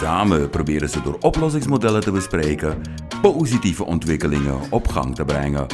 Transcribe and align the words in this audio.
Samen 0.00 0.50
proberen 0.50 0.88
ze 0.88 1.02
door 1.02 1.16
oplossingsmodellen 1.20 2.00
te 2.00 2.10
bespreken 2.10 2.82
positieve 3.22 3.84
ontwikkelingen 3.84 4.58
op 4.70 4.88
gang 4.88 5.14
te 5.14 5.24
brengen. 5.24 5.66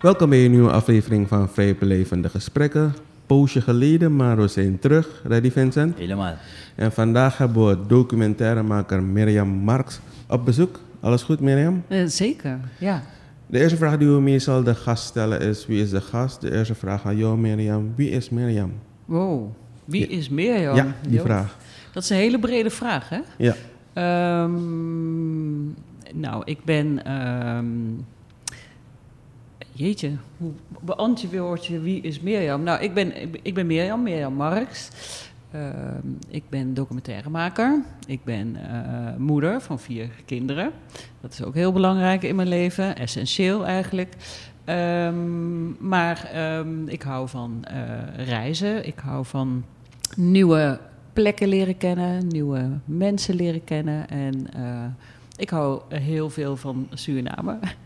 Welkom 0.00 0.28
bij 0.28 0.44
een 0.44 0.50
nieuwe 0.50 0.70
aflevering 0.70 1.28
van 1.28 1.48
Belevende 1.78 2.28
Gesprekken. 2.28 2.94
Poosje 3.26 3.60
geleden, 3.60 4.16
maar 4.16 4.36
we 4.36 4.48
zijn 4.48 4.78
terug. 4.78 5.22
Ready 5.24 5.50
Vincent? 5.50 5.98
Helemaal. 5.98 6.34
En 6.74 6.92
vandaag 6.92 7.38
hebben 7.38 7.66
we 7.66 7.86
documentairemaker 7.86 9.02
Mirjam 9.02 9.48
Marks 9.48 10.00
op 10.28 10.44
bezoek. 10.44 10.80
Alles 11.00 11.22
goed 11.22 11.40
Mirjam? 11.40 11.82
Eh, 11.88 12.04
zeker, 12.06 12.58
ja. 12.78 13.02
De 13.54 13.60
eerste 13.60 13.76
vraag 13.76 13.98
die 13.98 14.08
we 14.08 14.20
meestal 14.20 14.62
de 14.62 14.74
gast 14.74 15.04
stellen 15.04 15.40
is, 15.40 15.66
wie 15.66 15.82
is 15.82 15.90
de 15.90 16.00
gast? 16.00 16.40
De 16.40 16.52
eerste 16.52 16.74
vraag 16.74 17.06
aan 17.06 17.16
jou 17.16 17.38
Mirjam, 17.38 17.92
wie 17.96 18.10
is 18.10 18.30
Mirjam? 18.30 18.72
Wow, 19.04 19.50
wie 19.84 20.06
is 20.06 20.28
Mirjam? 20.28 20.76
Ja, 20.76 20.94
die 21.08 21.20
vraag. 21.20 21.56
Dat 21.92 22.02
is 22.02 22.10
een 22.10 22.16
hele 22.16 22.38
brede 22.38 22.70
vraag, 22.70 23.08
hè? 23.08 23.18
Ja. 23.38 23.54
Ehm, 23.92 25.64
nou, 26.20 26.42
ik 26.44 26.64
ben... 26.64 27.04
ehm, 27.04 27.66
jeetje, 29.72 30.10
hoe 30.36 30.50
beantwoord 30.80 31.66
je 31.66 31.80
wie 31.80 32.00
is 32.02 32.20
Mirjam? 32.20 32.62
Nou, 32.62 32.82
ik 32.82 32.94
ben, 32.94 33.22
ik 33.22 33.30
ben- 33.32 33.40
ik 33.42 33.54
ben 33.54 33.66
Mirjam, 33.66 34.02
Mirjam 34.02 34.34
Marks. 34.34 34.90
Ehm, 35.54 36.08
ik 36.28 36.42
ben 36.48 36.74
documentairemaker. 36.74 37.82
Ik 38.06 38.24
ben 38.24 38.56
eh, 38.56 39.16
moeder 39.16 39.60
van 39.60 39.78
vier 39.78 40.08
kinderen. 40.24 40.70
Dat 41.20 41.32
is 41.32 41.42
ook 41.42 41.54
heel 41.54 41.72
belangrijk 41.72 42.22
in 42.22 42.36
mijn 42.36 42.48
leven, 42.48 42.96
essentieel 42.96 43.66
eigenlijk. 43.66 44.14
Ehm, 44.64 45.88
maar 45.88 46.30
ehm, 46.32 46.88
ik 46.88 47.02
hou 47.02 47.28
van 47.28 47.64
eh, 47.64 48.26
reizen. 48.26 48.86
Ik 48.86 48.98
hou 48.98 49.24
van 49.24 49.64
nieuwe 50.16 50.80
plekken 51.12 51.48
leren 51.48 51.76
kennen, 51.76 52.26
nieuwe 52.26 52.68
mensen 52.84 53.34
leren 53.34 53.64
kennen. 53.64 54.08
En 54.08 54.52
eh, 54.54 54.84
ik 55.36 55.50
hou 55.50 55.80
heel 55.88 56.30
veel 56.30 56.56
van 56.56 56.86
Suriname. 56.90 57.58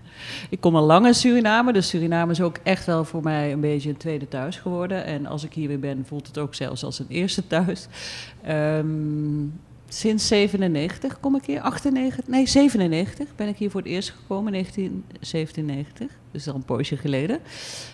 Ik 0.50 0.60
kom 0.60 0.76
al 0.76 0.84
lang 0.84 1.06
in 1.06 1.14
Suriname, 1.14 1.72
dus 1.72 1.88
Suriname 1.88 2.32
is 2.32 2.40
ook 2.40 2.56
echt 2.62 2.86
wel 2.86 3.04
voor 3.04 3.22
mij 3.22 3.52
een 3.52 3.60
beetje 3.60 3.88
een 3.88 3.96
tweede 3.96 4.28
thuis 4.28 4.56
geworden. 4.56 5.04
En 5.04 5.26
als 5.26 5.44
ik 5.44 5.52
hier 5.52 5.68
weer 5.68 5.80
ben, 5.80 6.04
voelt 6.06 6.26
het 6.26 6.38
ook 6.38 6.54
zelfs 6.54 6.84
als 6.84 6.98
een 6.98 7.08
eerste 7.08 7.46
thuis. 7.46 7.86
Ehm, 8.42 8.86
sinds 9.88 10.26
97 10.26 11.20
kom 11.20 11.36
ik 11.36 11.44
hier, 11.44 11.60
98, 11.60 12.26
nee 12.26 12.46
97 12.46 13.28
ben 13.36 13.48
ik 13.48 13.56
hier 13.56 13.70
voor 13.70 13.80
het 13.80 13.90
eerst 13.90 14.10
gekomen, 14.10 14.52
1997. 14.52 16.10
Dus 16.30 16.48
al 16.48 16.54
een 16.54 16.64
poosje 16.64 16.96
geleden. 16.96 17.38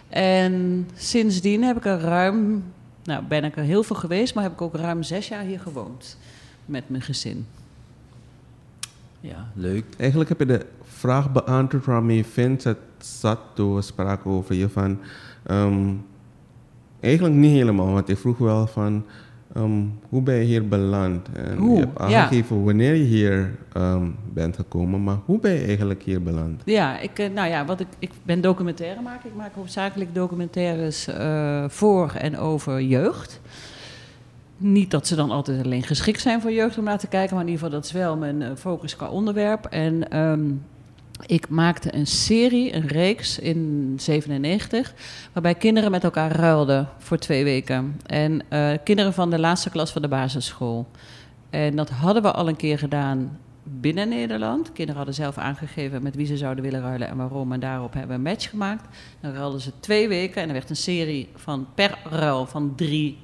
En 0.09 0.87
sindsdien 0.95 1.63
heb 1.63 1.77
ik 1.77 1.85
er 1.85 2.01
ruim, 2.01 2.65
nou 3.05 3.25
ben 3.25 3.45
ik 3.45 3.57
er 3.57 3.63
heel 3.63 3.83
veel 3.83 3.97
geweest, 3.97 4.35
maar 4.35 4.45
heb 4.45 4.53
ik 4.53 4.63
ook 4.63 4.75
ruim 4.75 5.03
zes 5.03 5.29
jaar 5.29 5.45
hier 5.45 5.61
gewoond 5.61 6.17
met 6.65 6.89
mijn 6.89 7.03
gezin. 7.03 7.47
Ja, 9.21 9.49
leuk. 9.55 9.85
Eigenlijk 9.99 10.29
heb 10.29 10.39
je 10.39 10.47
de 10.47 10.67
vraag 11.05 11.33
beantwoord 11.33 11.85
waarmee 11.85 12.25
Vincent 12.25 12.77
zat 12.99 13.39
toen 13.55 13.75
we 13.75 13.83
spraken 13.83 14.31
over 14.31 14.55
je 14.55 14.69
van... 14.69 14.99
ehm, 15.47 15.89
eigenlijk 17.01 17.35
niet 17.35 17.53
helemaal, 17.53 17.93
want 17.93 18.09
ik 18.09 18.19
vroeg 18.19 18.39
wel 18.39 18.67
van... 18.67 19.05
ehm, 19.55 19.83
hoe 20.09 20.23
ben 20.23 20.35
je 20.35 20.45
hier 20.45 20.69
beland? 20.69 21.29
En 21.33 21.57
Hoe? 21.57 21.75
je 21.75 21.81
hebt 21.81 21.99
Ja. 21.99 22.05
aangegeven 22.05 22.65
wanneer 22.65 22.95
je 22.95 23.03
hier 23.05 23.55
ehm, 23.73 24.07
bent 24.33 24.57
gekomen, 24.57 25.05
maar 25.05 25.17
hoe 25.25 25.39
ben 25.41 25.53
je 25.53 25.65
eigenlijk 25.65 26.03
hier 26.03 26.23
beland? 26.23 26.63
Ja, 26.65 26.99
ik, 27.01 27.19
eh, 27.19 27.31
nou 27.31 27.49
ja, 27.49 27.65
wat 27.65 27.81
ik, 27.81 27.87
ik 27.99 28.11
ben 28.23 28.41
documentairemaker. 28.41 29.27
Ik 29.31 29.37
maak 29.37 29.55
hoofdzakelijk 29.55 30.15
documentaires 30.15 31.07
eh, 31.07 31.65
voor 31.69 32.13
en 32.19 32.39
over 32.39 32.81
jeugd. 32.83 33.41
Niet 34.57 34.91
dat 34.91 35.07
ze 35.07 35.15
dan 35.17 35.31
altijd 35.31 35.65
alleen 35.65 35.83
geschikt 35.83 36.21
zijn 36.21 36.41
voor 36.41 36.53
jeugd 36.53 36.79
om 36.79 36.85
naar 36.85 36.99
te 36.99 37.07
kijken, 37.07 37.35
maar 37.37 37.45
in 37.45 37.51
ieder 37.51 37.65
geval 37.65 37.81
dat 37.81 37.89
is 37.89 37.93
wel 37.95 38.17
mijn 38.17 38.43
eh, 38.43 38.51
focus 38.57 38.97
qua 38.97 39.09
onderwerp. 39.09 39.65
En 39.65 40.13
ik 41.27 41.49
maakte 41.49 41.95
een 41.95 42.07
serie, 42.07 42.75
een 42.75 42.87
reeks 42.87 43.39
in 43.39 43.95
97, 43.97 44.95
waarbij 45.33 45.55
kinderen 45.55 45.91
met 45.91 46.05
elkaar 46.05 46.33
ruilden 46.33 46.89
voor 46.99 47.19
twee 47.19 47.45
weken. 47.45 48.01
En 48.07 48.43
eh, 48.49 48.71
kinderen 48.85 49.13
van 49.13 49.31
de 49.31 49.39
laatste 49.39 49.71
klas 49.71 49.91
van 49.93 50.03
de 50.03 50.09
basisschool. 50.09 50.87
En 51.51 51.77
dat 51.77 51.91
hadden 51.91 52.23
we 52.23 52.33
al 52.33 52.49
een 52.49 52.57
keer 52.57 52.79
gedaan 52.79 53.39
binnen 53.63 54.09
Nederland. 54.09 54.73
Kinderen 54.73 54.97
hadden 54.97 55.15
zelf 55.15 55.39
aangegeven 55.39 56.03
met 56.03 56.15
wie 56.15 56.27
ze 56.27 56.37
zouden 56.37 56.65
willen 56.65 56.81
ruilen 56.81 57.09
en 57.09 57.17
waarom. 57.17 57.53
En 57.53 57.61
daarop 57.61 57.93
hebben 57.93 58.11
we 58.11 58.17
een 58.17 58.35
match 58.35 58.51
gemaakt. 58.51 58.97
Dan 59.21 59.33
ruilden 59.33 59.61
ze 59.61 59.73
twee 59.81 60.09
weken 60.09 60.43
en 60.43 60.49
er 60.49 60.55
werd 60.55 60.71
een 60.71 60.77
serie 60.77 61.29
van 61.35 61.67
per 61.75 61.99
ruil 62.11 62.47
van 62.47 62.73
drie 62.77 63.19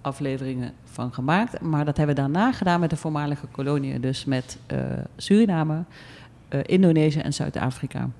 afleveringen 0.00 0.72
van 0.84 1.12
gemaakt. 1.12 1.60
Maar 1.60 1.84
dat 1.84 1.96
hebben 1.96 2.14
we 2.14 2.20
daarna 2.20 2.52
gedaan 2.52 2.80
met 2.80 2.90
de 2.90 2.96
voormalige 2.96 3.46
koloniën. 3.46 4.00
Dus 4.00 4.24
met 4.24 4.58
eh, 4.66 4.78
Suriname, 5.16 5.84
Indonesië 6.62 7.18
en 7.18 7.32
Zuid-Afrika. 7.32 8.10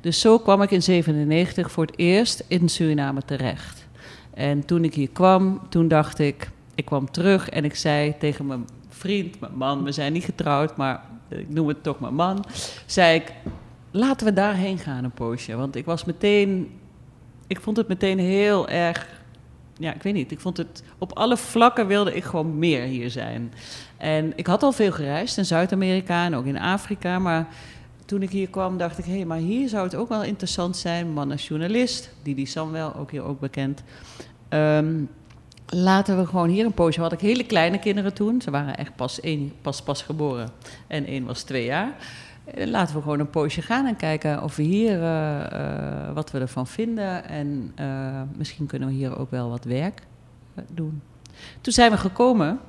Dus 0.00 0.20
zo 0.20 0.38
kwam 0.38 0.62
ik 0.62 0.70
in 0.70 0.82
97 0.82 1.70
voor 1.70 1.84
het 1.84 1.98
eerst 1.98 2.44
in 2.48 2.68
Suriname 2.68 3.22
terecht. 3.24 3.86
En 4.34 4.64
toen 4.64 4.84
ik 4.84 4.94
hier 4.94 5.08
kwam, 5.08 5.60
toen 5.68 5.88
dacht 5.88 6.18
ik... 6.18 6.50
Ik 6.74 6.84
kwam 6.84 7.10
terug 7.10 7.48
en 7.48 7.64
ik 7.64 7.74
zei 7.74 8.14
tegen 8.18 8.46
mijn 8.46 8.66
vriend, 8.88 9.40
mijn 9.40 9.56
man... 9.56 9.84
We 9.84 9.92
zijn 9.92 10.12
niet 10.12 10.24
getrouwd, 10.24 10.76
maar 10.76 11.00
ik 11.28 11.48
noem 11.48 11.68
het 11.68 11.82
toch 11.82 12.00
mijn 12.00 12.14
man. 12.14 12.44
Zei 12.86 13.14
ik, 13.14 13.32
laten 13.90 14.26
we 14.26 14.32
daarheen 14.32 14.78
gaan 14.78 15.04
een 15.04 15.10
poosje. 15.10 15.56
Want 15.56 15.76
ik 15.76 15.84
was 15.84 16.04
meteen... 16.04 16.70
Ik 17.46 17.60
vond 17.60 17.76
het 17.76 17.88
meteen 17.88 18.18
heel 18.18 18.68
erg 18.68 19.18
ja, 19.78 19.94
ik 19.94 20.02
weet 20.02 20.14
niet. 20.14 20.30
Ik 20.30 20.40
vond 20.40 20.56
het 20.56 20.82
op 20.98 21.12
alle 21.12 21.36
vlakken 21.36 21.86
wilde 21.86 22.14
ik 22.14 22.24
gewoon 22.24 22.58
meer 22.58 22.82
hier 22.82 23.10
zijn. 23.10 23.52
En 23.96 24.32
ik 24.36 24.46
had 24.46 24.62
al 24.62 24.72
veel 24.72 24.92
gereisd 24.92 25.38
in 25.38 25.44
Zuid-Amerika 25.44 26.24
en 26.24 26.34
ook 26.34 26.46
in 26.46 26.58
Afrika. 26.58 27.18
Maar 27.18 27.48
toen 28.08 28.22
ik 28.22 28.30
hier 28.30 28.48
kwam, 28.48 28.78
dacht 28.78 28.98
ik: 28.98 29.04
hé, 29.04 29.12
hey, 29.12 29.24
maar 29.24 29.38
hier 29.38 29.68
zou 29.68 29.84
het 29.84 29.94
ook 29.94 30.08
wel 30.08 30.22
interessant 30.22 30.76
zijn. 30.76 31.12
Man 31.12 31.30
als 31.30 31.48
journalist, 31.48 32.10
Didi 32.22 32.46
Samuel, 32.46 32.94
ook 32.94 33.10
hier 33.10 33.22
ook 33.22 33.40
bekend. 33.40 33.82
Ehm, 34.48 35.02
laten 35.66 36.18
we 36.18 36.26
gewoon 36.26 36.48
hier 36.48 36.64
een 36.64 36.72
poosje. 36.72 37.00
Had 37.00 37.12
ik 37.12 37.20
hele 37.20 37.46
kleine 37.46 37.78
kinderen 37.78 38.14
toen. 38.14 38.40
Ze 38.40 38.50
waren 38.50 38.76
echt 38.76 38.96
pas 38.96 39.20
één, 39.20 39.52
pas, 39.62 39.82
pas 39.82 40.02
geboren. 40.02 40.50
En 40.86 41.06
één 41.06 41.24
was 41.24 41.42
twee 41.42 41.64
jaar. 41.64 41.96
Eh, 42.44 42.66
Laten 42.66 42.94
we 42.94 43.02
gewoon 43.02 43.20
een 43.20 43.30
poosje 43.30 43.62
gaan 43.62 43.86
en 43.86 43.96
kijken 43.96 44.42
of 44.42 44.56
we 44.56 44.62
hier 44.62 45.02
eh, 45.02 45.52
eh, 45.52 46.14
wat 46.14 46.30
we 46.30 46.38
ervan 46.38 46.66
vinden. 46.66 47.24
En 47.24 47.74
misschien 48.36 48.66
kunnen 48.66 48.88
we 48.88 48.94
hier 48.94 49.18
ook 49.18 49.30
wel 49.30 49.48
wat 49.48 49.64
werk 49.64 50.02
doen. 50.72 51.02
Toen 51.60 51.72
zijn 51.72 51.90
we 51.90 51.96
gekomen. 51.96 52.60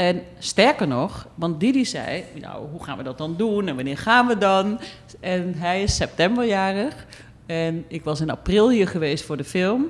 En 0.00 0.22
sterker 0.38 0.88
nog, 0.88 1.26
want 1.34 1.60
Didi 1.60 1.84
zei, 1.84 2.24
nou, 2.40 2.66
hoe 2.70 2.84
gaan 2.84 2.96
we 2.96 3.02
dat 3.02 3.18
dan 3.18 3.34
doen 3.36 3.68
en 3.68 3.74
wanneer 3.74 3.98
gaan 3.98 4.26
we 4.26 4.38
dan? 4.38 4.80
En 5.20 5.54
hij 5.56 5.82
is 5.82 5.96
septemberjarig. 5.96 7.06
En 7.46 7.84
ik 7.88 8.04
was 8.04 8.20
in 8.20 8.30
april 8.30 8.70
hier 8.70 8.88
geweest 8.88 9.24
voor 9.24 9.36
de 9.36 9.44
film. 9.44 9.86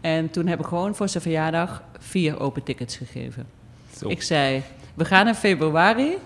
En 0.00 0.30
toen 0.30 0.46
heb 0.46 0.60
ik 0.60 0.66
gewoon 0.66 0.94
voor 0.94 1.08
zijn 1.08 1.22
verjaardag 1.22 1.82
vier 1.98 2.40
open 2.40 2.62
tickets 2.62 2.96
gegeven. 2.96 3.46
Zo. 3.96 4.08
Ik 4.08 4.22
zei, 4.22 4.62
we 4.94 5.04
gaan 5.04 5.28
in 5.28 5.34
februari. 5.34 6.16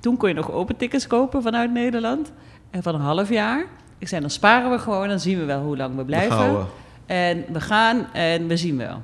Toen 0.00 0.16
kon 0.16 0.28
je 0.28 0.34
nog 0.34 0.50
open 0.50 0.76
tickets 0.76 1.06
kopen 1.06 1.42
vanuit 1.42 1.72
Nederland. 1.72 2.32
En 2.70 2.82
van 2.82 2.94
een 2.94 3.00
half 3.00 3.28
jaar. 3.28 3.66
Ik 3.98 4.08
zei, 4.08 4.20
dan 4.20 4.30
sparen 4.30 4.70
we 4.70 4.78
gewoon, 4.78 5.08
dan 5.08 5.20
zien 5.20 5.38
we 5.38 5.44
wel 5.44 5.62
hoe 5.62 5.76
lang 5.76 5.96
we 5.96 6.04
blijven. 6.04 6.58
we. 6.58 6.64
En 7.06 7.44
we 7.52 7.60
gaan 7.60 8.12
en 8.12 8.46
we 8.46 8.56
zien 8.56 8.76
wel. 8.76 9.02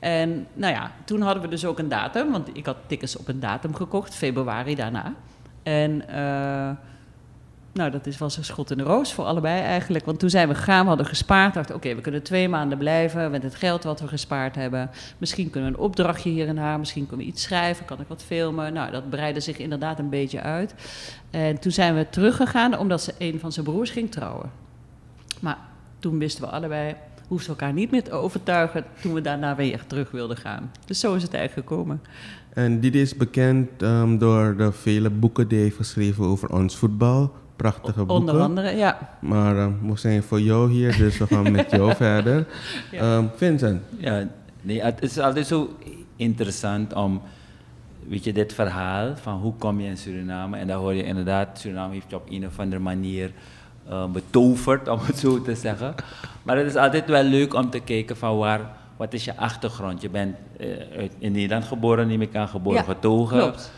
En 0.00 0.46
nou 0.54 0.74
ja, 0.74 0.92
toen 1.04 1.20
hadden 1.20 1.42
we 1.42 1.48
dus 1.48 1.64
ook 1.64 1.78
een 1.78 1.88
datum, 1.88 2.30
want 2.30 2.48
ik 2.52 2.66
had 2.66 2.76
tickets 2.86 3.16
op 3.16 3.28
een 3.28 3.40
datum 3.40 3.74
gekocht, 3.74 4.14
februari 4.14 4.74
daarna. 4.74 5.14
En 5.62 6.08
eh, 6.08 6.70
nou, 7.72 7.90
dat 7.90 8.06
is, 8.06 8.18
was 8.18 8.36
een 8.36 8.44
schot 8.44 8.70
in 8.70 8.76
de 8.76 8.82
roos 8.82 9.12
voor 9.12 9.24
allebei 9.24 9.62
eigenlijk. 9.62 10.04
Want 10.04 10.18
toen 10.18 10.30
zijn 10.30 10.48
we 10.48 10.54
gegaan, 10.54 10.82
we 10.82 10.88
hadden 10.88 11.06
gespaard. 11.06 11.54
dachten, 11.54 11.74
oké, 11.74 11.94
we 11.94 12.00
kunnen 12.00 12.22
twee 12.22 12.48
maanden 12.48 12.78
blijven 12.78 13.30
met 13.30 13.42
het 13.42 13.54
geld 13.54 13.84
wat 13.84 14.00
we 14.00 14.08
gespaard 14.08 14.54
hebben. 14.54 14.90
Misschien 15.18 15.50
kunnen 15.50 15.70
we 15.70 15.76
een 15.76 15.82
opdrachtje 15.84 16.30
hier 16.30 16.48
en 16.48 16.56
daar, 16.56 16.78
misschien 16.78 17.06
kunnen 17.06 17.26
we 17.26 17.32
iets 17.32 17.42
schrijven, 17.42 17.84
kan 17.84 18.00
ik 18.00 18.08
wat 18.08 18.22
filmen. 18.22 18.72
Nou, 18.72 18.90
dat 18.90 19.10
breidde 19.10 19.40
zich 19.40 19.58
inderdaad 19.58 19.98
een 19.98 20.08
beetje 20.08 20.40
uit. 20.40 20.74
En 21.30 21.58
toen 21.58 21.72
zijn 21.72 21.94
we 21.94 22.08
teruggegaan 22.10 22.78
omdat 22.78 23.02
ze 23.02 23.14
een 23.18 23.40
van 23.40 23.52
zijn 23.52 23.64
broers 23.64 23.90
ging 23.90 24.10
trouwen. 24.10 24.50
Maar 25.40 25.58
toen 25.98 26.18
wisten 26.18 26.44
we 26.44 26.50
allebei, 26.50 26.94
hoefden 27.30 27.54
we 27.54 27.60
elkaar 27.60 27.74
niet 27.74 27.90
meer 27.90 28.02
te 28.02 28.10
overtuigen 28.10 28.84
toen 29.00 29.14
we 29.14 29.20
daarna 29.20 29.56
weer 29.56 29.80
terug 29.86 30.10
wilden 30.10 30.36
gaan. 30.36 30.70
Dus 30.86 31.00
zo 31.00 31.14
is 31.14 31.22
het 31.22 31.34
eigenlijk 31.34 31.68
gekomen. 31.68 32.00
En 32.54 32.80
dit 32.80 32.94
is 32.94 33.16
bekend 33.16 33.82
ehm, 33.82 34.18
door 34.18 34.56
de 34.56 34.72
vele 34.72 35.10
boeken 35.10 35.48
die 35.48 35.56
hij 35.56 35.66
heeft 35.66 35.78
geschreven 35.78 36.24
over 36.24 36.52
ons 36.52 36.76
voetbal. 36.76 37.32
Prachtige 37.56 37.98
boeken. 38.04 38.14
Onder 38.14 38.40
andere, 38.40 38.76
ja. 38.76 39.16
Maar 39.20 39.56
ehm, 39.56 39.72
we 39.82 39.98
zijn 39.98 40.22
voor 40.22 40.40
jou 40.40 40.70
hier, 40.70 40.96
dus 40.96 41.18
we 41.18 41.26
gaan 41.26 41.52
met 41.52 41.70
jou 41.70 41.94
verder. 42.04 42.46
Ja. 42.90 42.98
Ehm, 43.00 43.24
Vincent, 43.36 43.82
Ja, 43.98 44.28
nee, 44.62 44.82
het 44.82 45.02
is 45.02 45.18
altijd 45.18 45.46
zo 45.46 45.76
interessant 46.16 46.92
om, 46.94 47.20
weet 48.08 48.24
je, 48.24 48.32
dit 48.32 48.52
verhaal 48.52 49.16
van 49.16 49.40
hoe 49.40 49.54
kom 49.58 49.80
je 49.80 49.88
in 49.88 49.96
Suriname. 49.96 50.56
En 50.56 50.66
dan 50.66 50.80
hoor 50.80 50.94
je 50.94 51.04
inderdaad, 51.04 51.58
Suriname 51.58 51.92
heeft 51.94 52.10
je 52.10 52.16
op 52.16 52.30
een 52.30 52.46
of 52.46 52.58
andere 52.58 52.82
manier 52.82 53.32
eh, 53.90 54.04
betoverd, 54.04 54.88
om 54.88 54.98
het 55.02 55.18
zo 55.18 55.42
te 55.42 55.54
zeggen. 55.54 55.94
Maar 56.42 56.56
het 56.56 56.66
is 56.66 56.76
altijd 56.76 57.06
wel 57.08 57.22
leuk 57.22 57.54
om 57.54 57.70
te 57.70 57.78
kijken 57.80 58.16
van 58.16 58.38
waar, 58.38 58.60
wat 58.96 59.12
is 59.12 59.24
je 59.24 59.36
achtergrond. 59.36 60.02
Je 60.02 60.08
bent 60.08 60.36
eh, 60.58 60.68
in 61.18 61.32
Nederland 61.32 61.64
geboren, 61.64 62.06
neem 62.06 62.22
ik 62.22 62.34
aan, 62.36 62.48
geboren 62.48 62.78
Ja, 62.78 62.84
getogen. 62.84 63.38
klopt. 63.38 63.72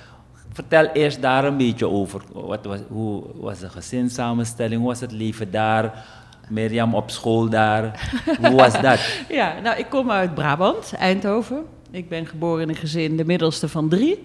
Vertel 0.52 0.86
eerst 0.86 1.22
daar 1.22 1.44
een 1.44 1.56
beetje 1.56 1.88
over. 1.88 2.20
Wat 2.32 2.64
was, 2.64 2.78
hoe 2.88 3.22
was 3.34 3.58
de 3.58 3.68
gezinssamenstelling? 3.68 4.80
Hoe 4.80 4.88
was 4.88 5.00
het 5.00 5.12
leven 5.12 5.50
daar? 5.50 6.04
Mirjam 6.48 6.94
op 6.94 7.10
school 7.10 7.48
daar. 7.48 8.10
Hoe 8.40 8.54
was 8.54 8.80
dat? 8.80 9.00
Ja, 9.28 9.54
nou, 9.62 9.78
ik 9.78 9.86
kom 9.88 10.10
uit 10.10 10.34
Brabant, 10.34 10.92
Eindhoven. 10.98 11.64
Ik 11.90 12.08
ben 12.08 12.26
geboren 12.26 12.62
in 12.62 12.68
een 12.68 12.74
gezin, 12.76 13.16
de 13.16 13.24
middelste 13.24 13.68
van 13.68 13.88
drie. 13.88 14.24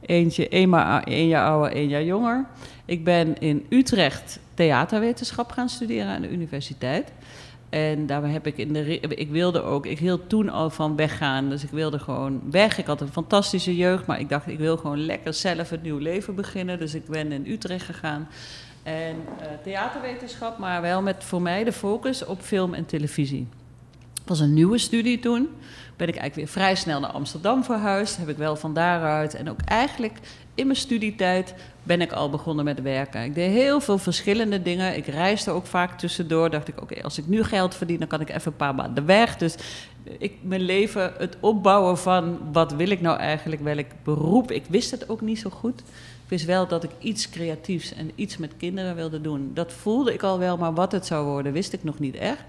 Eentje 0.00 0.48
één, 0.48 1.04
één 1.04 1.26
jaar 1.28 1.46
ouder, 1.46 1.72
één 1.72 1.88
jaar 1.88 2.04
jonger. 2.04 2.44
Ik 2.84 3.04
ben 3.04 3.38
in 3.38 3.66
Utrecht 3.68 4.38
theaterwetenschap 4.54 5.50
gaan 5.50 5.68
studeren 5.68 6.14
aan 6.14 6.22
de 6.22 6.30
universiteit. 6.30 7.12
En 7.72 8.06
daar 8.06 8.30
heb 8.30 8.46
ik 8.46 8.56
in 8.56 8.72
de. 8.72 9.00
Ik 9.00 9.30
wilde 9.30 9.62
ook. 9.62 9.86
Ik 9.86 9.98
hield 9.98 10.28
toen 10.28 10.48
al 10.48 10.70
van 10.70 10.96
weggaan. 10.96 11.48
Dus 11.48 11.62
ik 11.62 11.70
wilde 11.70 11.98
gewoon 11.98 12.42
weg. 12.50 12.78
Ik 12.78 12.86
had 12.86 13.00
een 13.00 13.12
fantastische 13.12 13.76
jeugd. 13.76 14.06
Maar 14.06 14.20
ik 14.20 14.28
dacht, 14.28 14.46
ik 14.46 14.58
wil 14.58 14.76
gewoon 14.76 15.04
lekker 15.04 15.34
zelf 15.34 15.70
een 15.70 15.82
nieuw 15.82 15.98
leven 15.98 16.34
beginnen. 16.34 16.78
Dus 16.78 16.94
ik 16.94 17.06
ben 17.06 17.32
in 17.32 17.46
Utrecht 17.46 17.84
gegaan. 17.84 18.28
En 18.82 19.16
eh, 19.40 19.46
theaterwetenschap, 19.62 20.58
maar 20.58 20.80
wel 20.82 21.02
met 21.02 21.24
voor 21.24 21.42
mij 21.42 21.64
de 21.64 21.72
focus 21.72 22.24
op 22.24 22.40
film 22.40 22.74
en 22.74 22.86
televisie. 22.86 23.48
Het 24.14 24.28
was 24.28 24.40
een 24.40 24.54
nieuwe 24.54 24.78
studie 24.78 25.18
toen. 25.18 25.48
Ben 25.96 26.08
ik 26.08 26.16
eigenlijk 26.16 26.34
weer 26.34 26.62
vrij 26.62 26.74
snel 26.74 27.00
naar 27.00 27.10
Amsterdam 27.10 27.64
verhuisd. 27.64 28.16
Heb 28.16 28.28
ik 28.28 28.36
wel 28.36 28.56
van 28.56 28.74
daaruit. 28.74 29.34
En 29.34 29.50
ook 29.50 29.60
eigenlijk 29.64 30.18
in 30.54 30.66
mijn 30.66 30.78
studietijd 30.78 31.54
ben 31.82 32.00
ik 32.00 32.12
al 32.12 32.30
begonnen 32.30 32.64
met 32.64 32.82
werken. 32.82 33.24
Ik 33.24 33.34
deed 33.34 33.50
heel 33.50 33.80
veel 33.80 33.98
verschillende 33.98 34.62
dingen. 34.62 34.96
Ik 34.96 35.06
reisde 35.06 35.50
ook 35.50 35.66
vaak 35.66 35.98
tussendoor. 35.98 36.50
Dacht 36.50 36.68
ik, 36.68 36.80
oké, 36.80 37.02
als 37.02 37.18
ik 37.18 37.26
nu 37.26 37.44
geld 37.44 37.74
verdien, 37.74 37.98
dan 37.98 38.08
kan 38.08 38.20
ik 38.20 38.28
even 38.28 38.52
een 38.52 38.56
paar 38.56 38.74
maanden 38.74 39.06
weg. 39.06 39.36
Dus 39.36 39.54
ik, 40.18 40.32
mijn 40.40 40.60
leven, 40.60 41.12
het 41.18 41.36
opbouwen 41.40 41.98
van 41.98 42.38
wat 42.52 42.72
wil 42.72 42.90
ik 42.90 43.00
nou 43.00 43.18
eigenlijk, 43.18 43.62
welk 43.62 43.86
beroep. 44.04 44.50
Ik 44.50 44.64
wist 44.68 44.90
het 44.90 45.08
ook 45.08 45.20
niet 45.20 45.38
zo 45.38 45.50
goed. 45.50 45.80
Ik 46.24 46.28
wist 46.28 46.44
wel 46.44 46.68
dat 46.68 46.84
ik 46.84 46.90
iets 46.98 47.30
creatiefs 47.30 47.94
en 47.94 48.10
iets 48.14 48.36
met 48.36 48.56
kinderen 48.56 48.94
wilde 48.94 49.20
doen. 49.20 49.50
Dat 49.54 49.72
voelde 49.72 50.12
ik 50.12 50.22
al 50.22 50.38
wel, 50.38 50.56
maar 50.56 50.74
wat 50.74 50.92
het 50.92 51.06
zou 51.06 51.26
worden, 51.26 51.52
wist 51.52 51.72
ik 51.72 51.84
nog 51.84 51.98
niet 51.98 52.14
echt. 52.14 52.42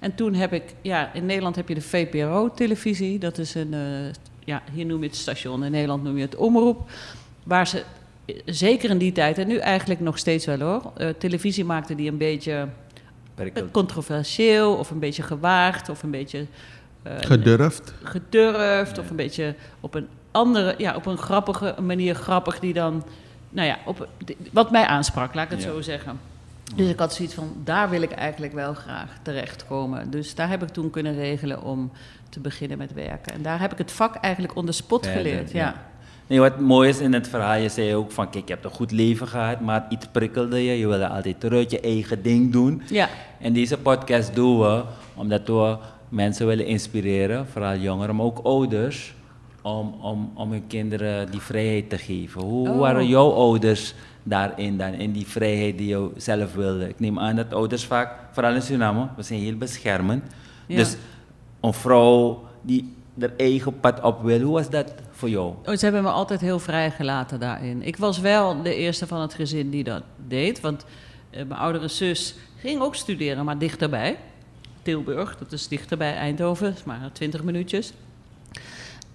En 0.00 0.14
toen 0.14 0.34
heb 0.34 0.52
ik, 0.52 0.74
ja, 0.82 1.12
in 1.14 1.26
Nederland 1.26 1.56
heb 1.56 1.68
je 1.68 1.74
de 1.74 1.80
VPRO-televisie. 1.80 3.18
Dat 3.18 3.38
is 3.38 3.54
een, 3.54 3.74
eh, 3.74 4.12
ja, 4.44 4.62
hier 4.72 4.86
noem 4.86 5.02
je 5.02 5.08
het 5.08 5.16
station, 5.16 5.64
in 5.64 5.70
Nederland 5.70 6.02
noem 6.02 6.16
je 6.16 6.22
het 6.22 6.36
omroep. 6.36 6.90
Waar 7.48 7.66
ze, 7.66 7.82
eh, 8.24 8.36
zeker 8.44 8.90
in 8.90 8.98
die 8.98 9.12
tijd, 9.12 9.38
en 9.38 9.46
nu 9.46 9.56
eigenlijk 9.56 10.00
nog 10.00 10.18
steeds 10.18 10.46
wel 10.46 10.60
hoor, 10.60 10.92
eh, 10.96 11.08
televisie 11.18 11.64
maakten 11.64 11.96
die 11.96 12.10
een 12.10 12.18
beetje 12.18 12.68
Prikkeld. 13.34 13.70
controversieel 13.70 14.74
of 14.74 14.90
een 14.90 14.98
beetje 14.98 15.22
gewaagd 15.22 15.88
of 15.88 16.02
een 16.02 16.10
beetje 16.10 16.46
eh, 17.02 17.12
gedurfd. 17.20 17.92
gedurfd 18.02 18.98
of 18.98 19.10
een 19.10 19.16
beetje 19.16 19.54
op 19.80 19.94
een 19.94 20.08
andere, 20.30 20.74
ja, 20.78 20.94
op 20.94 21.06
een 21.06 21.18
grappige 21.18 21.74
manier 21.80 22.14
grappig 22.14 22.58
die 22.58 22.72
dan, 22.72 23.04
nou 23.50 23.66
ja, 23.68 23.78
op, 23.84 24.08
wat 24.52 24.70
mij 24.70 24.84
aansprak, 24.84 25.34
laat 25.34 25.44
ik 25.44 25.50
het 25.50 25.62
Ja. 25.62 25.68
zo 25.68 25.80
zeggen. 25.80 26.20
Dus 26.74 26.88
ik 26.88 26.98
had 26.98 27.14
zoiets 27.14 27.34
van, 27.34 27.52
daar 27.64 27.90
wil 27.90 28.02
ik 28.02 28.10
eigenlijk 28.12 28.52
wel 28.52 28.74
graag 28.74 29.10
terechtkomen. 29.22 30.10
Dus 30.10 30.34
daar 30.34 30.48
heb 30.48 30.62
ik 30.62 30.68
toen 30.68 30.90
kunnen 30.90 31.14
regelen 31.14 31.62
om 31.62 31.90
te 32.28 32.40
beginnen 32.40 32.78
met 32.78 32.92
werken. 32.92 33.32
En 33.32 33.42
daar 33.42 33.60
heb 33.60 33.72
ik 33.72 33.78
het 33.78 33.92
vak 33.92 34.14
eigenlijk 34.14 34.56
on 34.56 34.66
the 34.66 34.72
spot 34.72 35.06
Verder, 35.06 35.22
geleerd, 35.22 35.50
ja. 35.50 35.74
Nee, 36.28 36.40
wat 36.40 36.60
mooi 36.60 36.88
is 36.88 36.98
in 37.00 37.12
het 37.12 37.28
verhaal, 37.28 37.56
je 37.60 37.68
zei 37.68 37.94
ook 37.94 38.10
van, 38.12 38.30
kijk, 38.30 38.48
je 38.48 38.52
hebt 38.52 38.64
een 38.64 38.70
goed 38.70 38.90
leven 38.92 39.28
gehad, 39.28 39.60
maar 39.60 39.86
iets 39.88 40.06
prikkelde 40.12 40.64
je. 40.64 40.78
Je 40.78 40.86
wilde 40.86 41.08
altijd 41.08 41.40
terug 41.40 41.70
je 41.70 41.80
eigen 41.80 42.22
ding 42.22 42.52
doen. 42.52 42.82
Ja, 42.88 43.08
En 43.40 43.52
deze 43.52 43.78
podcast 43.78 44.34
doen 44.34 44.58
we 44.60 44.82
omdat 45.14 45.46
we 45.48 45.76
mensen 46.08 46.46
willen 46.46 46.66
inspireren, 46.66 47.46
vooral 47.46 47.76
jongeren, 47.76 48.16
maar 48.16 48.24
ook 48.26 48.38
ouders, 48.42 49.14
om, 49.62 49.94
om, 50.02 50.30
om 50.34 50.50
hun 50.50 50.66
kinderen 50.66 51.30
die 51.30 51.40
vrijheid 51.40 51.90
te 51.90 51.98
geven. 51.98 52.40
Hoe 52.42 52.68
Oh. 52.68 52.78
waren 52.78 53.06
jouw 53.06 53.30
ouders 53.32 53.94
daarin 54.22 54.76
dan, 54.76 54.92
in 54.92 55.12
die 55.12 55.26
vrijheid 55.26 55.78
die 55.78 55.88
je 55.88 56.10
zelf 56.16 56.54
wilde? 56.54 56.88
Ik 56.88 57.00
neem 57.00 57.18
aan 57.18 57.36
dat 57.36 57.54
ouders 57.54 57.84
vaak, 57.84 58.12
vooral 58.32 58.54
in 58.54 58.62
Suriname, 58.62 59.08
we 59.16 59.22
zijn 59.22 59.40
heel 59.40 59.56
beschermend. 59.56 60.24
Ja. 60.66 60.76
Dus 60.76 60.96
een 61.60 61.72
vrouw 61.72 62.42
die 62.62 62.94
haar 63.20 63.30
eigen 63.36 63.80
pad 63.80 64.00
op 64.00 64.22
wil, 64.22 64.40
hoe 64.40 64.52
was 64.54 64.70
dat 64.70 64.92
voor 65.10 65.28
jou? 65.28 65.54
Oh, 65.64 65.74
Ze 65.74 65.84
hebben 65.84 66.02
me 66.02 66.10
altijd 66.10 66.40
heel 66.40 66.58
vrij 66.58 66.90
gelaten 66.90 67.40
daarin. 67.40 67.82
Ik 67.82 67.96
was 67.96 68.18
wel 68.20 68.62
de 68.62 68.74
eerste 68.74 69.06
van 69.06 69.20
het 69.20 69.34
gezin 69.34 69.70
die 69.70 69.84
dat 69.84 70.02
deed. 70.26 70.60
Want 70.60 70.84
eh, 71.30 71.44
mijn 71.46 71.60
oudere 71.60 71.88
zus 71.88 72.34
ging 72.56 72.80
ook 72.80 72.94
studeren, 72.94 73.44
maar 73.44 73.58
dichterbij. 73.58 74.16
Tilburg, 74.82 75.36
dat 75.38 75.52
is 75.52 75.68
dichterbij 75.68 76.14
Eindhoven, 76.16 76.76
maar 76.84 77.10
20 77.12 77.42
minuutjes. 77.42 77.92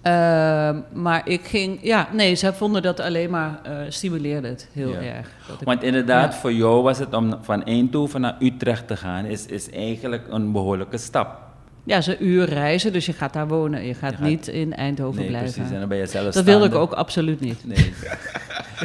Ehm, 0.02 0.80
maar 0.92 1.28
ik 1.28 1.44
ging, 1.46 1.78
ja, 1.82 2.08
nee, 2.12 2.34
ze 2.34 2.52
vonden 2.52 2.82
dat 2.82 3.00
alleen 3.00 3.30
maar 3.30 3.60
eh, 3.62 3.76
stimuleerde 3.88 4.48
het 4.48 4.68
heel 4.72 4.88
Ja. 4.90 5.00
erg. 5.00 5.28
Want 5.64 5.82
inderdaad, 5.82 6.32
Ja. 6.32 6.38
voor 6.38 6.52
jou 6.52 6.82
was 6.82 6.98
het 6.98 7.14
om 7.14 7.38
van 7.42 7.64
Eindhoven 7.64 8.20
naar 8.20 8.36
Utrecht 8.40 8.86
te 8.86 8.96
gaan, 8.96 9.24
is, 9.24 9.46
is 9.46 9.70
eigenlijk 9.70 10.26
een 10.30 10.52
behoorlijke 10.52 10.98
stap. 10.98 11.42
Ja, 11.84 12.00
ze 12.00 12.18
uur 12.18 12.44
reizen, 12.48 12.92
dus 12.92 13.06
je 13.06 13.12
gaat 13.12 13.32
daar 13.32 13.48
wonen. 13.48 13.86
Je 13.86 13.94
gaat, 13.94 14.10
Je 14.10 14.16
gaat- 14.16 14.26
niet 14.26 14.48
in 14.48 14.74
Eindhoven 14.74 15.20
Nee, 15.20 15.28
blijven. 15.28 15.52
precies. 15.52 15.72
En 15.72 15.78
dan 15.80 15.88
ben 15.88 15.98
je 15.98 16.06
zelf 16.06 16.34
Dat 16.34 16.44
wilde 16.44 16.66
ik 16.66 16.74
ook 16.74 16.92
absoluut 16.92 17.40
niet. 17.40 17.66
Nee. 17.66 17.92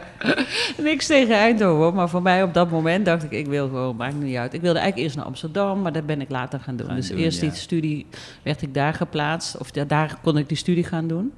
Niks 0.77 1.05
tegen 1.05 1.35
Eindhoven, 1.35 1.93
maar 1.93 2.09
voor 2.09 2.21
mij 2.21 2.43
op 2.43 2.53
dat 2.53 2.69
moment 2.71 3.05
dacht 3.05 3.23
ik, 3.23 3.31
ik 3.31 3.47
wil 3.47 3.67
gewoon, 3.67 3.95
maakt 3.95 4.15
niet 4.19 4.35
uit. 4.35 4.53
Ik 4.53 4.61
wilde 4.61 4.79
eigenlijk 4.79 5.07
eerst 5.07 5.15
naar 5.17 5.25
Amsterdam, 5.25 5.81
maar 5.81 5.91
dat 5.91 6.05
ben 6.05 6.21
ik 6.21 6.29
later 6.29 6.59
gaan 6.59 6.75
doen. 6.75 6.87
Gaan 6.87 6.95
dus 6.95 7.07
doen, 7.07 7.17
eerst 7.17 7.41
ja. 7.41 7.47
die 7.49 7.57
studie 7.57 8.05
werd 8.43 8.61
ik 8.61 8.73
daar 8.73 8.93
geplaatst, 8.93 9.57
of 9.57 9.71
da- 9.71 9.83
daar 9.85 10.17
kon 10.21 10.37
ik 10.37 10.47
die 10.47 10.57
studie 10.57 10.83
gaan 10.83 11.07
doen. 11.07 11.33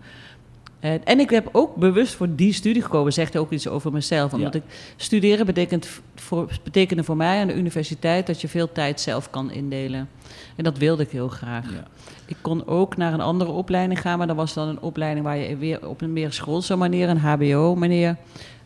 En, 0.81 1.05
en 1.05 1.19
ik 1.19 1.29
heb 1.29 1.49
ook 1.51 1.75
bewust 1.75 2.13
voor 2.13 2.27
die 2.35 2.53
studie 2.53 2.81
gekomen, 2.81 3.13
zegt 3.13 3.37
ook 3.37 3.51
iets 3.51 3.67
over 3.67 3.91
mezelf. 3.91 4.33
Omdat 4.33 4.53
Ja. 4.53 4.59
ik 4.59 4.93
studeren 4.95 5.45
betekent 5.45 5.87
voor, 6.15 6.47
betekende 6.63 7.03
voor 7.03 7.17
mij 7.17 7.39
aan 7.41 7.47
de 7.47 7.55
universiteit 7.55 8.27
dat 8.27 8.41
je 8.41 8.47
veel 8.47 8.71
tijd 8.71 9.01
zelf 9.01 9.29
kan 9.29 9.51
indelen. 9.51 10.09
En 10.55 10.63
dat 10.63 10.77
wilde 10.77 11.03
ik 11.03 11.09
heel 11.09 11.27
graag. 11.27 11.71
Ja. 11.71 11.83
Ik 12.25 12.35
kon 12.41 12.67
ook 12.67 12.97
naar 12.97 13.13
een 13.13 13.21
andere 13.21 13.51
opleiding 13.51 14.01
gaan, 14.01 14.17
maar 14.17 14.27
dat 14.27 14.35
was 14.35 14.53
dan 14.53 14.67
een 14.67 14.81
opleiding 14.81 15.25
waar 15.25 15.37
je 15.37 15.57
weer 15.57 15.87
op 15.87 16.01
een 16.01 16.13
meer 16.13 16.31
schoolse 16.33 16.75
manier, 16.75 17.09
een 17.09 17.17
HBO-manier, 17.17 18.15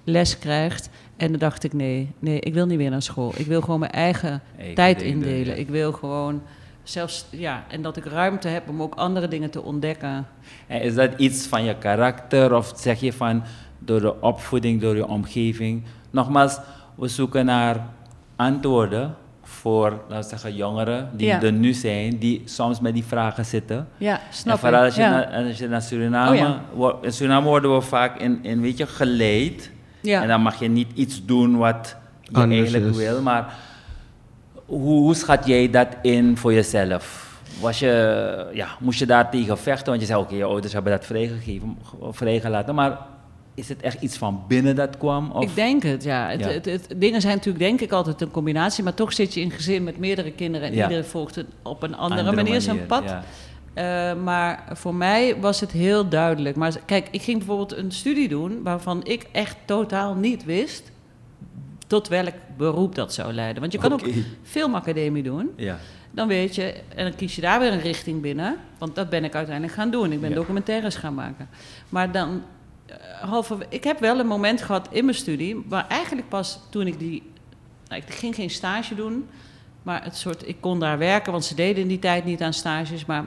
les 0.04 0.40
krijgt. 0.40 0.90
En 1.18 1.30
dan 1.30 1.40
dacht 1.40 1.64
ik, 1.64 1.74
nee, 1.74 2.12
nee, 2.20 2.40
ik 2.40 2.54
wil 2.54 2.66
niet 2.66 2.78
weer 2.78 2.90
naar 2.90 3.02
school. 3.02 3.34
Ik 3.38 3.46
wil 3.46 3.62
gewoon 3.62 3.80
mijn 3.80 3.92
eigen, 3.92 4.42
tijd 4.76 5.02
indelen. 5.02 5.60
Ik 5.60 5.68
wil 5.70 5.92
gewoon 5.92 6.42
zelfs, 6.90 7.26
ja, 7.30 7.64
en 7.68 7.82
dat 7.82 7.98
ik 7.98 8.06
ruimte 8.06 8.48
heb 8.48 8.70
om 8.70 8.82
ook 8.82 8.96
andere 8.96 9.28
dingen 9.28 9.50
te 9.50 9.62
ontdekken. 9.64 10.28
En 10.68 10.82
is 10.82 10.96
dat 10.96 11.12
iets 11.18 11.48
van 11.48 11.64
je 11.64 11.76
karakter 11.78 12.54
of 12.56 12.72
zeg 12.76 13.00
je 13.00 13.14
van 13.14 13.44
door 13.80 14.00
de 14.02 14.22
opvoeding, 14.22 14.82
door 14.82 14.96
je 14.96 15.08
omgeving? 15.08 15.84
Nogmaals, 16.10 16.60
we 16.96 17.08
zoeken 17.08 17.46
naar 17.46 17.86
antwoorden 18.36 19.16
voor, 19.44 19.90
laten 20.08 20.24
we 20.24 20.30
zeggen, 20.30 20.56
jongeren 20.56 21.10
die 21.14 21.28
Ja. 21.28 21.42
er 21.42 21.52
nu 21.52 21.74
zijn, 21.74 22.18
die 22.18 22.42
soms 22.46 22.80
met 22.80 22.94
die 22.94 23.04
vragen 23.06 23.46
zitten. 23.46 23.88
Ja, 23.98 24.20
snap 24.32 24.54
en 24.54 24.60
vooral 24.60 24.84
als 24.84 24.96
je, 24.96 25.02
ja. 25.02 25.10
naar, 25.10 25.46
als 25.48 25.58
je 25.58 25.68
naar 25.68 25.82
Suriname, 25.82 26.30
Oh 26.32 26.36
ja. 26.78 26.96
in 27.02 27.14
Suriname 27.14 27.48
worden 27.48 27.74
we 27.76 27.82
vaak 27.82 28.20
in, 28.20 28.40
in 28.42 28.62
weet 28.62 28.78
je, 28.78 28.88
geleid. 28.88 29.72
ja. 30.02 30.22
En 30.22 30.28
dan 30.28 30.42
mag 30.42 30.60
je 30.60 30.68
niet 30.68 30.92
iets 30.94 31.26
doen 31.26 31.58
wat 31.58 31.96
je 32.22 32.36
Anders 32.36 32.60
eigenlijk 32.60 32.86
is. 32.92 32.98
wil. 32.98 33.22
Maar 33.22 33.54
hoe, 34.66 35.00
hoe 35.00 35.16
schat 35.16 35.46
jij 35.46 35.70
dat 35.70 35.88
in 36.02 36.38
voor 36.38 36.54
jezelf? 36.54 37.24
Was 37.62 37.80
je, 37.80 38.50
ja, 38.54 38.68
moest 38.80 39.00
je 39.00 39.06
daar 39.06 39.30
tegen 39.32 39.58
vechten? 39.58 39.88
Want 39.88 40.00
je 40.02 40.06
zei, 40.08 40.20
oké, 40.20 40.36
je 40.36 40.44
ouders 40.44 40.74
hebben 40.74 40.92
dat 40.92 41.06
vrijgegeven, 41.06 41.78
vrijgelaten. 42.12 42.76
Maar 42.76 42.98
is 43.54 43.70
het 43.70 43.82
echt 43.82 44.02
iets 44.02 44.18
van 44.18 44.44
binnen 44.48 44.76
dat 44.76 44.98
kwam? 44.98 45.32
Of? 45.32 45.44
Ik 45.44 45.56
denk 45.56 45.84
het, 45.84 46.04
ja. 46.04 46.30
Het, 46.30 46.40
Ja. 46.40 46.48
Het, 46.48 46.66
het- 46.66 46.94
dingen 46.98 47.22
zijn 47.22 47.36
natuurlijk 47.36 47.64
denk 47.66 47.82
ik 47.82 47.92
altijd 47.92 48.22
een 48.22 48.32
combinatie, 48.32 48.84
maar 48.84 48.94
toch 48.94 49.14
zit 49.14 49.34
je 49.34 49.42
in 49.42 49.52
gezin 49.52 49.84
met 49.84 49.98
meerdere 49.98 50.32
kinderen 50.32 50.68
en 50.68 50.74
Ja. 50.76 50.82
iedereen 50.84 51.06
volgt 51.06 51.36
het 51.36 51.46
op 51.64 51.84
een 51.84 51.96
andere, 51.96 52.32
manier 52.32 52.62
zijn 52.62 52.86
pad. 52.86 53.04
ja. 53.04 53.24
Eh, 53.74 54.16
maar 54.24 54.64
voor 54.74 54.96
mij 54.96 55.40
was 55.40 55.60
het 55.60 55.72
heel 55.72 56.10
duidelijk. 56.10 56.56
Maar 56.56 56.74
kijk, 56.86 57.08
ik 57.12 57.22
ging 57.22 57.38
bijvoorbeeld 57.38 57.76
een 57.78 57.92
studie 57.92 58.28
doen 58.28 58.60
waarvan 58.64 59.04
ik 59.06 59.26
echt 59.32 59.56
totaal 59.66 60.14
niet 60.14 60.46
wist 60.46 60.92
tot 61.88 62.08
welk 62.08 62.34
beroep 62.58 62.96
dat 62.96 63.14
zou 63.14 63.34
leiden. 63.34 63.62
Want 63.62 63.74
je 63.74 63.80
kan 63.80 63.94
Oké. 63.94 64.06
ook 64.08 64.14
filmacademie 64.44 65.24
doen. 65.24 65.50
Ja. 65.56 65.78
Dan 66.12 66.28
weet 66.28 66.56
je, 66.56 66.82
en 66.96 67.04
dan 67.06 67.16
kies 67.16 67.36
je 67.36 67.42
daar 67.42 67.60
weer 67.60 67.72
een 67.74 67.82
richting 67.82 68.22
binnen. 68.22 68.56
Want 68.78 68.96
dat 68.96 69.10
ben 69.10 69.24
ik 69.24 69.36
uiteindelijk 69.36 69.76
gaan 69.78 69.92
doen. 69.92 70.12
Ik 70.12 70.22
ben 70.22 70.30
Ja. 70.30 70.36
documentaires 70.36 70.96
gaan 70.96 71.14
maken. 71.14 71.50
Maar 71.90 72.12
dan, 72.12 72.44
eh, 72.86 72.96
halve, 73.22 73.58
ik 73.70 73.84
heb 73.84 74.00
wel 74.00 74.20
een 74.20 74.28
moment 74.28 74.62
gehad 74.62 74.88
in 74.92 75.06
mijn 75.06 75.18
studie, 75.18 75.64
maar 75.70 75.88
eigenlijk 75.88 76.30
pas 76.30 76.60
toen 76.70 76.88
ik 76.88 77.00
die, 77.00 77.24
nou, 77.88 78.02
ik 78.08 78.14
ging 78.14 78.36
geen 78.36 78.50
stage 78.50 78.96
doen, 78.96 79.28
maar 79.84 80.04
het 80.04 80.16
soort, 80.16 80.48
ik 80.48 80.58
kon 80.60 80.80
daar 80.80 80.98
werken, 80.98 81.32
want 81.32 81.46
ze 81.46 81.56
deden 81.56 81.82
in 81.82 81.88
die 81.88 82.00
tijd 82.00 82.26
niet 82.26 82.42
aan 82.42 82.54
stages. 82.54 83.06
Maar 83.06 83.26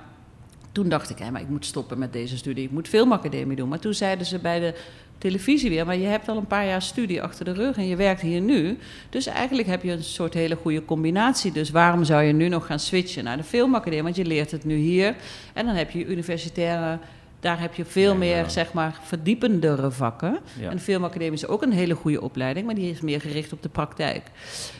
toen 0.73 0.89
dacht 0.89 1.11
ik, 1.11 1.19
hé, 1.19 1.31
maar 1.31 1.41
ik 1.41 1.49
moet 1.49 1.67
stoppen 1.67 1.99
met 1.99 2.13
deze 2.13 2.37
studie, 2.37 2.65
ik 2.65 2.71
moet 2.71 2.89
filmacademie 2.89 3.57
doen. 3.57 3.69
Maar 3.69 3.79
toen 3.79 3.95
zeiden 3.95 4.27
ze 4.27 4.39
bij 4.39 4.61
de 4.61 4.75
televisie 5.19 5.71
weer, 5.71 5.87
maar 5.87 5.97
je 5.97 6.07
hebt 6.07 6.29
al 6.29 6.37
een 6.37 6.47
paar 6.47 6.67
jaar 6.67 6.83
studie 6.83 7.23
achter 7.23 7.45
de 7.45 7.53
rug 7.53 7.77
en 7.77 7.87
je 7.87 7.97
werkt 7.97 8.21
hier 8.21 8.41
nu. 8.41 8.79
Dus 9.11 9.27
eigenlijk 9.27 9.69
heb 9.69 9.83
je 9.83 9.93
een 9.93 10.05
soort 10.05 10.35
hele 10.35 10.57
goede 10.57 10.85
combinatie. 10.85 11.53
Dus 11.53 11.71
waarom 11.71 12.05
zou 12.05 12.23
je 12.23 12.33
nu 12.33 12.49
nog 12.49 12.67
gaan 12.67 12.79
switchen 12.79 13.25
naar 13.25 13.37
de 13.37 13.45
filmacademie? 13.45 14.03
Want 14.03 14.17
je 14.17 14.25
leert 14.25 14.51
het 14.51 14.65
nu 14.65 14.77
hier 14.77 15.15
en 15.55 15.67
dan 15.67 15.75
heb 15.75 15.91
je 15.91 16.07
universitaire... 16.07 16.99
Daar 17.41 17.61
heb 17.61 17.75
je 17.75 17.85
veel 17.85 18.13
Ja, 18.13 18.19
meer, 18.19 18.37
ja. 18.37 18.49
zeg 18.49 18.73
maar, 18.73 18.99
verdiependere 19.03 19.91
vakken. 19.91 20.39
Ja. 20.61 20.71
En 20.71 20.77
de 20.77 20.83
filmacademie 20.83 21.33
is 21.33 21.47
ook 21.47 21.63
een 21.63 21.73
hele 21.73 21.95
goede 21.95 22.21
opleiding, 22.23 22.67
maar 22.67 22.75
die 22.75 22.91
is 22.91 23.01
meer 23.01 23.21
gericht 23.21 23.53
op 23.53 23.63
de 23.63 23.69
praktijk. 23.69 24.23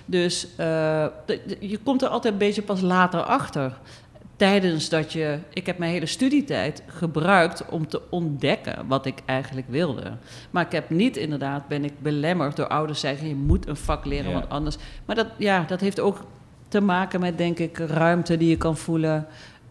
Dus 0.05 0.47
eh, 0.57 1.07
je 1.61 1.79
komt 1.83 2.03
er 2.03 2.09
altijd 2.09 2.33
een 2.33 2.39
beetje 2.39 2.63
pas 2.63 2.81
later 2.81 3.21
achter. 3.21 3.79
Tijdens 4.39 4.89
dat 4.89 5.13
je. 5.13 5.39
Ik 5.53 5.67
heb 5.67 5.79
mijn 5.79 5.93
hele 5.93 6.07
studietijd 6.07 6.83
gebruikt 6.87 7.69
om 7.69 7.89
te 7.89 8.01
ontdekken 8.11 8.87
wat 8.87 9.07
ik 9.07 9.19
eigenlijk 9.27 9.67
wilde. 9.71 10.13
Maar 10.51 10.65
ik 10.65 10.73
heb 10.73 10.91
niet 10.91 11.17
inderdaad, 11.17 11.69
ben 11.69 11.85
ik 11.85 11.93
belemmerd 12.03 12.57
door 12.57 12.69
ouders 12.69 13.01
zeggen: 13.01 13.29
je 13.29 13.35
moet 13.35 13.69
een 13.69 13.77
vak 13.77 14.05
leren, 14.05 14.31
Ja. 14.31 14.33
want 14.33 14.49
anders. 14.49 14.77
Maar 15.05 15.17
dat, 15.17 15.27
ja, 15.37 15.65
dat 15.67 15.81
heeft 15.81 16.01
ook 16.01 16.25
te 16.69 16.81
maken 16.81 17.21
met, 17.21 17.39
denk 17.39 17.59
ik, 17.59 17.79
ruimte 17.79 18.37
die 18.37 18.49
je 18.49 18.57
kan 18.57 18.77
voelen. 18.77 19.27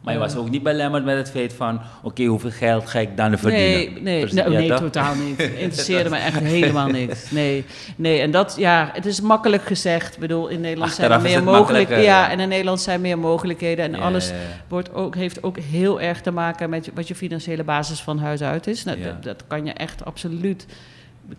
Maar 0.08 0.16
je 0.16 0.22
was 0.22 0.36
ook 0.36 0.50
niet 0.50 0.64
belemmerd 0.64 1.06
met 1.06 1.18
het 1.18 1.32
feit 1.32 1.54
van, 1.54 1.82
oké, 2.02 2.24
hoeveel 2.24 2.52
geld 2.52 2.90
ga 2.90 3.00
ik 3.00 3.18
dan 3.18 3.38
verdienen? 3.38 3.70
Nee, 3.70 4.02
nee, 4.02 4.20
Precies, 4.20 4.44
nee, 4.44 4.74
totaal 4.74 5.16
niet. 5.16 5.40
Interesseerde 5.60 6.10
me 6.10 6.18
echt 6.18 6.40
helemaal 6.40 6.88
niks. 6.88 7.32
Nee, 7.32 7.66
nee, 7.96 8.20
en 8.22 8.32
dat, 8.32 8.56
ja, 8.58 8.90
het 8.94 9.06
is 9.06 9.22
makkelijk 9.22 9.64
gezegd. 9.64 10.14
Ik 10.14 10.20
bedoel, 10.20 10.48
in 10.48 10.62
Nederland 10.62 10.92
zijn 10.92 11.12
er 11.12 11.22
meer 11.22 11.44
mogelijkheden. 11.44 12.04
Ja, 12.04 12.22
ja. 12.22 12.32
en 12.32 12.40
in 12.40 12.50
Nederland 12.50 12.82
zijn 12.82 13.02
meer 13.02 13.20
mogelijkheden. 13.20 13.86
En 13.86 13.92
Ja, 13.92 13.98
alles 13.98 14.30
ja. 14.30 14.36
Wordt 14.68 14.94
ook, 14.94 15.16
heeft 15.16 15.44
ook 15.44 15.58
heel 15.60 16.02
erg 16.02 16.22
te 16.22 16.32
maken 16.32 16.70
met 16.70 16.90
wat 16.94 17.08
je 17.08 17.16
financiële 17.16 17.64
basis 17.64 18.02
van 18.02 18.20
huis 18.20 18.42
uit 18.42 18.68
is. 18.68 18.84
Nou, 18.84 19.02
dat, 19.02 19.24
dat 19.24 19.44
kan 19.48 19.66
je 19.66 19.74
echt 19.74 20.06
absoluut. 20.06 20.66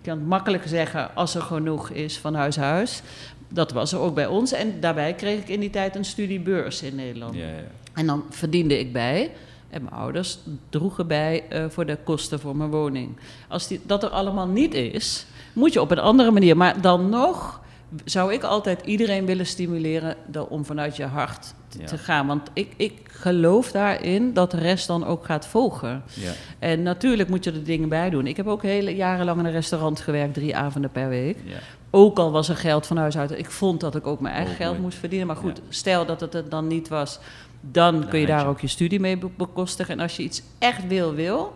Kan 0.02 0.18
het 0.18 0.26
makkelijk 0.26 0.62
zeggen 0.66 1.14
als 1.14 1.34
er 1.34 1.42
genoeg 1.42 1.90
is 1.90 2.18
van 2.18 2.34
huis 2.34 2.56
huis. 2.56 3.02
Dat 3.48 3.72
was 3.72 3.92
er 3.92 3.98
ook 3.98 4.14
bij 4.14 4.26
ons. 4.26 4.52
En 4.52 4.80
daarbij 4.80 5.14
kreeg 5.14 5.38
ik 5.38 5.48
in 5.48 5.60
die 5.60 5.70
tijd 5.70 5.96
een 5.96 6.04
studiebeurs 6.04 6.82
in 6.82 6.94
Nederland. 6.94 7.34
Ja, 7.34 7.46
ja. 7.46 7.64
En 7.98 8.06
dan 8.06 8.24
verdiende 8.30 8.78
ik 8.78 8.92
bij. 8.92 9.30
En 9.70 9.82
mijn 9.82 9.94
ouders 9.94 10.38
droegen 10.70 11.06
bij 11.06 11.44
eh, 11.48 11.64
voor 11.68 11.86
de 11.86 11.98
kosten 12.04 12.40
voor 12.40 12.56
mijn 12.56 12.70
woning. 12.70 13.16
Als 13.48 13.66
die, 13.68 13.80
dat 13.86 14.02
er 14.02 14.08
allemaal 14.08 14.46
niet 14.48 14.74
is, 14.74 15.26
moet 15.52 15.72
je 15.72 15.80
op 15.80 15.90
een 15.90 15.98
andere 15.98 16.30
manier. 16.30 16.56
Maar 16.56 16.80
dan 16.80 17.08
nog 17.08 17.60
zou 18.04 18.32
ik 18.32 18.42
altijd 18.42 18.80
iedereen 18.84 19.26
willen 19.26 19.46
stimuleren 19.46 20.16
om 20.48 20.64
vanuit 20.64 20.96
je 20.96 21.04
hart 21.04 21.54
te, 21.68 21.78
Ja. 21.80 21.86
te 21.86 21.98
gaan. 21.98 22.26
Want 22.26 22.50
ik, 22.52 22.72
ik 22.76 22.92
geloof 23.10 23.70
daarin 23.72 24.32
dat 24.32 24.50
de 24.50 24.58
rest 24.58 24.86
dan 24.86 25.04
ook 25.06 25.24
gaat 25.24 25.46
volgen. 25.46 26.02
Ja. 26.14 26.32
En 26.58 26.82
natuurlijk 26.82 27.28
moet 27.28 27.44
je 27.44 27.52
er 27.52 27.64
dingen 27.64 27.88
bij 27.88 28.10
doen. 28.10 28.26
Ik 28.26 28.36
heb 28.36 28.46
ook 28.46 28.62
hele 28.62 28.94
jarenlang 28.96 29.38
in 29.38 29.44
een 29.44 29.52
restaurant 29.52 30.00
gewerkt, 30.00 30.34
drie 30.34 30.56
avonden 30.56 30.90
per 30.90 31.08
week. 31.08 31.36
Ja. 31.44 31.56
Ook 31.90 32.18
al 32.18 32.30
was 32.30 32.48
er 32.48 32.56
geld 32.56 32.86
van 32.86 32.96
huis 32.96 33.18
uit. 33.18 33.30
Ik 33.38 33.50
vond 33.50 33.80
dat 33.80 33.94
ik 33.94 34.06
ook 34.06 34.20
mijn 34.20 34.34
eigen 34.34 34.52
Ook 34.52 34.56
geld 34.58 34.70
mooi. 34.70 34.82
moest 34.82 34.98
verdienen. 34.98 35.26
Maar 35.26 35.36
goed, 35.36 35.56
Ja. 35.56 35.62
stel 35.68 36.06
dat 36.06 36.20
het 36.20 36.32
het 36.32 36.50
dan 36.50 36.66
niet 36.66 36.88
was, 36.88 37.18
dan 37.60 38.08
kun 38.08 38.18
je 38.20 38.26
daar 38.26 38.40
je. 38.40 38.46
ook 38.46 38.60
je 38.60 38.66
studie 38.66 39.00
mee 39.00 39.18
be- 39.18 39.28
bekostigen. 39.36 39.94
En 39.94 40.00
als 40.00 40.16
je 40.16 40.22
iets 40.22 40.42
echt 40.58 40.86
wil, 40.86 41.14
wil, 41.14 41.52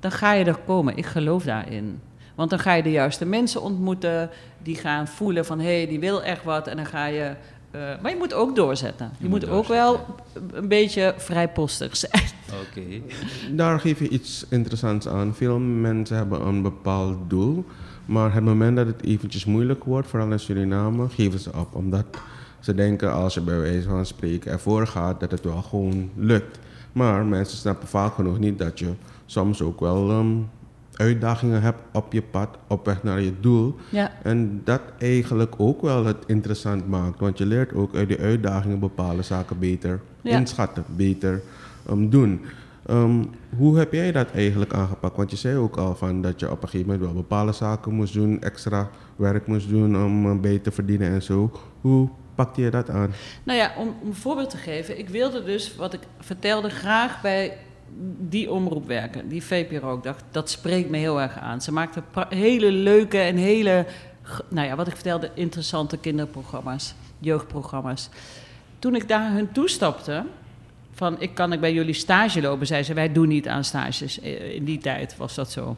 dan 0.00 0.10
ga 0.12 0.32
je 0.32 0.44
er 0.44 0.58
komen. 0.66 0.96
Ik 0.96 1.06
geloof 1.06 1.44
daarin. 1.44 2.00
Want 2.34 2.50
dan 2.50 2.58
ga 2.58 2.72
je 2.74 2.82
de 2.82 2.90
juiste 2.90 3.24
mensen 3.24 3.62
ontmoeten, 3.62 4.30
die 4.62 4.76
gaan 4.76 5.08
voelen 5.08 5.44
van 5.46 5.58
hé, 5.60 5.76
hey, 5.76 5.86
die 5.86 6.00
wil 6.00 6.22
echt 6.22 6.44
wat. 6.44 6.66
En 6.66 6.76
dan 6.76 6.86
ga 6.86 7.06
je. 7.06 7.34
eh, 7.70 7.80
maar 8.02 8.10
je 8.10 8.16
moet 8.16 8.34
ook 8.34 8.56
doorzetten. 8.56 9.10
Je, 9.18 9.24
Je 9.24 9.28
moet, 9.28 9.40
moet 9.40 9.50
ook 9.50 9.66
wel 9.66 10.00
een 10.52 10.68
beetje 10.68 11.14
vrijpostig 11.16 11.96
zijn. 11.96 12.22
Oké. 12.68 12.82
Daar 13.50 13.80
geef 13.80 13.98
je 13.98 14.08
iets 14.08 14.44
interessants 14.48 15.08
aan. 15.08 15.34
Veel 15.34 15.58
mensen 15.58 16.16
hebben 16.16 16.46
een 16.46 16.62
bepaald 16.62 17.16
doel, 17.30 17.64
maar 18.10 18.34
het 18.34 18.44
moment 18.44 18.76
dat 18.76 18.86
het 18.86 19.02
eventjes 19.04 19.44
moeilijk 19.44 19.84
wordt, 19.84 20.08
vooral 20.08 20.30
in 20.32 20.40
Suriname, 20.40 21.08
geven 21.08 21.38
ze 21.38 21.50
op. 21.56 21.74
Omdat 21.74 22.04
ze 22.60 22.74
denken 22.74 23.12
als 23.12 23.34
je 23.34 23.40
bij 23.40 23.58
wijze 23.58 23.88
van 23.88 24.06
spreken 24.06 24.52
ervoor 24.52 24.86
gaat, 24.86 25.20
dat 25.20 25.30
het 25.30 25.44
wel 25.44 25.62
gewoon 25.62 26.10
lukt. 26.16 26.58
Maar 26.92 27.24
mensen 27.24 27.58
snappen 27.58 27.88
vaak 27.88 28.14
genoeg 28.14 28.38
niet 28.38 28.58
dat 28.58 28.78
je 28.78 28.90
soms 29.26 29.62
ook 29.62 29.80
wel 29.80 30.10
ehm, 30.10 30.26
uitdagingen 30.94 31.62
hebt 31.62 31.78
op 31.92 32.12
je 32.12 32.22
pad, 32.22 32.48
op 32.66 32.84
weg 32.86 33.02
naar 33.02 33.20
je 33.20 33.32
doel. 33.40 33.76
Ja, 33.90 34.12
En 34.22 34.60
dat 34.64 34.80
eigenlijk 34.98 35.54
ook 35.56 35.82
wel 35.82 36.04
het 36.04 36.24
interessant 36.26 36.88
maakt. 36.88 37.20
Want 37.20 37.38
je 37.38 37.46
leert 37.46 37.72
ook 37.74 37.94
uit 37.94 38.08
die 38.08 38.18
uitdagingen 38.20 38.78
bepaalde 38.78 39.22
zaken 39.22 39.58
beter 39.58 40.00
Ja. 40.22 40.38
inschatten, 40.38 40.84
beter 40.96 41.42
ehm, 41.88 42.08
doen. 42.08 42.40
Ehm, 42.90 43.24
hoe 43.56 43.78
heb 43.78 43.92
jij 43.92 44.12
dat 44.12 44.30
eigenlijk 44.30 44.72
aangepakt? 44.72 45.16
Want 45.16 45.30
je 45.30 45.36
zei 45.36 45.56
ook 45.56 45.76
al 45.76 45.94
van 45.94 46.22
dat 46.22 46.40
je 46.40 46.50
op 46.50 46.62
een 46.62 46.68
gegeven 46.68 46.92
moment 46.92 47.04
wel 47.04 47.22
bepaalde 47.22 47.52
zaken 47.52 47.94
moest 47.94 48.14
doen, 48.14 48.42
extra 48.42 48.90
werk 49.16 49.46
moest 49.46 49.68
doen 49.68 50.04
om 50.04 50.30
eh, 50.30 50.40
beter 50.40 50.62
te 50.62 50.70
verdienen 50.70 51.10
en 51.10 51.22
zo. 51.22 51.50
Hoe 51.80 52.08
pakte 52.34 52.60
je 52.60 52.70
dat 52.70 52.90
aan? 52.90 53.12
Nou 53.42 53.58
ja, 53.58 53.72
om, 53.78 53.94
een 54.04 54.14
voorbeeld 54.14 54.50
te 54.50 54.56
geven. 54.56 54.98
Ik 54.98 55.08
wilde 55.08 55.44
dus, 55.44 55.76
wat 55.76 55.92
ik 55.92 56.00
vertelde, 56.18 56.70
graag 56.70 57.20
bij 57.20 57.56
die 58.18 58.50
omroep 58.50 58.86
werken. 58.86 59.28
Die 59.28 59.44
VPRO. 59.44 59.96
Ik 59.96 60.02
dacht, 60.02 60.24
dat 60.30 60.50
spreekt 60.50 60.90
me 60.90 60.96
heel 60.96 61.20
erg 61.20 61.38
aan. 61.38 61.60
Ze 61.60 61.72
maakten 61.72 62.04
hele 62.28 62.70
leuke 62.70 63.18
en 63.18 63.36
hele, 63.36 63.86
nou 64.48 64.66
ja, 64.66 64.76
wat 64.76 64.86
ik 64.86 64.94
vertelde, 64.94 65.30
interessante 65.34 65.96
kinderprogramma's, 65.96 66.94
jeugdprogramma's. 67.18 68.08
Toen 68.78 68.94
ik 68.94 69.08
daar 69.08 69.32
hun 69.32 69.52
toestapte, 69.52 70.24
van 71.00 71.16
ik 71.18 71.34
kan 71.34 71.52
ik 71.52 71.60
bij 71.60 71.72
jullie 71.72 71.94
stage 71.94 72.40
lopen, 72.40 72.66
zei 72.66 72.82
ze, 72.82 72.94
wij 72.94 73.12
doen 73.12 73.28
niet 73.28 73.48
aan 73.48 73.64
stages. 73.64 74.20
Eh, 74.20 74.54
In 74.54 74.64
die 74.64 74.78
tijd 74.78 75.16
was 75.16 75.34
dat 75.34 75.50
zo. 75.50 75.76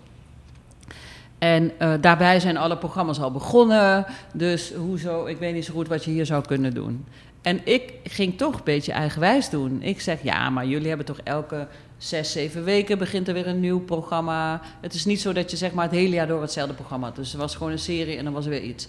En 1.39 1.73
eh, 1.79 1.95
daarbij 2.01 2.41
zijn 2.41 2.57
alle 2.57 2.79
programma's 2.79 3.21
al 3.21 3.33
begonnen. 3.33 4.07
Dus 4.35 4.73
hoezo, 4.75 5.27
ik 5.27 5.39
weet 5.39 5.55
niet 5.55 5.65
zo 5.65 5.73
goed 5.73 5.89
wat 5.89 6.05
je 6.05 6.11
hier 6.11 6.27
zou 6.27 6.45
kunnen 6.47 6.75
doen. 6.75 7.05
En 7.43 7.61
ik 7.65 7.93
ging 8.05 8.39
toch 8.39 8.55
een 8.55 8.65
beetje 8.65 8.93
eigenwijs 8.93 9.51
doen. 9.51 9.83
Ik 9.83 10.01
zeg, 10.01 10.23
ja, 10.23 10.51
maar 10.51 10.67
jullie 10.67 10.89
hebben 10.89 11.07
toch 11.07 11.21
elke 11.25 11.67
zes, 11.99 12.33
zeven 12.33 12.65
weken 12.65 12.99
begint 12.99 13.29
er 13.29 13.35
weer 13.35 13.47
een 13.47 13.61
nieuw 13.61 13.81
programma. 13.81 14.61
Het 14.81 14.95
is 14.95 15.05
niet 15.05 15.21
zo 15.21 15.33
dat 15.33 15.51
je 15.51 15.57
zeg 15.57 15.73
maar 15.73 15.85
het 15.85 15.95
hele 15.95 16.15
jaar 16.15 16.27
door 16.27 16.41
hetzelfde 16.41 16.75
programma 16.75 17.07
had. 17.07 17.17
Dus 17.17 17.33
er 17.33 17.39
was 17.39 17.57
gewoon 17.57 17.73
een 17.73 17.79
serie 17.79 18.17
en 18.17 18.25
dan 18.25 18.33
was 18.33 18.45
er 18.45 18.51
weer 18.51 18.63
iets. 18.63 18.89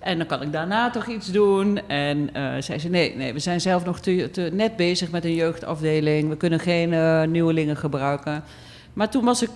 En 0.00 0.18
dan 0.18 0.26
kan 0.26 0.42
ik 0.42 0.52
daarna 0.52 0.90
toch 0.90 1.06
iets 1.06 1.26
doen. 1.26 1.88
En 1.88 2.30
eh 2.32 2.52
zei 2.58 2.78
ze, 2.78 2.88
nee, 2.88 3.16
nee, 3.16 3.32
we 3.32 3.38
zijn 3.38 3.60
zelf 3.60 3.84
nog 3.84 4.00
te, 4.00 4.50
net 4.52 4.76
bezig 4.76 5.10
met 5.10 5.24
een 5.24 5.34
jeugdafdeling. 5.34 6.28
We 6.28 6.36
kunnen 6.36 6.60
geen 6.60 6.92
eh, 6.92 7.22
nieuwelingen 7.22 7.76
gebruiken. 7.76 8.44
Maar 8.92 9.10
toen 9.10 9.24
was 9.24 9.42
ik 9.42 9.50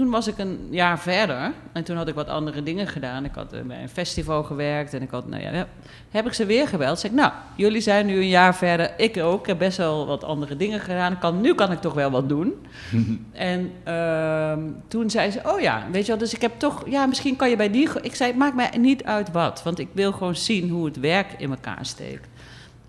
toen 0.00 0.10
was 0.10 0.26
ik 0.26 0.38
een 0.38 0.68
jaar 0.70 0.98
verder 0.98 1.52
en 1.72 1.84
toen 1.84 1.96
had 1.96 2.08
ik 2.08 2.14
wat 2.14 2.28
andere 2.28 2.62
dingen 2.62 2.86
gedaan. 2.86 3.24
Ik 3.24 3.34
had 3.34 3.52
eh, 3.52 3.60
bij 3.62 3.82
een 3.82 3.88
festival 3.88 4.42
gewerkt 4.42 4.94
en 4.94 5.02
ik 5.02 5.10
had, 5.10 5.28
nou 5.28 5.42
ja, 5.42 5.66
heb 6.10 6.26
ik 6.26 6.32
ze 6.32 6.46
weer 6.46 6.68
gebeld. 6.68 6.98
Zeg 6.98 7.10
ik, 7.10 7.16
nou, 7.16 7.32
jullie 7.56 7.80
zijn 7.80 8.06
nu 8.06 8.16
een 8.16 8.28
jaar 8.28 8.54
verder, 8.54 8.90
ik 8.96 9.16
ook. 9.16 9.40
Ik 9.40 9.46
heb 9.46 9.58
best 9.58 9.76
wel 9.76 10.06
wat 10.06 10.24
andere 10.24 10.56
dingen 10.56 10.80
gedaan. 10.80 11.18
Kan, 11.18 11.40
nu 11.40 11.54
kan 11.54 11.72
ik 11.72 11.80
toch 11.80 11.94
wel 11.94 12.10
wat 12.10 12.28
doen. 12.28 12.66
en 13.32 13.72
ehm, 13.84 14.60
toen 14.88 15.10
zei 15.10 15.30
ze, 15.30 15.40
oh 15.44 15.60
ja, 15.60 15.86
weet 15.92 16.02
je 16.02 16.10
wel, 16.10 16.20
dus 16.20 16.34
ik 16.34 16.40
heb 16.40 16.58
toch, 16.58 16.82
ja, 16.88 17.06
misschien 17.06 17.36
kan 17.36 17.50
je 17.50 17.56
bij 17.56 17.70
die... 17.70 17.88
Ik 18.02 18.14
zei, 18.14 18.34
maakt 18.34 18.54
mij 18.54 18.70
niet 18.78 19.04
uit 19.04 19.32
wat, 19.32 19.62
want 19.62 19.78
ik 19.78 19.88
wil 19.92 20.12
gewoon 20.12 20.36
zien 20.36 20.68
hoe 20.68 20.84
het 20.84 21.00
werk 21.00 21.32
in 21.38 21.50
elkaar 21.50 21.86
steekt. 21.86 22.28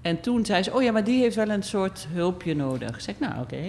En 0.01 0.19
toen 0.21 0.45
zei 0.45 0.63
ze, 0.63 0.73
oh 0.73 0.81
ja, 0.83 0.91
maar 0.91 1.03
die 1.03 1.21
heeft 1.21 1.35
wel 1.35 1.49
een 1.49 1.63
soort 1.63 2.07
hulpje 2.13 2.55
nodig. 2.55 2.89
Ik 2.89 2.99
zeg, 2.99 3.19
nou 3.19 3.41
oké. 3.41 3.61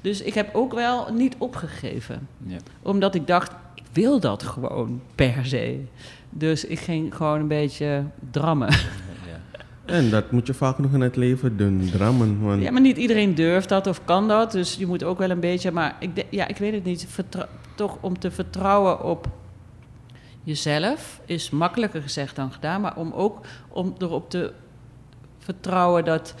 Dus 0.00 0.22
ik 0.22 0.34
heb 0.34 0.54
ook 0.54 0.74
wel 0.74 1.12
niet 1.12 1.34
opgegeven 1.38 2.28
Ja. 2.46 2.56
omdat 2.82 3.14
ik 3.14 3.26
dacht, 3.26 3.52
ik 3.74 3.82
wil 3.92 4.20
dat 4.20 4.42
gewoon 4.42 5.00
per 5.14 5.46
se. 5.46 5.80
Dus 6.30 6.64
ik 6.64 6.78
ging 6.78 7.14
gewoon 7.14 7.40
een 7.40 7.48
beetje 7.48 8.04
drammen. 8.30 8.70
Ja. 8.70 9.62
En 9.94 10.10
dat 10.10 10.30
moet 10.32 10.46
je 10.46 10.54
vaak 10.54 10.78
nog 10.78 10.92
in 10.92 11.00
het 11.00 11.16
leven 11.16 11.56
doen, 11.56 11.88
drammen. 11.92 12.40
Want 12.42 12.62
Ja, 12.62 12.70
maar 12.70 12.80
niet 12.80 12.96
iedereen 12.96 13.34
durft 13.34 13.68
dat 13.68 13.86
of 13.86 14.04
kan 14.04 14.28
dat. 14.28 14.52
Dus 14.52 14.74
je 14.74 14.86
moet 14.86 15.02
ook 15.04 15.18
wel 15.18 15.30
een 15.30 15.40
beetje... 15.40 15.70
Maar 15.70 15.96
ik, 15.98 16.16
de- 16.16 16.26
ja, 16.30 16.46
ik 16.48 16.56
weet 16.56 16.72
het 16.74 16.84
niet. 16.84 17.06
Vertrou- 17.08 17.46
toch 17.74 17.96
om 18.00 18.18
te 18.18 18.30
vertrouwen 18.30 19.02
op 19.04 19.26
jezelf 20.42 21.20
is 21.26 21.50
makkelijker 21.50 22.02
gezegd 22.02 22.36
dan 22.36 22.52
gedaan. 22.52 22.80
Maar 22.80 22.96
om 22.96 23.12
ook 23.12 23.40
om 23.68 23.94
erop 23.98 24.30
te 24.30 24.52
vertrouwen 25.44 26.04
dat... 26.04 26.34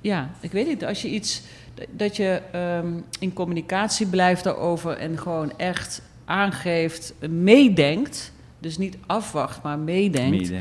Ja, 0.00 0.30
ik 0.40 0.52
weet 0.52 0.66
niet. 0.66 0.84
Als 0.84 1.02
je 1.02 1.08
iets... 1.08 1.42
Dat 1.90 2.16
je 2.16 2.40
ehm, 2.52 2.92
in 3.18 3.32
communicatie 3.32 4.06
blijft 4.06 4.44
daarover 4.44 4.96
en 4.96 5.18
gewoon 5.18 5.52
echt 5.58 6.02
aangeeft, 6.24 7.14
meedenkt. 7.30 8.32
Dus 8.58 8.78
niet 8.78 8.96
afwacht, 9.06 9.62
maar 9.62 9.78
meedenkt. 9.78 10.52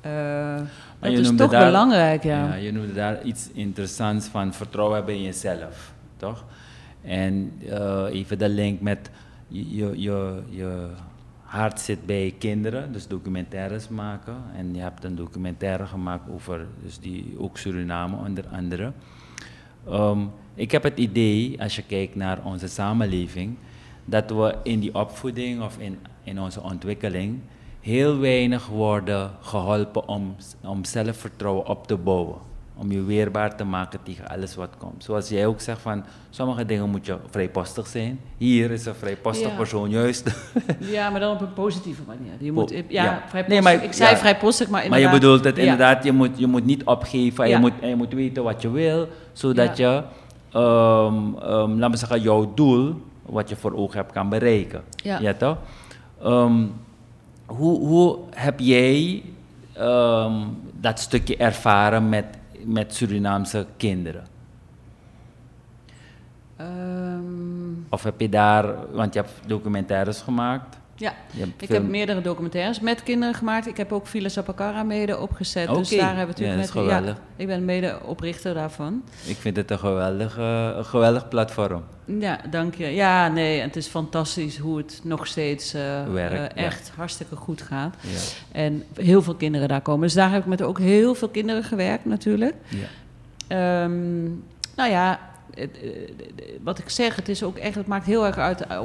Eh, 0.00 0.56
dat 1.00 1.12
is 1.12 1.32
toch 1.36 1.50
daar- 1.50 1.64
belangrijk, 1.64 2.22
ja. 2.22 2.46
Ja, 2.46 2.54
je 2.54 2.72
noemde 2.72 2.92
daar 2.92 3.22
iets 3.22 3.48
interessants 3.52 4.26
van 4.26 4.54
vertrouwen 4.54 4.96
hebben 4.96 5.14
in 5.14 5.22
jezelf, 5.22 5.92
toch? 6.16 6.44
En 7.02 7.52
eh, 7.68 8.04
even 8.10 8.38
de 8.38 8.48
link 8.48 8.80
met 8.80 9.10
je, 9.48 10.00
je, 10.00 10.42
je 10.48 10.88
hart 11.48 11.80
zit 11.80 12.06
bij 12.06 12.34
kinderen, 12.38 12.92
dus 12.92 13.06
documentaires 13.06 13.88
maken. 13.88 14.36
En 14.56 14.74
je 14.74 14.80
hebt 14.80 15.04
een 15.04 15.14
documentaire 15.14 15.86
gemaakt 15.86 16.30
over 16.30 16.66
dus 16.82 16.98
die, 16.98 17.34
ook 17.38 17.58
Suriname 17.58 18.16
onder 18.16 18.44
andere. 18.52 18.92
Ehm, 19.86 20.18
ik 20.54 20.70
heb 20.70 20.82
het 20.82 20.98
idee, 20.98 21.62
als 21.62 21.76
je 21.76 21.82
kijkt 21.82 22.14
naar 22.14 22.44
onze 22.44 22.68
samenleving, 22.68 23.56
dat 24.04 24.30
we 24.30 24.56
in 24.62 24.80
die 24.80 24.94
opvoeding 24.94 25.62
of 25.62 25.78
in, 25.78 25.98
in 26.22 26.40
onze 26.40 26.62
ontwikkeling 26.62 27.40
heel 27.80 28.18
weinig 28.18 28.66
worden 28.66 29.30
geholpen 29.40 30.08
om, 30.08 30.36
om 30.62 30.84
zelfvertrouwen 30.84 31.66
op 31.66 31.86
te 31.86 31.96
bouwen. 31.96 32.47
Om 32.80 32.92
je 32.92 33.02
weerbaar 33.04 33.56
te 33.56 33.64
maken 33.64 33.98
tegen 34.02 34.28
alles 34.28 34.54
wat 34.54 34.68
komt. 34.78 35.04
Zoals 35.04 35.28
jij 35.28 35.46
ook 35.46 35.60
zegt 35.60 35.80
van, 35.80 36.04
sommige 36.30 36.64
dingen 36.66 36.90
moet 36.90 37.06
je 37.06 37.16
vrijpostig 37.30 37.86
zijn. 37.86 38.20
Hier 38.36 38.70
is 38.70 38.86
een 38.86 38.94
vrijpostig 38.94 39.48
Ja. 39.50 39.56
persoon 39.56 39.90
juist. 39.90 40.30
Ja, 40.78 41.10
maar 41.10 41.20
dan 41.20 41.32
op 41.34 41.40
een 41.40 41.52
positieve 41.52 42.02
manier. 42.06 42.32
Je 42.38 42.52
moet, 42.52 42.70
ja, 42.70 42.82
ja. 42.88 43.22
vrijpostig. 43.28 43.46
Nee, 43.48 43.62
maar- 43.76 43.84
ik 43.84 43.92
zei 43.92 44.10
ja. 44.10 44.16
vrijpostig, 44.16 44.68
maar 44.68 44.88
Maar 44.88 44.98
je 44.98 45.04
inderdaad... 45.04 45.20
bedoelt 45.20 45.44
het 45.44 45.58
inderdaad, 45.58 46.04
je 46.04 46.12
moet, 46.12 46.38
je 46.38 46.46
moet 46.46 46.64
niet 46.64 46.84
opgeven 46.84 47.48
je 47.48 47.58
moet, 47.58 47.72
je 47.80 47.96
moet 47.96 48.12
weten 48.12 48.42
wat 48.42 48.62
je 48.62 48.70
wil, 48.70 49.08
zodat 49.32 49.76
je, 49.76 50.02
ehm 50.52 51.34
ehm, 51.34 51.70
laten 51.70 51.90
we 51.90 51.96
zeggen, 51.96 52.20
jouw 52.20 52.52
doel, 52.54 52.94
wat 53.22 53.48
je 53.48 53.56
voor 53.56 53.74
ogen 53.74 53.96
hebt, 53.96 54.12
kan 54.12 54.28
bereiken. 54.28 54.82
Ja. 54.96 55.32
toch? 55.34 55.56
Ehm, 56.22 56.64
hoe, 57.46 57.78
hoe 57.86 58.18
heb 58.34 58.60
jij 58.60 59.22
dat 60.80 61.00
stukje 61.00 61.36
ervaren 61.36 62.08
met, 62.08 62.24
met 62.68 62.94
Surinaamse 62.94 63.66
kinderen? 63.76 64.24
Ehm, 66.56 67.22
Of 67.90 68.02
heb 68.02 68.20
je 68.20 68.28
daar, 68.28 68.90
want 68.92 69.14
je 69.14 69.20
hebt 69.20 69.32
documentaires 69.46 70.20
gemaakt. 70.20 70.78
Ja, 70.98 71.14
ik 71.58 71.68
heb 71.68 71.82
meerdere 71.82 72.20
documentaires 72.20 72.80
met 72.80 73.02
kinderen 73.02 73.34
gemaakt. 73.34 73.66
Ik 73.66 73.76
heb 73.76 73.92
ook 73.92 74.06
Villa 74.06 74.28
Sapakara 74.28 74.82
mede 74.82 75.18
opgezet. 75.18 75.68
Dus 75.68 75.88
daar 75.90 76.16
hebben 76.16 76.36
we 76.36 76.44
Ja, 76.44 76.48
natuurlijk 76.48 76.74
met... 76.74 76.84
geweldig. 76.84 77.20
ik 77.36 77.46
ben 77.46 77.64
mede 77.64 77.98
oprichter 78.04 78.54
daarvan. 78.54 79.02
Ik 79.24 79.36
vind 79.36 79.56
het 79.56 79.70
een 79.70 79.78
geweldig, 79.78 80.36
een 80.76 80.84
geweldig 80.84 81.28
platform. 81.28 81.84
Ja, 82.04 82.40
dank 82.50 82.74
je. 82.74 82.86
Ja, 82.86 83.28
nee, 83.28 83.60
het 83.60 83.76
is 83.76 83.86
fantastisch 83.86 84.58
hoe 84.58 84.76
het 84.76 85.00
nog 85.02 85.26
steeds 85.26 85.74
eh, 85.74 86.02
eh, 86.02 86.32
ja. 86.32 86.54
echt 86.54 86.90
hartstikke 86.96 87.36
goed 87.36 87.62
gaat. 87.62 87.94
Ja. 88.00 88.18
En 88.52 88.84
heel 88.94 89.22
veel 89.22 89.34
kinderen 89.34 89.68
daar 89.68 89.80
komen. 89.80 90.00
Dus 90.02 90.14
daar 90.14 90.30
heb 90.30 90.40
ik 90.40 90.46
met 90.46 90.62
ook 90.62 90.78
heel 90.78 91.14
veel 91.14 91.28
kinderen 91.28 91.64
gewerkt 91.64 92.04
natuurlijk. 92.04 92.54
Ja. 92.68 92.86
Ehm, 93.48 94.24
nou 94.76 94.90
ja, 94.90 95.20
het, 95.54 95.80
eh, 95.82 95.90
wat 96.62 96.78
ik 96.78 96.88
zeg, 96.88 97.16
het 97.16 97.28
is 97.28 97.42
ook 97.42 97.56
echt, 97.56 97.74
het 97.74 97.86
maakt 97.86 98.06
heel 98.06 98.26
erg 98.26 98.38
uit 98.38 98.60
eh, 98.60 98.80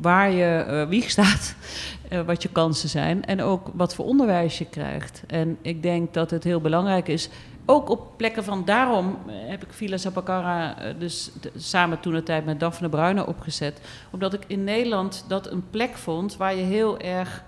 waar 0.00 0.30
je 0.30 0.44
eh, 0.44 0.88
wieg 0.88 1.10
staat, 1.10 1.54
wat 2.26 2.42
je 2.42 2.48
kansen 2.48 2.88
zijn 2.88 3.24
en 3.24 3.42
ook 3.42 3.70
wat 3.74 3.94
voor 3.94 4.04
onderwijs 4.04 4.58
je 4.58 4.64
krijgt. 4.64 5.22
En 5.26 5.58
ik 5.62 5.82
denk 5.82 6.14
dat 6.14 6.30
het 6.30 6.44
heel 6.44 6.60
belangrijk 6.60 7.08
is, 7.08 7.28
ook 7.66 7.88
op 7.88 8.16
plekken 8.16 8.44
van 8.44 8.64
daarom 8.64 9.18
heb 9.26 9.62
ik 9.62 9.72
Villa 9.72 9.96
Zapakara 9.96 10.76
dus 10.98 11.30
samen 11.56 12.00
toen 12.00 12.12
de 12.12 12.22
tijd 12.22 12.44
met 12.44 12.60
Daphne 12.60 12.88
Bruyne 12.88 13.26
opgezet, 13.26 13.80
omdat 14.10 14.32
ik 14.32 14.44
in 14.46 14.64
Nederland 14.64 15.24
dat 15.28 15.50
een 15.50 15.64
plek 15.70 15.96
vond 15.96 16.36
waar 16.36 16.54
je 16.54 16.62
heel 16.62 16.98
erg 16.98 17.44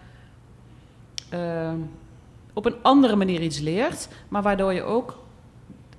op 2.52 2.64
een 2.64 2.76
andere 2.82 3.16
manier 3.16 3.40
iets 3.40 3.58
leert, 3.58 4.08
maar 4.28 4.42
waardoor 4.42 4.72
je 4.72 4.82
ook 4.82 5.21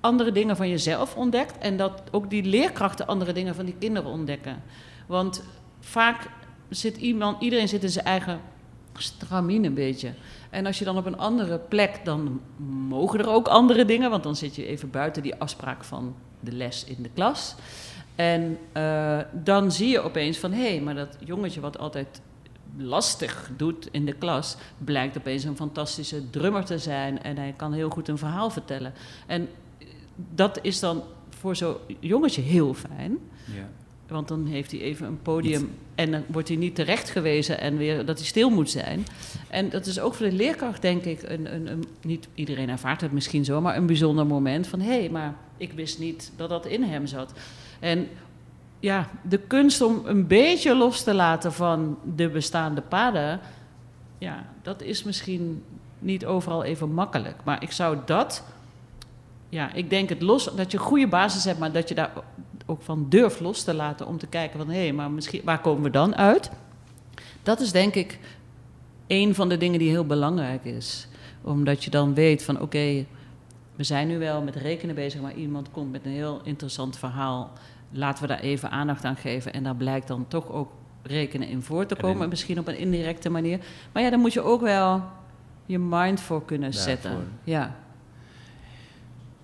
andere 0.04 0.32
dingen 0.32 0.56
van 0.56 0.70
jezelf 0.70 1.16
ontdekt 1.16 1.58
en 1.58 1.78
dat 1.78 2.02
ook 2.12 2.30
die 2.30 2.44
leerkrachten 2.44 3.08
andere 3.08 3.34
dingen 3.34 3.56
van 3.56 3.66
die 3.66 3.76
kinderen 3.80 4.10
ontdekken. 4.10 4.64
Want 5.08 5.44
vaak 5.80 6.30
zit 6.70 6.98
iemand, 6.98 7.42
iedereen 7.42 7.68
zit 7.68 7.84
in 7.84 7.90
zijn 7.90 8.06
eigen 8.06 8.40
stramien 8.98 9.64
een 9.64 9.74
beetje. 9.74 10.14
En 10.50 10.66
als 10.66 10.80
je 10.80 10.86
dan 10.86 10.98
op 10.98 11.06
een 11.06 11.18
andere 11.18 11.60
plek, 11.60 12.00
dan 12.04 12.42
mogen 12.88 13.20
er 13.20 13.30
ook 13.30 13.48
andere 13.48 13.86
dingen, 13.86 14.10
want 14.10 14.24
dan 14.24 14.36
zit 14.36 14.56
je 14.56 14.66
even 14.66 14.90
buiten 14.90 15.24
die 15.24 15.36
afspraak 15.36 15.84
van 15.84 16.16
de 16.40 16.52
les 16.52 16.84
in 16.84 17.04
de 17.04 17.10
klas. 17.14 17.56
En 18.16 18.58
eh, 18.72 19.20
dan 19.32 19.72
zie 19.72 19.90
je 19.90 20.00
opeens 20.00 20.38
van, 20.38 20.52
hé, 20.52 20.70
hey, 20.70 20.82
maar 20.82 20.96
dat 20.96 21.18
jongetje 21.20 21.60
wat 21.60 21.78
altijd 21.78 22.22
lastig 22.78 23.50
doet 23.58 23.88
in 23.92 24.06
de 24.06 24.14
klas, 24.14 24.56
blijkt 24.78 25.18
opeens 25.18 25.44
een 25.44 25.56
fantastische 25.56 26.30
drummer 26.30 26.66
te 26.66 26.78
zijn 26.78 27.24
en 27.24 27.38
hij 27.38 27.54
kan 27.58 27.74
heel 27.74 27.90
goed 27.90 28.08
een 28.08 28.18
verhaal 28.18 28.50
vertellen. 28.50 28.94
En 29.28 29.50
dat 30.16 30.60
is 30.62 30.80
dan 30.80 31.04
voor 31.30 31.56
zo'n 31.56 31.76
jongetje 32.00 32.42
heel 32.42 32.74
fijn. 32.74 33.18
Ja. 33.46 33.70
Want 34.08 34.28
dan 34.28 34.46
heeft 34.46 34.72
hij 34.72 34.80
even 34.80 35.08
een 35.08 35.22
podium 35.22 35.72
en 35.96 36.12
dan 36.12 36.24
wordt 36.28 36.48
hij 36.48 36.58
niet 36.58 36.76
terecht 36.76 37.10
gewezen 37.10 37.60
en 37.60 37.78
weer 37.78 38.06
dat 38.06 38.18
hij 38.18 38.28
stil 38.28 38.50
moet 38.50 38.70
zijn. 38.70 39.06
En 39.50 39.70
dat 39.70 39.86
is 39.86 40.00
ook 40.00 40.14
voor 40.14 40.26
de 40.26 40.36
leerkracht, 40.36 40.82
denk 40.82 41.04
ik, 41.04 41.24
een, 41.24 41.54
een, 41.56 41.72
een, 41.72 41.84
niet 42.02 42.28
iedereen 42.34 42.70
ervaart 42.70 43.02
het 43.02 43.12
misschien 43.12 43.46
zo, 43.46 43.62
maar 43.62 43.78
een 43.78 43.86
bijzonder 43.86 44.26
moment 44.26 44.68
van 44.68 44.80
hé, 44.80 45.00
hey, 45.00 45.10
maar 45.10 45.36
ik 45.58 45.72
wist 45.72 46.00
niet 46.00 46.32
dat 46.36 46.50
dat 46.50 46.66
in 46.66 46.84
hem 46.84 47.08
zat. 47.08 47.34
En 47.80 48.08
ja, 48.80 49.10
de 49.22 49.38
kunst 49.38 49.82
om 49.82 50.02
een 50.06 50.28
beetje 50.28 50.76
los 50.76 51.04
te 51.04 51.14
laten 51.14 51.54
van 51.54 51.98
de 52.16 52.30
bestaande 52.30 52.82
paden, 52.82 53.40
ja, 54.18 54.46
dat 54.62 54.82
is 54.82 55.04
misschien 55.04 55.64
niet 56.00 56.26
overal 56.26 56.64
even 56.64 56.94
makkelijk. 56.94 57.36
Maar 57.44 57.64
ik 57.64 57.72
zou 57.72 57.98
dat, 58.06 58.44
ja, 59.54 59.74
ik 59.74 59.90
denk 59.90 60.10
het 60.10 60.22
los, 60.22 60.50
dat 60.56 60.72
je 60.72 60.78
een 60.78 60.84
goede 60.84 61.08
basis 61.08 61.44
hebt, 61.44 61.60
maar 61.60 61.72
dat 61.72 61.90
je 61.90 61.96
daar 61.96 62.12
ook 62.66 62.82
van 62.82 63.06
durft 63.10 63.40
los 63.40 63.64
te 63.64 63.74
laten 63.74 64.08
om 64.08 64.18
te 64.18 64.28
kijken 64.28 64.60
van 64.60 64.70
hé, 64.70 64.80
hey, 64.80 64.94
maar 64.94 65.12
misschien, 65.12 65.42
waar 65.44 65.62
komen 65.62 65.84
we 65.84 65.90
dan 65.90 66.16
uit? 66.16 66.52
Dat 67.44 67.60
is 67.60 67.72
denk 67.72 67.96
ik 67.96 68.20
een 69.08 69.36
van 69.36 69.50
de 69.50 69.58
dingen 69.58 69.80
die 69.80 69.90
heel 69.90 70.06
belangrijk 70.06 70.66
is. 70.66 71.08
Omdat 71.42 71.84
je 71.84 71.90
dan 71.90 72.14
weet 72.14 72.44
van 72.44 72.62
oké, 72.62 73.06
we 73.76 73.84
zijn 73.84 74.08
nu 74.08 74.20
wel 74.20 74.42
met 74.42 74.56
rekenen 74.56 74.96
bezig, 74.96 75.22
maar 75.22 75.34
iemand 75.34 75.72
komt 75.72 75.92
met 75.92 76.06
een 76.06 76.12
heel 76.12 76.42
interessant 76.44 76.98
verhaal. 76.98 77.52
Laten 77.92 78.22
we 78.22 78.28
daar 78.28 78.40
even 78.40 78.72
aandacht 78.72 79.06
aan 79.06 79.16
geven. 79.16 79.54
En 79.54 79.64
daar 79.64 79.76
blijkt 79.76 80.08
dan 80.08 80.26
toch 80.28 80.52
ook 80.52 80.72
rekenen 81.04 81.48
in 81.48 81.62
voor 81.62 81.86
te 81.86 81.96
En 81.96 82.02
komen. 82.02 82.30
Misschien 82.30 82.60
op 82.60 82.68
een 82.68 82.78
indirecte 82.78 83.30
manier. 83.30 83.60
Maar 83.92 84.04
ja, 84.04 84.10
dan 84.10 84.20
moet 84.20 84.34
je 84.34 84.42
ook 84.42 84.62
wel 84.62 85.04
je 85.66 85.80
mind 85.80 86.22
voor 86.22 86.46
kunnen 86.46 86.74
zetten. 86.74 87.28
Ja. 87.44 87.83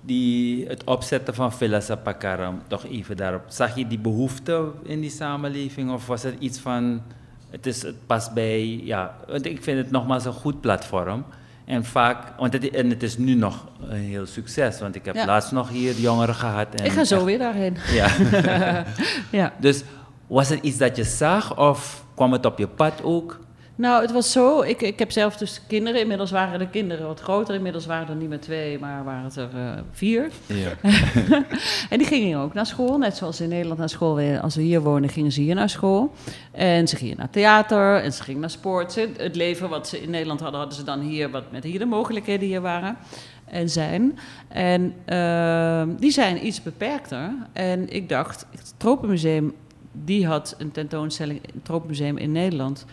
Die, 0.02 0.68
het 0.68 0.84
opzetten 0.84 1.34
van 1.36 1.54
Villa 1.54 1.80
Sapakaram, 1.80 2.62
toch 2.68 2.86
even 2.86 3.18
daarop. 3.18 3.42
Zag 3.48 3.76
je 3.76 3.88
die 3.88 4.00
behoefte 4.00 4.66
in 4.84 5.00
die 5.02 5.10
samenleving? 5.10 5.92
Of 5.92 6.08
was 6.08 6.24
het 6.24 6.36
iets 6.40 6.60
van, 6.60 7.02
het, 7.50 7.66
is, 7.66 7.82
het 7.82 7.96
past 8.06 8.34
bij, 8.34 8.66
ja, 8.84 9.16
want 9.28 9.46
ik 9.46 9.64
vind 9.64 9.78
het 9.78 9.92
nogmaals 9.92 10.26
een 10.26 10.34
goed 10.34 10.62
platform. 10.62 11.26
En 11.66 11.86
vaak, 11.86 12.40
want 12.40 12.54
het, 12.54 12.70
en 12.70 12.90
het 12.90 13.04
is 13.04 13.18
nu 13.18 13.34
nog 13.34 13.68
een 13.82 13.98
heel 13.98 14.26
succes. 14.26 14.80
Want 14.80 14.96
ik 14.96 15.06
heb 15.06 15.16
Ja. 15.16 15.26
laatst 15.26 15.52
nog 15.52 15.70
hier 15.70 15.94
jongeren 15.94 16.36
gehad. 16.36 16.68
En 16.76 16.86
Ik 16.86 16.92
ga 16.92 17.04
zo 17.04 17.16
echt- 17.16 17.24
weer 17.26 17.38
daarheen. 17.38 17.78
Ja. 17.92 18.08
Ja. 19.32 19.54
dus 19.60 19.84
was 20.28 20.50
het 20.50 20.60
iets 20.62 20.78
dat 20.78 20.96
je 20.96 21.04
zag 21.04 21.58
of 21.58 22.04
kwam 22.16 22.32
het 22.32 22.46
op 22.46 22.58
je 22.58 22.68
pad 22.68 23.04
ook? 23.04 23.40
Nou, 23.80 24.02
het 24.02 24.12
was 24.12 24.32
zo. 24.32 24.62
Ik, 24.62 24.82
ik 24.82 25.00
heb 25.00 25.12
zelf 25.12 25.38
dus 25.38 25.62
kinderen. 25.68 26.02
Inmiddels 26.02 26.32
waren 26.32 26.60
de 26.60 26.70
kinderen 26.70 27.08
wat 27.08 27.20
groter. 27.20 27.56
Inmiddels 27.56 27.86
waren 27.86 28.08
er 28.08 28.16
niet 28.16 28.30
meer 28.30 28.40
twee, 28.40 28.80
maar 28.80 29.04
waren 29.04 29.24
het 29.24 29.36
er 29.36 29.50
eh, 29.56 29.82
vier. 29.92 30.30
Ja. 30.46 30.72
En 31.90 31.98
die 31.98 32.08
gingen 32.08 32.40
ook 32.40 32.54
naar 32.54 32.66
school. 32.66 32.98
Net 32.98 33.18
zoals 33.18 33.42
in 33.42 33.50
Nederland 33.50 33.80
naar 33.80 33.90
school. 33.90 34.20
Als 34.20 34.56
we 34.56 34.62
hier 34.62 34.82
wonen, 34.82 35.10
gingen 35.10 35.32
ze 35.32 35.42
hier 35.42 35.56
naar 35.56 35.70
school. 35.70 36.12
En 36.52 36.88
ze 36.88 36.96
gingen 36.96 37.18
naar 37.18 37.30
theater 37.30 38.02
en 38.02 38.14
ze 38.14 38.24
gingen 38.24 38.42
naar 38.42 38.50
sport. 38.50 38.96
Het 39.18 39.36
leven 39.36 39.70
wat 39.70 39.88
ze 39.88 40.02
in 40.02 40.10
Nederland 40.10 40.40
hadden, 40.40 40.60
hadden 40.60 40.78
ze 40.78 40.84
dan 40.84 41.00
hier. 41.00 41.30
Wat 41.30 41.52
met 41.52 41.64
hier 41.64 41.80
de 41.80 41.86
mogelijkheden 41.86 42.48
hier 42.48 42.62
waren 42.62 42.98
en 43.46 43.70
zijn. 43.70 44.20
En 44.48 44.94
ehm, 45.06 45.96
die 45.96 46.12
zijn 46.12 46.46
iets 46.46 46.64
beperkter. 46.64 47.34
En 47.54 47.90
ik 47.90 48.10
dacht, 48.10 48.46
het 48.52 48.74
Tropenmuseum, 48.78 49.54
die 49.92 50.28
had 50.28 50.56
een 50.58 50.72
tentoonstelling, 50.72 51.42
het 51.54 51.66
Tropenmuseum 51.66 52.18
in 52.18 52.32
Nederland. 52.32 52.86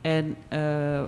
En 0.00 0.36
eh, 0.48 0.58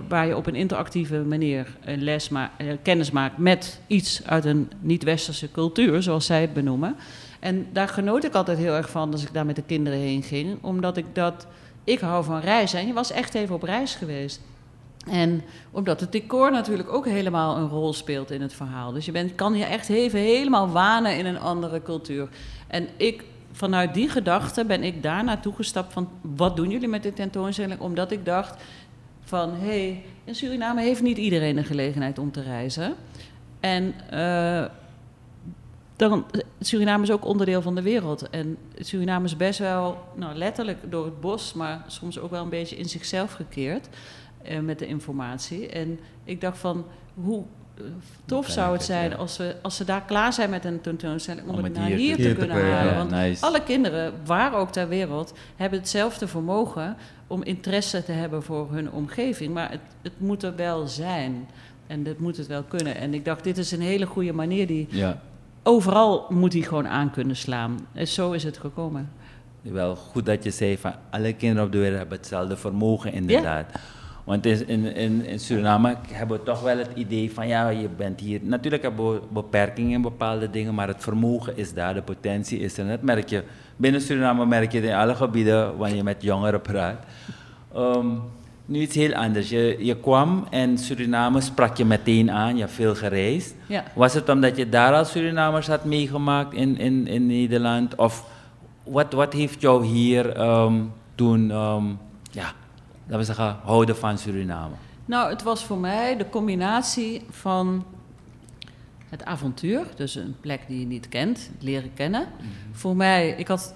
waar 0.07 0.27
je 0.27 0.37
op 0.37 0.47
een 0.47 0.55
interactieve 0.55 1.17
manier 1.17 1.77
een 1.85 2.03
les 2.03 2.29
eh, 2.31 2.67
kennis 2.81 3.11
maakt 3.11 3.37
met 3.37 3.79
iets 3.87 4.25
uit 4.25 4.45
een 4.45 4.71
niet-westerse 4.79 5.51
cultuur, 5.51 6.01
zoals 6.01 6.25
zij 6.25 6.41
het 6.41 6.53
benoemen. 6.53 6.95
En 7.39 7.67
daar 7.71 7.87
genoot 7.87 8.23
ik 8.23 8.33
altijd 8.33 8.57
heel 8.57 8.73
erg 8.73 8.89
van 8.89 9.11
als 9.11 9.23
ik 9.23 9.33
daar 9.33 9.45
met 9.45 9.55
de 9.55 9.63
kinderen 9.63 9.99
heen 9.99 10.23
ging, 10.23 10.57
omdat 10.61 10.97
ik 10.97 11.05
dat. 11.13 11.47
Ik 11.83 11.99
hou 11.99 12.23
van 12.23 12.39
reizen 12.39 12.79
en 12.79 12.87
je 12.87 12.93
was 12.93 13.11
echt 13.11 13.33
even 13.33 13.55
op 13.55 13.63
reis 13.63 13.95
geweest. 13.95 14.41
En 15.09 15.43
omdat 15.71 15.99
het 15.99 16.11
decor 16.11 16.51
natuurlijk 16.51 16.93
ook 16.93 17.05
helemaal 17.05 17.57
een 17.57 17.67
rol 17.67 17.93
speelt 17.93 18.31
in 18.31 18.41
het 18.41 18.53
verhaal. 18.53 18.91
Dus 18.91 19.05
je 19.05 19.11
bent, 19.11 19.35
kan 19.35 19.53
je 19.53 19.65
echt 19.65 19.89
even 19.89 20.19
helemaal 20.19 20.69
wanen 20.69 21.17
in 21.17 21.25
een 21.25 21.39
andere 21.39 21.81
cultuur. 21.81 22.29
En 22.67 22.87
ik, 22.97 23.23
vanuit 23.51 23.93
die 23.93 24.09
gedachte 24.09 24.65
ben 24.65 24.83
ik 24.83 25.03
daar 25.03 25.23
naartoe 25.23 25.53
gestapt 25.53 25.93
van... 25.93 26.09
wat 26.21 26.55
doen 26.55 26.69
jullie 26.69 26.87
met 26.87 27.03
dit 27.03 27.15
tentoonstelling? 27.15 27.79
Omdat 27.79 28.11
ik 28.11 28.25
dacht, 28.25 28.61
van 29.31 29.53
hey, 29.55 30.03
in 30.23 30.35
Suriname 30.35 30.81
heeft 30.81 31.01
niet 31.01 31.17
iedereen 31.17 31.55
de 31.55 31.63
gelegenheid 31.63 32.17
om 32.17 32.31
te 32.31 32.41
reizen. 32.41 32.95
En 33.59 33.93
uh, 34.13 34.65
dan, 35.95 36.25
Suriname 36.59 37.03
is 37.03 37.11
ook 37.11 37.25
onderdeel 37.25 37.61
van 37.61 37.75
de 37.75 37.81
wereld. 37.81 38.29
En 38.29 38.57
Suriname 38.75 39.25
is 39.25 39.37
best 39.37 39.59
wel, 39.59 39.97
nou, 40.15 40.35
letterlijk 40.35 40.91
door 40.91 41.05
het 41.05 41.19
bos, 41.19 41.53
maar 41.53 41.83
soms 41.87 42.19
ook 42.19 42.31
wel 42.31 42.43
een 42.43 42.49
beetje 42.49 42.75
in 42.75 42.89
zichzelf 42.89 43.31
gekeerd 43.31 43.89
uh, 44.49 44.59
met 44.59 44.79
de 44.79 44.87
informatie. 44.87 45.67
En 45.69 45.99
ik 46.23 46.41
dacht 46.41 46.57
van, 46.57 46.85
hoe 47.13 47.43
tof 48.25 48.49
zou 48.49 48.73
het 48.73 48.83
zijn 48.83 49.15
als, 49.15 49.37
we, 49.37 49.55
als 49.61 49.75
ze 49.75 49.83
daar 49.83 50.01
klaar 50.01 50.33
zijn 50.33 50.49
met 50.49 50.65
een 50.65 50.81
tentoonstelling 50.81 51.47
om, 51.47 51.55
om 51.55 51.63
het 51.63 51.73
naar 51.73 51.85
hier, 51.85 51.97
hier, 51.97 52.15
te, 52.15 52.21
hier 52.21 52.35
kunnen 52.35 52.55
te 52.55 52.63
halen. 52.63 52.95
Want 52.95 53.09
nice. 53.09 53.45
alle 53.45 53.63
kinderen, 53.63 54.13
waar 54.25 54.53
ook 54.53 54.71
ter 54.71 54.87
wereld, 54.87 55.33
hebben 55.55 55.79
hetzelfde 55.79 56.27
vermogen 56.27 56.97
om 57.27 57.43
interesse 57.43 58.03
te 58.03 58.11
hebben 58.11 58.43
voor 58.43 58.67
hun 58.71 58.91
omgeving. 58.91 59.53
Maar 59.53 59.71
het, 59.71 59.81
het 60.01 60.19
moet 60.19 60.43
er 60.43 60.55
wel 60.55 60.87
zijn. 60.87 61.47
En 61.87 62.03
dat 62.03 62.17
moet 62.17 62.37
het 62.37 62.47
wel 62.47 62.63
kunnen. 62.63 62.95
En 62.95 63.13
ik 63.13 63.25
dacht, 63.25 63.43
dit 63.43 63.57
is 63.57 63.71
een 63.71 63.81
hele 63.81 64.05
goede 64.05 64.33
manier 64.33 64.67
die... 64.67 64.87
Ja. 64.89 65.21
Overal 65.63 66.25
moet 66.29 66.53
hij 66.53 66.61
gewoon 66.61 66.87
aan 66.87 67.11
kunnen 67.11 67.35
slaan. 67.35 67.87
En 67.93 68.07
zo 68.07 68.31
is 68.31 68.43
het 68.43 68.57
gekomen. 68.57 69.09
Wel 69.61 69.95
goed 69.95 70.25
dat 70.25 70.43
je 70.43 70.51
zei 70.51 70.77
van 70.77 70.93
alle 71.09 71.33
kinderen 71.33 71.65
op 71.65 71.71
de 71.71 71.77
wereld 71.77 71.97
hebben 71.97 72.17
hetzelfde 72.17 72.57
vermogen 72.57 73.13
inderdaad. 73.13 73.65
Ja. 73.73 73.79
Want 74.23 74.45
in, 74.45 74.95
in, 74.95 75.25
in 75.25 75.39
Suriname 75.39 75.95
hebben 76.11 76.37
we 76.37 76.43
toch 76.43 76.61
wel 76.61 76.77
het 76.77 76.89
idee 76.95 77.31
van 77.31 77.47
ja, 77.47 77.69
je 77.69 77.89
bent 77.97 78.19
hier. 78.19 78.39
Natuurlijk 78.43 78.83
hebben 78.83 79.11
we 79.11 79.19
beperkingen 79.29 79.91
in 79.91 80.01
bepaalde 80.01 80.49
dingen, 80.49 80.73
maar 80.73 80.87
het 80.87 81.03
vermogen 81.03 81.57
is 81.57 81.73
daar, 81.73 81.93
de 81.93 82.01
potentie 82.01 82.59
is 82.59 82.77
er. 82.77 82.83
En 82.83 82.89
dat 82.89 83.01
merk 83.01 83.29
je. 83.29 83.43
Binnen 83.75 84.01
Suriname 84.01 84.45
merk 84.45 84.71
je 84.71 84.79
het 84.79 84.89
in 84.89 84.95
alle 84.95 85.15
gebieden 85.15 85.77
wanneer 85.77 85.97
je 85.97 86.03
met 86.03 86.21
jongeren 86.21 86.61
praat. 86.61 87.05
Um, 87.75 88.21
nu 88.65 88.79
iets 88.79 88.95
heel 88.95 89.13
anders. 89.13 89.49
Je, 89.49 89.75
je 89.79 89.95
kwam 89.95 90.45
en 90.49 90.77
Suriname 90.77 91.41
sprak 91.41 91.77
je 91.77 91.85
meteen 91.85 92.31
aan, 92.31 92.55
je 92.55 92.61
hebt 92.61 92.73
veel 92.73 92.95
gereisd. 92.95 93.55
Ja. 93.65 93.83
Was 93.93 94.13
het 94.13 94.29
omdat 94.29 94.57
je 94.57 94.69
daar 94.69 94.93
al 94.93 95.05
Surinamers 95.05 95.67
had 95.67 95.85
meegemaakt 95.85 96.53
in, 96.53 96.77
in, 96.77 97.07
in 97.07 97.25
Nederland? 97.25 97.95
Of 97.95 98.25
wat, 98.83 99.13
wat 99.13 99.33
heeft 99.33 99.61
jou 99.61 99.85
hier 99.85 100.41
um, 100.41 100.91
toen, 101.15 101.51
um, 101.51 101.97
ja, 102.31 102.53
laten 103.11 103.27
we 103.27 103.33
zeggen, 103.33 103.59
houden 103.63 103.97
van 103.97 104.17
Suriname? 104.17 104.75
Nou, 105.05 105.29
het 105.29 105.43
was 105.43 105.63
voor 105.63 105.77
mij 105.77 106.17
de 106.17 106.29
combinatie 106.29 107.21
van 107.29 107.85
het 109.09 109.25
avontuur, 109.25 109.85
dus 109.95 110.15
een 110.15 110.35
plek 110.39 110.61
die 110.67 110.79
je 110.79 110.85
niet 110.85 111.09
kent, 111.09 111.49
leren 111.59 111.93
kennen. 111.93 112.21
Mhm. 112.21 112.47
Voor 112.71 112.95
mij, 112.95 113.35
ik 113.37 113.47
had 113.47 113.73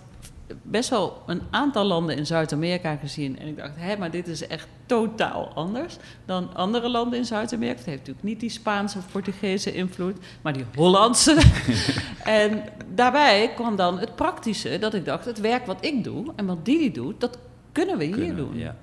best 0.61 0.89
wel 0.89 1.23
een 1.25 1.41
aantal 1.49 1.85
landen 1.85 2.17
in 2.17 2.25
Zuid-Amerika 2.25 2.95
gezien. 2.95 3.39
En 3.39 3.47
ik 3.47 3.57
dacht, 3.57 3.71
hé, 3.75 3.97
maar 3.97 4.11
dit 4.11 4.27
is 4.27 4.47
echt 4.47 4.67
totaal 4.85 5.51
anders 5.53 5.97
dan 6.25 6.53
andere 6.53 6.89
landen 6.89 7.19
in 7.19 7.25
Zuid-Amerika. 7.25 7.77
Het 7.77 7.85
heeft 7.85 7.99
natuurlijk 7.99 8.25
niet 8.25 8.39
die 8.39 8.49
Spaanse 8.49 8.97
of 8.97 9.11
Portugese 9.11 9.73
invloed, 9.73 10.17
maar 10.41 10.53
die 10.53 10.65
Hollandse. 10.75 11.41
en 12.23 12.63
daarbij 12.93 13.51
kwam 13.55 13.75
dan 13.75 13.99
het 13.99 14.15
praktische, 14.15 14.79
dat 14.79 14.93
ik 14.93 15.05
dacht, 15.05 15.25
het 15.25 15.39
werk 15.39 15.65
wat 15.65 15.85
ik 15.85 16.03
doe 16.03 16.33
en 16.35 16.45
wat 16.45 16.65
Didi 16.65 16.91
doet, 16.91 17.21
dat 17.21 17.37
kunnen 17.71 17.97
we 17.97 18.03
hier 18.03 18.35
doen. 18.35 18.57
Ja. 18.57 18.75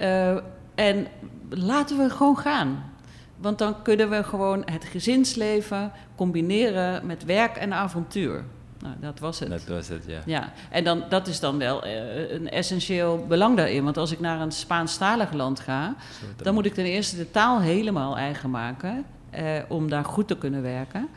Uh, 0.00 0.36
en 0.74 1.06
laten 1.48 1.98
we 1.98 2.10
gewoon 2.10 2.38
gaan. 2.38 2.92
Want 3.36 3.58
dan 3.58 3.82
kunnen 3.82 4.10
we 4.10 4.24
gewoon 4.24 4.62
het 4.70 4.84
gezinsleven 4.84 5.92
combineren 6.14 7.06
met 7.06 7.24
werk 7.24 7.56
en 7.56 7.72
avontuur. 7.72 8.44
Nou, 8.78 8.94
dat 9.00 9.18
was 9.18 9.38
het. 9.38 9.48
Dat 9.48 9.64
was 9.66 9.88
het, 9.88 10.04
ja. 10.06 10.20
ja. 10.26 10.52
En 10.70 10.84
dan, 10.84 11.04
dat 11.08 11.26
is 11.26 11.40
dan 11.40 11.58
wel 11.58 11.86
uh, 11.86 12.32
een 12.32 12.50
essentieel 12.50 13.24
belang 13.28 13.56
daarin. 13.56 13.84
Want 13.84 13.96
als 13.96 14.12
ik 14.12 14.20
naar 14.20 14.40
een 14.40 14.52
Spaanstalig 14.52 15.32
land 15.32 15.60
ga, 15.60 15.94
dan 16.36 16.54
moet 16.54 16.66
ik 16.66 16.74
ten 16.74 16.84
eerste 16.84 17.16
de 17.16 17.30
taal 17.30 17.60
helemaal 17.60 18.16
eigen 18.16 18.50
maken. 18.50 19.04
Uh, 19.38 19.58
om 19.68 19.88
daar 19.88 20.04
goed 20.04 20.28
te 20.28 20.38
kunnen 20.38 20.62
werken. 20.62 21.08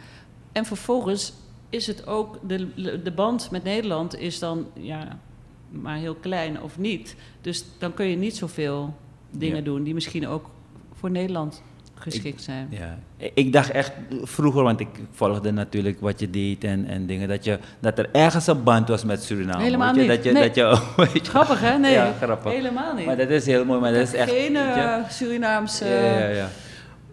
En 0.51 0.65
vervolgens 0.65 1.33
is 1.69 1.87
het 1.87 2.07
ook, 2.07 2.39
de, 2.47 3.01
de 3.03 3.11
band 3.11 3.51
met 3.51 3.63
Nederland 3.63 4.19
is 4.19 4.39
dan 4.39 4.67
ja, 4.73 5.19
maar 5.69 5.97
heel 5.97 6.15
klein 6.15 6.61
of 6.61 6.77
niet. 6.77 7.15
Dus 7.41 7.65
dan 7.77 7.93
kun 7.93 8.05
je 8.05 8.15
niet 8.15 8.35
zoveel 8.35 8.95
dingen 9.31 9.57
ja. 9.57 9.63
doen 9.63 9.83
die 9.83 9.93
misschien 9.93 10.27
ook 10.27 10.49
voor 10.93 11.11
Nederland 11.11 11.63
geschikt 11.99 12.41
zijn. 12.41 12.67
ja, 12.69 12.99
ik 13.33 13.53
dacht 13.53 13.71
echt 13.71 13.91
vroeger, 14.21 14.63
want 14.63 14.79
ik 14.79 14.87
volgde 15.11 15.51
natuurlijk 15.51 15.99
wat 16.01 16.19
je 16.19 16.29
deed 16.29 16.63
en, 16.63 16.85
en 16.85 17.05
dingen, 17.05 17.27
dat, 17.27 17.43
je, 17.43 17.59
dat 17.79 17.99
er 17.99 18.09
ergens 18.11 18.47
een 18.47 18.63
band 18.63 18.87
was 18.87 19.03
met 19.03 19.23
Suriname. 19.23 19.63
Helemaal 19.63 19.93
niet. 19.93 20.07
Dat 20.07 20.23
je, 20.23 20.31
nee. 20.31 20.43
dat 20.43 20.55
je, 21.13 21.19
grappig 21.23 21.59
hè? 21.59 21.77
Nee, 21.77 21.93
ja, 21.93 22.13
grappig. 22.21 22.51
helemaal 22.51 22.93
niet. 22.95 23.05
Maar 23.05 23.17
dat 23.17 23.29
is 23.29 23.45
heel 23.45 23.65
mooi, 23.65 23.79
maar 23.79 23.93
dat 23.93 24.01
is 24.01 24.13
echt... 24.13 24.31
Geen 24.31 24.53
uh, 24.53 25.09
Surinaamse... 25.09 25.85
Ja, 25.85 26.17
ja, 26.19 26.27
ja. 26.27 26.49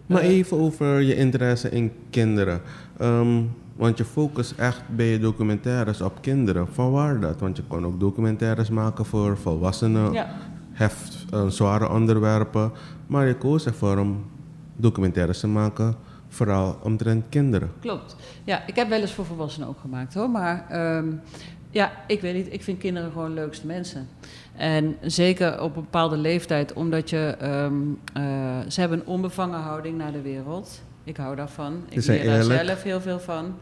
Maar 0.05 0.21
even 0.21 0.57
over 0.57 1.01
je 1.01 1.15
interesse 1.15 1.69
in 1.69 1.91
kinderen. 2.09 2.61
Um, 3.01 3.51
want 3.75 3.97
je 3.97 4.05
focus 4.05 4.55
echt 4.55 4.81
bij 4.95 5.05
je 5.05 5.19
documentaires 5.19 6.01
op 6.01 6.17
kinderen. 6.21 6.67
Van 6.67 6.91
waar 6.91 7.19
dat? 7.19 7.39
Want 7.39 7.57
je 7.57 7.63
kon 7.67 7.85
ook 7.85 7.99
documentaires 7.99 8.69
maken 8.69 9.05
voor 9.05 9.37
volwassenen. 9.37 10.11
Ja. 10.11 10.35
Heft, 10.71 11.25
uh, 11.33 11.47
zware 11.47 11.89
onderwerpen. 11.89 12.71
Maar 13.07 13.27
je 13.27 13.35
koos 13.35 13.65
ervoor 13.65 13.97
om 13.97 14.25
documentaires 14.75 15.39
te 15.39 15.47
maken, 15.47 15.95
vooral 16.27 16.77
omtrent 16.83 17.25
kinderen. 17.29 17.71
Klopt. 17.79 18.15
Ja, 18.43 18.67
ik 18.67 18.75
heb 18.75 18.89
wel 18.89 19.01
eens 19.01 19.13
voor 19.13 19.25
volwassenen 19.25 19.67
ook 19.67 19.79
gemaakt 19.79 20.13
hoor. 20.13 20.29
Maar 20.29 20.65
um, 20.97 21.21
ja, 21.69 21.91
ik 22.07 22.21
weet 22.21 22.33
niet, 22.33 22.53
ik 22.53 22.63
vind 22.63 22.77
kinderen 22.77 23.11
gewoon 23.11 23.33
leukste 23.33 23.65
mensen. 23.65 24.07
En 24.55 24.95
zeker 25.01 25.61
op 25.61 25.75
een 25.75 25.81
bepaalde 25.81 26.17
leeftijd, 26.17 26.73
omdat 26.73 27.09
je, 27.09 27.37
um, 27.43 27.99
uh, 28.17 28.23
ze 28.67 28.79
hebben 28.79 28.99
een 28.99 29.07
onbevangen 29.07 29.59
houding 29.59 29.97
naar 29.97 30.11
de 30.11 30.21
wereld. 30.21 30.81
Ik 31.05 31.17
hou 31.17 31.35
daarvan. 31.35 31.85
Ik 31.89 32.05
leer 32.05 32.25
daar 32.25 32.43
zelf 32.43 32.83
heel 32.83 33.01
veel 33.01 33.19
van. 33.19 33.57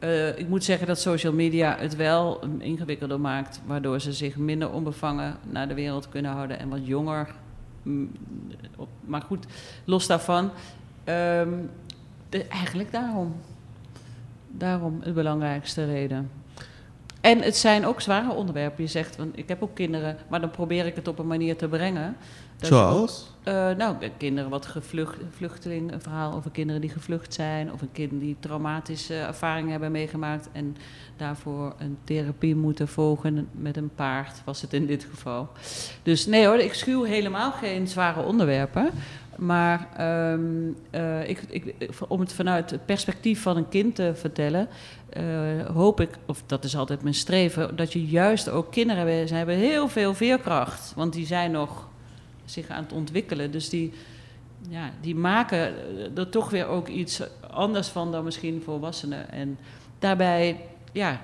Uh, 0.00 0.38
ik 0.38 0.48
moet 0.48 0.64
zeggen 0.64 0.86
dat 0.86 1.00
social 1.00 1.32
media 1.32 1.76
het 1.78 1.96
wel 1.96 2.40
ingewikkelder 2.58 3.20
maakt, 3.20 3.60
waardoor 3.66 4.00
ze 4.00 4.12
zich 4.12 4.36
minder 4.36 4.70
onbevangen 4.70 5.36
naar 5.50 5.68
de 5.68 5.74
wereld 5.74 6.08
kunnen 6.08 6.30
houden 6.30 6.58
en 6.58 6.68
wat 6.68 6.86
jonger 6.86 7.28
maar 9.04 9.22
goed, 9.22 9.46
los 9.84 10.06
daarvan. 10.06 10.50
Um, 11.04 11.70
de, 12.28 12.44
eigenlijk 12.44 12.92
daarom. 12.92 13.34
Daarom 14.50 15.00
de 15.04 15.12
belangrijkste 15.12 15.84
reden. 15.84 16.30
En 17.20 17.42
het 17.42 17.56
zijn 17.56 17.86
ook 17.86 18.00
zware 18.00 18.32
onderwerpen. 18.32 18.84
Je 18.84 18.90
zegt, 18.90 19.16
van, 19.16 19.32
ik 19.34 19.48
heb 19.48 19.62
ook 19.62 19.74
kinderen, 19.74 20.16
maar 20.28 20.40
dan 20.40 20.50
probeer 20.50 20.86
ik 20.86 20.94
het 20.94 21.08
op 21.08 21.18
een 21.18 21.26
manier 21.26 21.56
te 21.56 21.68
brengen. 21.68 22.16
Zoals? 22.62 23.32
uh, 23.44 23.70
nou, 23.70 23.96
kinderen 24.16 24.50
wat 24.50 24.66
gevlucht, 24.66 25.16
vluchteling, 25.30 25.92
een 25.92 26.02
verhaal 26.02 26.34
over 26.34 26.50
kinderen 26.50 26.80
die 26.80 26.90
gevlucht 26.90 27.34
zijn, 27.34 27.72
of 27.72 27.80
een 27.80 27.92
kind 27.92 28.20
die 28.20 28.36
traumatische 28.40 29.14
ervaringen 29.14 29.70
hebben 29.70 29.92
meegemaakt 29.92 30.48
en 30.52 30.76
daarvoor 31.16 31.74
een 31.78 31.98
therapie 32.04 32.56
moeten 32.56 32.88
volgen 32.88 33.48
met 33.52 33.76
een 33.76 33.90
paard, 33.94 34.42
was 34.44 34.60
het 34.60 34.72
in 34.72 34.86
dit 34.86 35.06
geval. 35.10 35.48
Dus 36.02 36.26
nee 36.26 36.46
hoor, 36.46 36.58
ik 36.58 36.74
schuw 36.74 37.02
helemaal 37.02 37.52
geen 37.52 37.88
zware 37.88 38.22
onderwerpen. 38.22 38.90
Maar 39.36 39.88
um, 40.32 40.76
uh, 40.90 41.28
ik, 41.28 41.42
ik, 41.48 41.74
om 42.08 42.20
het 42.20 42.32
vanuit 42.32 42.70
het 42.70 42.86
perspectief 42.86 43.42
van 43.42 43.56
een 43.56 43.68
kind 43.68 43.94
te 43.94 44.12
vertellen, 44.14 44.68
uh, 45.16 45.66
hoop 45.66 46.00
ik, 46.00 46.10
of 46.26 46.42
dat 46.46 46.64
is 46.64 46.76
altijd 46.76 47.02
mijn 47.02 47.14
streven, 47.14 47.76
dat 47.76 47.92
je 47.92 48.06
juist 48.06 48.48
ook 48.48 48.72
kinderen 48.72 49.06
hebben. 49.06 49.28
Ze 49.28 49.34
hebben 49.34 49.56
heel 49.56 49.88
veel 49.88 50.14
veerkracht, 50.14 50.92
want 50.96 51.12
die 51.12 51.26
zijn 51.26 51.50
nog 51.50 51.88
zich 52.44 52.68
aan 52.68 52.82
het 52.82 52.92
ontwikkelen. 52.92 53.50
Dus 53.50 53.68
die, 53.68 53.92
ja, 54.68 54.90
die 55.00 55.14
maken 55.14 55.74
er 56.16 56.28
toch 56.28 56.50
weer 56.50 56.66
ook 56.66 56.88
iets 56.88 57.22
anders 57.50 57.88
van 57.88 58.12
dan 58.12 58.24
misschien 58.24 58.62
volwassenen. 58.64 59.30
En 59.30 59.58
daarbij, 59.98 60.60
ja, 60.92 61.20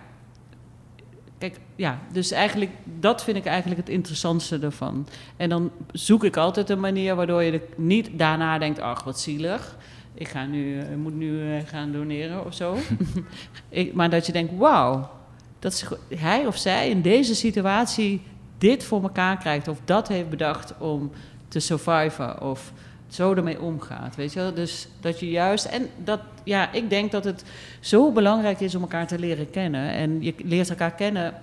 kijk, 1.38 1.60
ja, 1.76 1.98
dus 2.12 2.30
eigenlijk, 2.30 2.70
dat 2.84 3.24
vind 3.24 3.36
ik 3.36 3.46
eigenlijk 3.46 3.80
het 3.80 3.88
interessantste 3.88 4.58
ervan. 4.58 5.06
En 5.36 5.48
dan 5.48 5.70
zoek 5.92 6.24
ik 6.24 6.36
altijd 6.36 6.70
een 6.70 6.80
manier 6.80 7.14
waardoor 7.14 7.42
je 7.42 7.52
er 7.52 7.62
niet 7.76 8.10
daarna 8.12 8.58
denkt, 8.58 8.80
ach, 8.80 9.04
wat 9.04 9.20
zielig. 9.20 9.76
Ik 10.14 10.28
ga 10.28 10.46
nu, 10.46 10.80
ik 10.80 10.96
moet 10.96 11.14
nu 11.14 11.52
eh, 11.52 11.66
gaan 11.66 11.92
doneren 11.92 12.44
of 12.44 12.54
zo. 12.54 12.76
ik, 13.68 13.94
maar 13.94 14.10
dat 14.10 14.26
je 14.26 14.32
denkt, 14.32 14.56
wauw, 14.56 15.10
dat 15.58 15.72
is, 15.72 15.84
hij 16.16 16.46
of 16.46 16.56
zij 16.56 16.90
in 16.90 17.02
deze 17.02 17.34
situatie 17.34 18.22
dit 18.58 18.84
voor 18.84 19.02
elkaar 19.02 19.38
krijgt 19.38 19.68
of 19.68 19.78
dat 19.84 20.08
heeft 20.08 20.30
bedacht 20.30 20.74
om 20.78 21.10
te 21.48 21.60
surviven 21.60 22.42
of 22.42 22.72
zo 23.08 23.34
ermee 23.34 23.60
omgaat, 23.60 24.16
weet 24.16 24.32
je 24.32 24.38
wel? 24.38 24.54
Dus 24.54 24.88
dat 25.00 25.20
je 25.20 25.30
juist 25.30 25.64
en 25.64 25.88
dat 26.04 26.20
ja, 26.44 26.72
ik 26.72 26.90
denk 26.90 27.10
dat 27.10 27.24
het 27.24 27.44
zo 27.80 28.12
belangrijk 28.12 28.60
is 28.60 28.74
om 28.74 28.82
elkaar 28.82 29.06
te 29.06 29.18
leren 29.18 29.50
kennen 29.50 29.90
en 29.90 30.22
je 30.22 30.34
leert 30.44 30.70
elkaar 30.70 30.94
kennen 30.94 31.34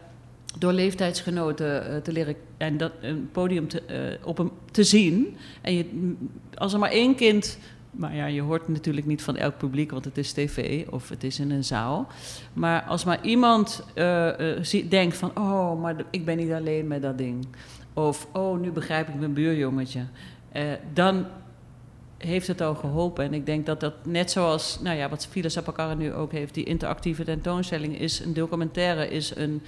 door 0.58 0.74
leeftijdsgenoten 0.74 1.92
uh, 1.92 1.98
te 1.98 2.12
leren 2.12 2.36
en 2.58 2.78
dat 2.78 2.92
een 3.02 3.30
podium 3.32 3.68
te, 3.68 3.82
uh, 3.90 4.28
op 4.28 4.40
een, 4.40 4.52
te 4.72 4.84
zien. 4.84 5.38
En 5.62 5.74
je, 5.74 6.14
als 6.54 6.74
er 6.74 6.80
maar 6.80 6.92
één 6.92 7.16
kind 7.16 7.58
maar 7.98 8.16
ja, 8.16 8.26
je 8.26 8.42
hoort 8.42 8.68
natuurlijk 8.68 9.06
niet 9.06 9.24
van 9.24 9.36
elk 9.36 9.58
publiek, 9.58 9.92
want 9.92 10.06
het 10.06 10.18
is 10.18 10.32
tv 10.32 10.88
of 10.90 11.10
het 11.10 11.24
is 11.24 11.40
in 11.40 11.52
een 11.52 11.64
zaal. 11.64 12.08
Maar 12.54 12.82
als 12.82 13.04
maar 13.04 13.24
iemand 13.24 13.84
uh, 13.96 14.30
denkt 14.90 15.18
van, 15.18 15.32
oh, 15.38 15.82
maar 15.82 15.96
ik 16.10 16.26
ben 16.26 16.38
niet 16.38 16.52
alleen 16.52 16.88
met 16.88 17.02
dat 17.02 17.18
ding. 17.18 17.48
Of, 17.94 18.28
oh, 18.32 18.60
nu 18.60 18.72
begrijp 18.72 19.08
ik 19.08 19.16
mijn 19.16 19.34
buurjongetje. 19.34 20.06
eh, 20.52 20.64
dan 20.94 21.26
heeft 22.18 22.48
het 22.48 22.62
al 22.62 22.76
geholpen. 22.76 23.26
En 23.26 23.34
ik 23.34 23.46
denk 23.46 23.66
dat 23.66 23.80
dat 23.80 23.94
net 24.06 24.32
zoals, 24.32 24.80
nou 24.82 24.98
ja, 24.98 25.10
wat 25.10 25.28
Phyllis 25.28 25.54
Sapakara 25.54 25.94
nu 25.94 26.14
ook 26.14 26.32
heeft, 26.32 26.54
die 26.54 26.64
interactieve 26.64 27.24
tentoonstelling 27.24 28.00
is 28.00 28.20
een 28.20 28.34
documentaire, 28.34 29.10
is 29.10 29.36
een 29.36 29.62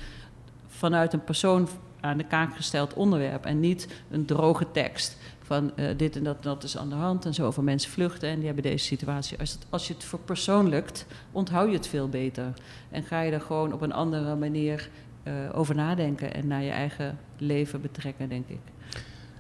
vanuit 0.68 1.14
een 1.14 1.24
persoon 1.24 1.68
aan 2.00 2.18
de 2.18 2.24
kaak 2.24 2.56
gesteld 2.56 2.94
onderwerp 2.94 3.46
en 3.46 3.60
niet 3.60 3.88
een 4.12 4.26
droge 4.26 4.72
tekst 4.72 5.18
van 5.48 5.72
uh, 5.76 5.86
dit 5.98 6.16
en 6.16 6.24
dat, 6.24 6.44
dat 6.44 6.64
is 6.64 6.78
aan 6.78 6.90
de 6.90 6.96
hand 6.96 7.26
en 7.26 7.34
zoveel 7.34 7.64
mensen 7.64 7.92
vluchten 7.92 8.30
en 8.30 8.36
die 8.36 8.46
hebben 8.46 8.64
deze 8.64 8.86
situatie. 8.86 9.40
Als, 9.40 9.52
het, 9.52 9.66
als 9.70 9.88
je 9.88 9.94
het 9.94 10.04
verpersoonlijkt, 10.04 11.06
onthoud 11.32 11.68
je 11.68 11.76
het 11.76 11.88
veel 11.88 12.10
beter 12.10 12.54
en 12.90 13.04
ga 13.04 13.22
je 13.22 13.32
er 13.32 13.42
gewoon 13.42 13.74
op 13.74 13.82
een 13.82 13.92
andere 13.94 14.36
manier 14.36 14.90
uh, 15.24 15.34
over 15.54 15.76
nadenken 15.76 16.34
en 16.34 16.48
naar 16.48 16.64
je 16.64 16.70
eigen 16.70 17.18
leven 17.38 17.82
betrekken, 17.82 18.30
denk 18.30 18.48
ik. 18.48 18.60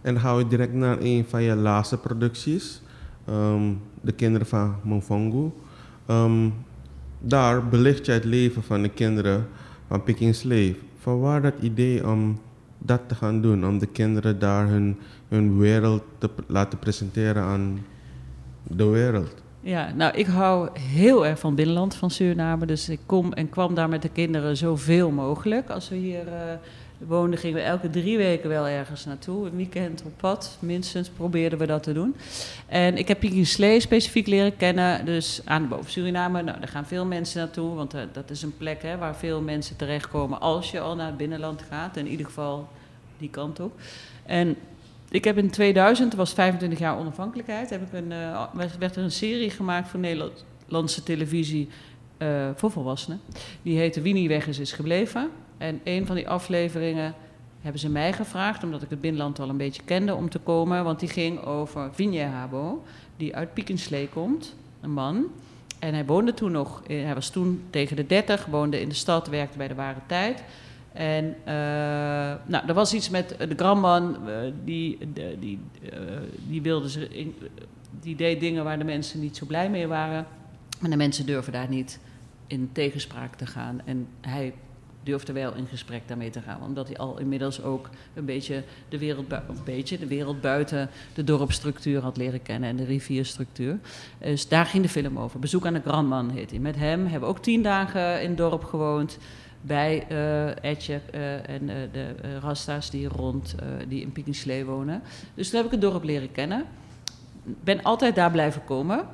En 0.01 0.15
hou 0.15 0.39
je 0.39 0.47
direct 0.47 0.73
naar 0.73 0.97
een 0.99 1.25
van 1.27 1.43
je 1.43 1.55
laatste 1.55 1.97
producties, 1.97 2.81
um, 3.29 3.81
De 4.01 4.11
Kinderen 4.11 4.47
van 4.47 4.75
Monfongo. 4.83 5.55
Um, 6.09 6.53
daar 7.19 7.67
belicht 7.67 8.05
je 8.05 8.11
het 8.11 8.25
leven 8.25 8.63
van 8.63 8.81
de 8.81 8.89
kinderen 8.89 9.47
van 9.87 10.03
Picking 10.03 10.35
Slave. 10.35 10.75
Van 10.99 11.19
waar 11.19 11.41
dat 11.41 11.53
idee 11.61 12.07
om 12.07 12.39
dat 12.77 13.01
te 13.07 13.15
gaan 13.15 13.41
doen, 13.41 13.65
om 13.65 13.79
de 13.79 13.87
kinderen 13.87 14.39
daar 14.39 14.67
hun, 14.67 14.97
hun 15.27 15.57
wereld 15.57 16.03
te 16.17 16.29
laten 16.47 16.79
presenteren 16.79 17.43
aan 17.43 17.85
de 18.63 18.85
wereld? 18.85 19.33
Ja, 19.59 19.91
nou, 19.95 20.17
ik 20.17 20.25
hou 20.25 20.69
heel 20.79 21.25
erg 21.25 21.39
van 21.39 21.55
binnenland 21.55 21.95
van 21.95 22.11
Suriname. 22.11 22.65
Dus 22.65 22.89
ik 22.89 22.99
kom 23.05 23.33
en 23.33 23.49
kwam 23.49 23.75
daar 23.75 23.89
met 23.89 24.01
de 24.01 24.09
kinderen 24.09 24.57
zoveel 24.57 25.11
mogelijk. 25.11 25.69
Als 25.69 25.89
we 25.89 25.95
hier 25.95 26.25
uh, 26.25 26.33
woonden, 26.97 27.39
gingen 27.39 27.55
we 27.55 27.63
elke 27.63 27.89
drie 27.89 28.17
weken 28.17 28.49
wel 28.49 28.67
ergens 28.67 29.05
naartoe. 29.05 29.45
Een 29.45 29.55
weekend 29.55 30.03
op 30.05 30.11
pad, 30.17 30.57
minstens 30.59 31.09
probeerden 31.09 31.59
we 31.59 31.65
dat 31.65 31.83
te 31.83 31.93
doen. 31.93 32.15
En 32.65 32.97
ik 32.97 33.07
heb 33.07 33.19
Piki 33.19 33.45
Slee 33.45 33.79
specifiek 33.79 34.27
leren 34.27 34.57
kennen. 34.57 35.05
Dus 35.05 35.41
aan 35.45 35.61
de 35.61 35.67
boven 35.67 35.91
Suriname, 35.91 36.41
nou, 36.41 36.59
daar 36.59 36.67
gaan 36.67 36.85
veel 36.85 37.05
mensen 37.05 37.39
naartoe. 37.39 37.75
Want 37.75 37.95
uh, 37.95 38.01
dat 38.11 38.29
is 38.29 38.41
een 38.41 38.57
plek 38.57 38.81
hè, 38.81 38.97
waar 38.97 39.15
veel 39.15 39.41
mensen 39.41 39.75
terechtkomen 39.75 40.39
als 40.39 40.71
je 40.71 40.79
al 40.79 40.95
naar 40.95 41.07
het 41.07 41.17
binnenland 41.17 41.61
gaat. 41.69 41.97
In 41.97 42.07
ieder 42.07 42.25
geval 42.25 42.67
die 43.17 43.29
kant 43.29 43.59
op. 43.59 43.79
En 44.25 44.55
ik 45.09 45.23
heb 45.23 45.37
in 45.37 45.49
2000, 45.49 46.13
was 46.13 46.33
25 46.33 46.79
jaar 46.79 46.97
onafhankelijkheid, 46.97 47.69
heb 47.69 47.81
ik 47.81 47.93
een, 47.93 48.11
uh, 48.11 48.43
werd 48.79 48.95
er 48.95 49.03
een 49.03 49.11
serie 49.11 49.49
gemaakt 49.49 49.87
voor 49.87 49.99
Nederlandse 49.99 51.03
televisie 51.03 51.69
uh, 52.17 52.49
voor 52.55 52.71
volwassenen. 52.71 53.21
Die 53.61 53.77
heette 53.77 54.01
Wie 54.01 54.13
niet 54.13 54.27
weg 54.27 54.47
is, 54.47 54.59
is 54.59 54.71
gebleven. 54.71 55.29
En 55.57 55.81
een 55.83 56.05
van 56.05 56.15
die 56.15 56.29
afleveringen 56.29 57.15
hebben 57.61 57.81
ze 57.81 57.89
mij 57.89 58.13
gevraagd, 58.13 58.63
omdat 58.63 58.81
ik 58.81 58.89
het 58.89 59.01
binnenland 59.01 59.39
al 59.39 59.49
een 59.49 59.57
beetje 59.57 59.83
kende, 59.85 60.15
om 60.15 60.29
te 60.29 60.39
komen. 60.39 60.83
Want 60.83 60.99
die 60.99 61.09
ging 61.09 61.43
over 61.43 61.93
Vinje 61.93 62.23
Habo, 62.23 62.83
die 63.17 63.35
uit 63.35 63.53
Piekenslee 63.53 64.09
komt, 64.09 64.55
een 64.81 64.91
man. 64.91 65.25
En 65.79 65.93
hij 65.93 66.05
woonde 66.05 66.33
toen 66.33 66.51
nog, 66.51 66.81
hij 66.87 67.13
was 67.13 67.29
toen 67.29 67.63
tegen 67.69 67.95
de 67.95 68.05
30, 68.05 68.45
woonde 68.45 68.81
in 68.81 68.89
de 68.89 68.95
stad, 68.95 69.27
werkte 69.27 69.57
bij 69.57 69.67
de 69.67 69.75
Ware 69.75 69.99
Tijd. 70.07 70.43
En 70.93 71.25
uh, 71.25 71.53
nou, 72.45 72.67
er 72.67 72.73
was 72.73 72.93
iets 72.93 73.09
met 73.09 73.35
de 73.39 73.55
Gramman, 73.55 74.17
uh, 74.27 74.51
die, 74.63 74.97
die, 75.39 75.59
die, 76.47 76.61
wilde 76.61 76.89
ze 76.89 77.07
in, 77.07 77.35
die 78.01 78.15
deed 78.15 78.39
dingen 78.39 78.63
waar 78.63 78.77
de 78.77 78.83
mensen 78.83 79.19
niet 79.19 79.37
zo 79.37 79.45
blij 79.45 79.69
mee 79.69 79.87
waren. 79.87 80.25
En 80.81 80.89
de 80.89 80.97
mensen 80.97 81.25
durven 81.25 81.53
daar 81.53 81.69
niet 81.69 81.99
in 82.47 82.69
tegenspraak 82.71 83.35
te 83.35 83.45
gaan. 83.45 83.81
En 83.85 84.07
hij 84.21 84.53
durfde 85.07 85.33
wel 85.33 85.53
in 85.53 85.67
gesprek 85.67 86.01
daarmee 86.05 86.29
te 86.29 86.41
gaan. 86.41 86.61
Omdat 86.63 86.87
hij 86.87 86.97
al 86.97 87.19
inmiddels 87.19 87.61
ook 87.63 87.89
een 88.13 88.25
beetje 88.25 88.63
de 88.89 88.97
wereld, 88.97 89.31
een 89.31 89.63
beetje 89.65 89.99
de 89.99 90.07
wereld 90.07 90.41
buiten 90.41 90.89
de 91.13 91.23
dorpsstructuur 91.23 92.01
had 92.01 92.17
leren 92.17 92.41
kennen 92.41 92.69
en 92.69 92.75
de 92.75 92.85
rivierstructuur. 92.85 93.77
Dus 94.19 94.47
daar 94.47 94.65
ging 94.65 94.83
de 94.83 94.89
film 94.89 95.19
over. 95.19 95.39
Bezoek 95.39 95.65
aan 95.65 95.73
de 95.73 95.81
Grandman 95.81 96.29
heet 96.29 96.49
hij. 96.49 96.59
Met 96.59 96.75
hem 96.75 97.01
hebben 97.01 97.19
we 97.19 97.35
ook 97.35 97.43
tien 97.43 97.61
dagen 97.61 98.21
in 98.21 98.27
het 98.29 98.37
dorp 98.37 98.63
gewoond 98.63 99.17
bij 99.61 100.07
uh, 100.11 100.63
Etje 100.63 101.01
uh, 101.15 101.49
en 101.49 101.63
uh, 101.63 101.75
de 101.91 102.39
Rasta's 102.39 102.89
die 102.89 103.07
rond, 103.07 103.55
die 103.87 104.01
in 104.01 104.11
Piekingslee 104.11 104.65
wonen. 104.65 105.01
Dus 105.33 105.49
toen 105.49 105.57
heb 105.57 105.65
ik 105.65 105.71
het 105.71 105.81
dorp 105.81 106.03
leren 106.03 106.31
kennen. 106.31 106.65
Ben 107.43 107.83
altijd 107.83 108.15
daar 108.15 108.31
blijven 108.31 108.63
komen. 108.63 109.05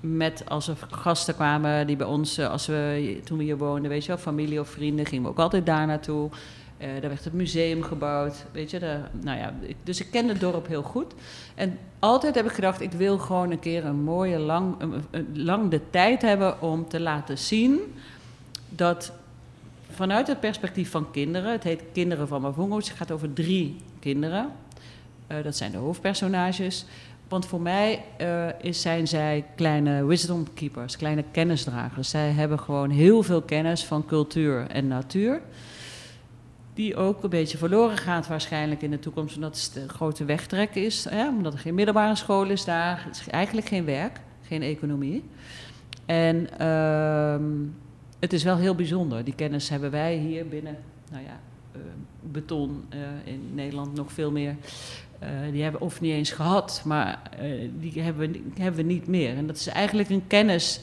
Met 0.00 0.42
als 0.48 0.68
er 0.68 0.76
gasten 0.90 1.34
kwamen 1.34 1.86
die 1.86 1.96
bij 1.96 2.06
ons, 2.06 2.38
als 2.38 2.66
we, 2.66 3.20
toen 3.24 3.38
we 3.38 3.44
hier 3.44 3.58
woonden, 3.58 3.90
weet 3.90 4.02
je 4.02 4.08
wel, 4.08 4.18
familie 4.18 4.60
of 4.60 4.68
vrienden, 4.68 5.06
gingen 5.06 5.24
we 5.24 5.30
ook 5.30 5.38
altijd 5.38 5.66
daar 5.66 5.86
naartoe. 5.86 6.30
daar 6.78 7.00
werd 7.00 7.24
het 7.24 7.32
museum 7.32 7.82
gebouwd, 7.82 8.44
weet 8.52 8.70
je. 8.70 8.78
De, 8.78 8.98
nou 9.20 9.38
ja, 9.38 9.54
dus 9.82 10.00
ik 10.00 10.10
ken 10.10 10.28
het 10.28 10.40
dorp 10.40 10.66
heel 10.66 10.82
goed. 10.82 11.14
En 11.54 11.78
altijd 11.98 12.34
heb 12.34 12.44
ik 12.44 12.52
gedacht, 12.52 12.80
ik 12.80 12.92
wil 12.92 13.18
gewoon 13.18 13.50
een 13.50 13.58
keer 13.58 13.84
een 13.84 14.02
mooie, 14.02 14.38
lang, 14.38 14.74
een, 15.10 15.26
lang 15.34 15.70
de 15.70 15.80
tijd 15.90 16.22
hebben 16.22 16.62
om 16.62 16.88
te 16.88 17.00
laten 17.00 17.38
zien 17.38 17.80
dat 18.68 19.12
vanuit 19.90 20.26
het 20.26 20.40
perspectief 20.40 20.90
van 20.90 21.10
kinderen, 21.10 21.52
het 21.52 21.62
heet 21.62 21.82
Kinderen 21.92 22.28
van 22.28 22.40
Mavungo's, 22.40 22.88
het 22.88 22.96
gaat 22.96 23.10
over 23.10 23.32
drie 23.32 23.76
kinderen. 23.98 24.52
Uh, 25.28 25.42
dat 25.42 25.56
zijn 25.56 25.70
de 25.70 25.78
hoofdpersonages. 25.78 26.84
Want 27.30 27.46
voor 27.46 27.60
mij 27.60 28.04
uh, 28.20 28.46
is, 28.60 28.80
zijn 28.80 29.08
zij 29.08 29.44
kleine 29.56 30.04
wisdom 30.04 30.52
keepers, 30.54 30.96
kleine 30.96 31.24
kennisdragers. 31.30 32.10
Zij 32.10 32.30
hebben 32.30 32.58
gewoon 32.58 32.90
heel 32.90 33.22
veel 33.22 33.42
kennis 33.42 33.84
van 33.84 34.06
cultuur 34.06 34.66
en 34.66 34.88
natuur. 34.88 35.40
Die 36.74 36.96
ook 36.96 37.22
een 37.22 37.30
beetje 37.30 37.58
verloren 37.58 37.96
gaat 37.96 38.26
waarschijnlijk 38.26 38.82
in 38.82 38.90
de 38.90 38.98
toekomst, 38.98 39.36
omdat 39.36 39.56
het 39.56 39.70
de 39.74 39.88
grote 39.88 40.24
wegtrek 40.24 40.74
is. 40.74 41.08
Omdat 41.28 41.52
er 41.52 41.58
geen 41.58 41.74
middelbare 41.74 42.16
school 42.16 42.44
is 42.44 42.64
daar, 42.64 43.08
is 43.10 43.28
eigenlijk 43.28 43.66
geen 43.66 43.84
werk, 43.84 44.20
geen 44.42 44.62
economie. 44.62 45.24
En 46.06 46.48
uh, 46.60 47.68
het 48.18 48.32
is 48.32 48.42
wel 48.42 48.56
heel 48.56 48.74
bijzonder. 48.74 49.24
Die 49.24 49.34
kennis 49.34 49.68
hebben 49.68 49.90
wij 49.90 50.16
hier 50.16 50.48
binnen, 50.48 50.76
nou 51.10 51.24
ja, 51.24 51.40
uh, 51.76 51.82
beton 52.20 52.84
uh, 52.94 53.00
in 53.24 53.50
Nederland 53.54 53.94
nog 53.94 54.12
veel 54.12 54.30
meer. 54.30 54.56
Uh, 55.22 55.28
die 55.52 55.62
hebben 55.62 55.80
of 55.80 56.00
niet 56.00 56.12
eens 56.12 56.30
gehad, 56.30 56.82
maar 56.84 57.22
die 57.78 58.02
hebben 58.02 58.52
hebben 58.58 58.86
we 58.86 58.92
niet 58.92 59.06
meer. 59.06 59.36
En 59.36 59.46
dat 59.46 59.56
is 59.56 59.66
eigenlijk 59.66 60.08
een 60.08 60.26
kennis 60.26 60.80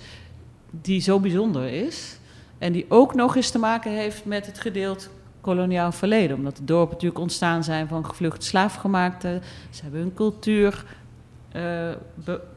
die 0.69 1.02
zo 1.02 1.19
bijzonder 1.19 1.67
is. 1.67 2.19
En 2.58 2.71
die 2.71 2.86
ook 2.89 3.15
nog 3.15 3.36
eens 3.36 3.50
te 3.50 3.60
maken 3.60 3.91
heeft 3.91 4.26
met 4.26 4.45
het 4.45 4.60
gedeeld 4.60 5.10
koloniaal 5.41 5.91
verleden. 5.91 6.38
Omdat 6.38 6.58
de 6.58 6.63
dorpen 6.63 6.93
natuurlijk 6.93 7.21
ontstaan 7.21 7.63
zijn 7.63 7.88
van 7.88 8.06
gevlucht 8.06 8.43
slaafgemaakten. 8.43 9.41
Ze 9.69 9.82
hebben 9.82 10.00
hun 10.00 10.13
cultuur 10.13 10.86
uh, 11.56 11.89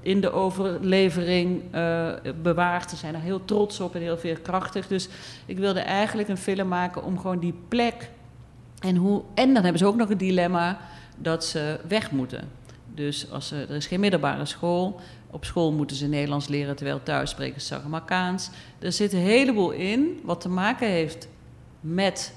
in 0.00 0.20
de 0.20 0.32
overlevering 0.32 1.62
bewaard. 2.42 2.90
Ze 2.90 2.96
zijn 2.96 3.14
er 3.14 3.20
heel 3.20 3.44
trots 3.44 3.80
op 3.80 3.94
en 3.94 4.00
heel 4.00 4.18
veerkrachtig. 4.18 4.86
Dus 4.86 5.08
ik 5.46 5.58
wilde 5.58 5.80
eigenlijk 5.80 6.28
een 6.28 6.36
film 6.36 6.68
maken 6.68 7.04
om 7.04 7.18
gewoon 7.18 7.38
die 7.38 7.54
plek. 7.68 8.10
En, 8.80 8.96
hoe, 8.96 9.22
en 9.34 9.54
dan 9.54 9.62
hebben 9.62 9.78
ze 9.78 9.86
ook 9.86 9.96
nog 9.96 10.10
een 10.10 10.18
dilemma 10.18 10.78
dat 11.22 11.44
ze 11.44 11.80
weg 11.88 12.10
moeten. 12.10 12.48
Dus 12.94 13.30
als 13.30 13.48
ze, 13.48 13.66
er 13.68 13.76
is 13.76 13.86
geen 13.86 14.00
middelbare 14.00 14.44
school. 14.44 15.00
Op 15.30 15.44
school 15.44 15.72
moeten 15.72 15.96
ze 15.96 16.06
Nederlands 16.06 16.48
leren, 16.48 16.76
terwijl 16.76 17.02
thuis 17.02 17.30
spreken 17.30 17.60
ze 17.60 17.66
Saramakaans. 17.66 18.50
Er 18.78 18.92
zit 18.92 19.12
een 19.12 19.18
heleboel 19.18 19.70
in 19.70 20.20
wat 20.24 20.40
te 20.40 20.48
maken 20.48 20.88
heeft 20.88 21.28
met 21.80 22.34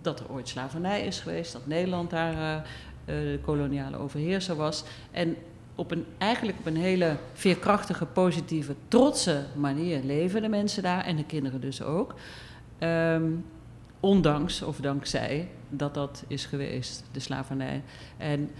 dat 0.00 0.20
er 0.20 0.30
ooit 0.30 0.48
slavernij 0.48 1.06
is 1.06 1.20
geweest, 1.20 1.52
dat 1.52 1.66
Nederland 1.66 2.10
daar 2.10 2.32
uh, 2.34 2.62
de 3.04 3.38
koloniale 3.42 3.96
overheerser 3.96 4.56
was. 4.56 4.84
En 5.10 5.36
op 5.74 5.90
een, 5.90 6.04
eigenlijk 6.18 6.58
op 6.58 6.66
een 6.66 6.76
hele 6.76 7.16
veerkrachtige, 7.32 8.06
positieve, 8.06 8.74
trotse 8.88 9.44
manier 9.54 10.02
leven 10.04 10.42
de 10.42 10.48
mensen 10.48 10.82
daar 10.82 11.04
en 11.04 11.16
de 11.16 11.24
kinderen 11.24 11.60
dus 11.60 11.82
ook. 11.82 12.14
Um, 12.78 13.44
ondanks 14.00 14.62
of 14.62 14.76
dankzij 14.76 15.48
dat 15.68 15.94
dat 15.94 16.24
is 16.26 16.44
geweest, 16.44 17.04
de 17.12 17.20
slavernij. 17.20 17.82
En 18.16 18.50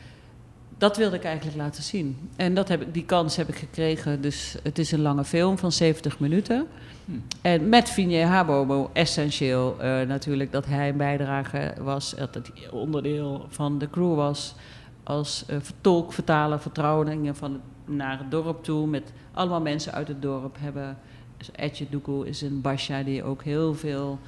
dat 0.78 0.96
wilde 0.96 1.16
ik 1.16 1.24
eigenlijk 1.24 1.56
laten 1.56 1.82
zien. 1.82 2.30
En 2.36 2.54
dat 2.54 2.68
heb 2.68 2.82
ik, 2.82 2.94
die 2.94 3.04
kans 3.04 3.36
heb 3.36 3.48
ik 3.48 3.56
gekregen. 3.56 4.20
Dus 4.20 4.56
het 4.62 4.78
is 4.78 4.92
een 4.92 5.00
lange 5.00 5.24
film 5.24 5.58
van 5.58 5.72
70 5.72 6.18
minuten. 6.18 6.66
Hm. 7.04 7.12
En 7.42 7.68
met 7.68 7.90
Vinje 7.90 8.24
Habobo 8.24 8.90
essentieel 8.92 9.76
uh, 9.80 10.00
natuurlijk 10.00 10.52
dat 10.52 10.66
hij 10.66 10.88
een 10.88 10.96
bijdrage 10.96 11.74
was, 11.80 12.14
dat 12.16 12.34
het 12.34 12.50
onderdeel 12.70 13.46
van 13.48 13.78
de 13.78 13.90
crew 13.90 14.14
was 14.14 14.54
als 15.02 15.44
uh, 15.50 15.56
tolk, 15.80 16.12
vertaler, 16.12 16.60
vertrouwelingen 16.60 17.36
van 17.36 17.52
het, 17.52 17.62
naar 17.96 18.18
het 18.18 18.30
dorp 18.30 18.64
toe. 18.64 18.86
Met 18.86 19.12
allemaal 19.32 19.60
mensen 19.60 19.92
uit 19.92 20.08
het 20.08 20.22
dorp 20.22 20.56
hebben. 20.60 20.98
Dus 21.36 21.50
Etje 21.52 21.86
Doekoe 21.90 22.26
is 22.26 22.42
een 22.42 22.60
Basja 22.60 23.02
die 23.02 23.24
ook 23.24 23.42
heel 23.42 23.74
veel. 23.74 24.18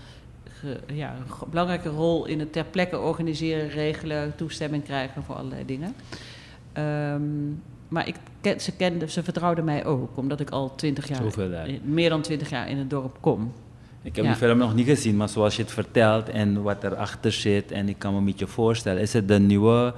Ge, 0.61 0.81
ja, 0.93 1.15
een 1.15 1.49
belangrijke 1.51 1.89
rol 1.89 2.27
in 2.27 2.39
het 2.39 2.53
ter 2.53 2.65
plekke 2.65 2.99
organiseren, 2.99 3.69
regelen, 3.69 4.33
toestemming 4.37 4.85
krijgen 4.85 5.23
voor 5.23 5.35
allerlei 5.35 5.65
dingen. 5.65 5.95
Um, 7.15 7.63
maar 7.89 8.09
ik 8.09 8.15
ken, 8.41 8.61
ze, 8.61 8.77
kende, 8.77 9.09
ze 9.09 9.23
vertrouwde 9.23 9.63
mij 9.63 9.85
ook, 9.85 10.17
omdat 10.17 10.41
ik 10.41 10.51
al 10.51 10.75
twintig 10.75 11.09
jaar, 11.09 11.23
meer 11.83 12.09
dan 12.09 12.21
twintig 12.21 12.51
jaar 12.51 12.69
in 12.69 12.79
het 12.79 12.91
dorp 12.91 13.17
kom. 13.21 13.53
Ik 14.03 14.17
heb 14.17 14.25
ja. 14.25 14.31
die 14.31 14.41
film 14.41 14.59
nog 14.59 14.75
niet 14.75 14.87
gezien, 14.87 15.17
maar 15.17 15.29
zoals 15.29 15.57
je 15.57 15.63
het 15.63 15.73
vertelt 15.73 16.29
en 16.29 16.63
wat 16.63 16.85
erachter 16.85 17.33
zit, 17.33 17.73
en 17.73 17.89
ik 17.89 17.99
kan 17.99 18.13
me 18.13 18.19
een 18.19 18.25
beetje 18.25 18.47
voorstellen, 18.47 19.03
is 19.03 19.13
het 19.13 19.29
de 19.29 19.39
nieuwe 19.39 19.95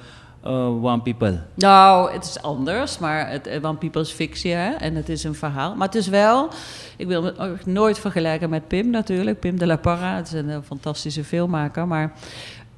uh, 0.47 0.85
One 0.85 1.01
People? 1.01 1.41
Nou, 1.55 2.13
het 2.13 2.25
is 2.25 2.43
anders, 2.43 2.99
maar 2.99 3.31
het, 3.31 3.47
eh, 3.47 3.65
One 3.65 3.77
People 3.77 4.01
is 4.01 4.11
fictie 4.11 4.53
hè? 4.53 4.71
en 4.71 4.95
het 4.95 5.09
is 5.09 5.25
een 5.25 5.35
verhaal. 5.35 5.75
Maar 5.75 5.87
het 5.87 5.97
is 5.97 6.09
wel, 6.09 6.49
ik 6.97 7.07
wil 7.07 7.25
het 7.25 7.39
ook 7.39 7.67
nooit 7.67 7.99
vergelijken 7.99 8.51
met 8.51 8.69
Pim 8.69 8.91
natuurlijk, 8.91 9.41
Pim 9.41 9.59
de 9.59 9.67
la 9.67 9.77
Parra. 9.77 10.17
Het 10.17 10.27
is 10.27 10.33
een, 10.33 10.51
eh, 10.51 10.59
fantastische 10.65 11.25
filmmaker, 11.25 11.87
maar 11.87 12.13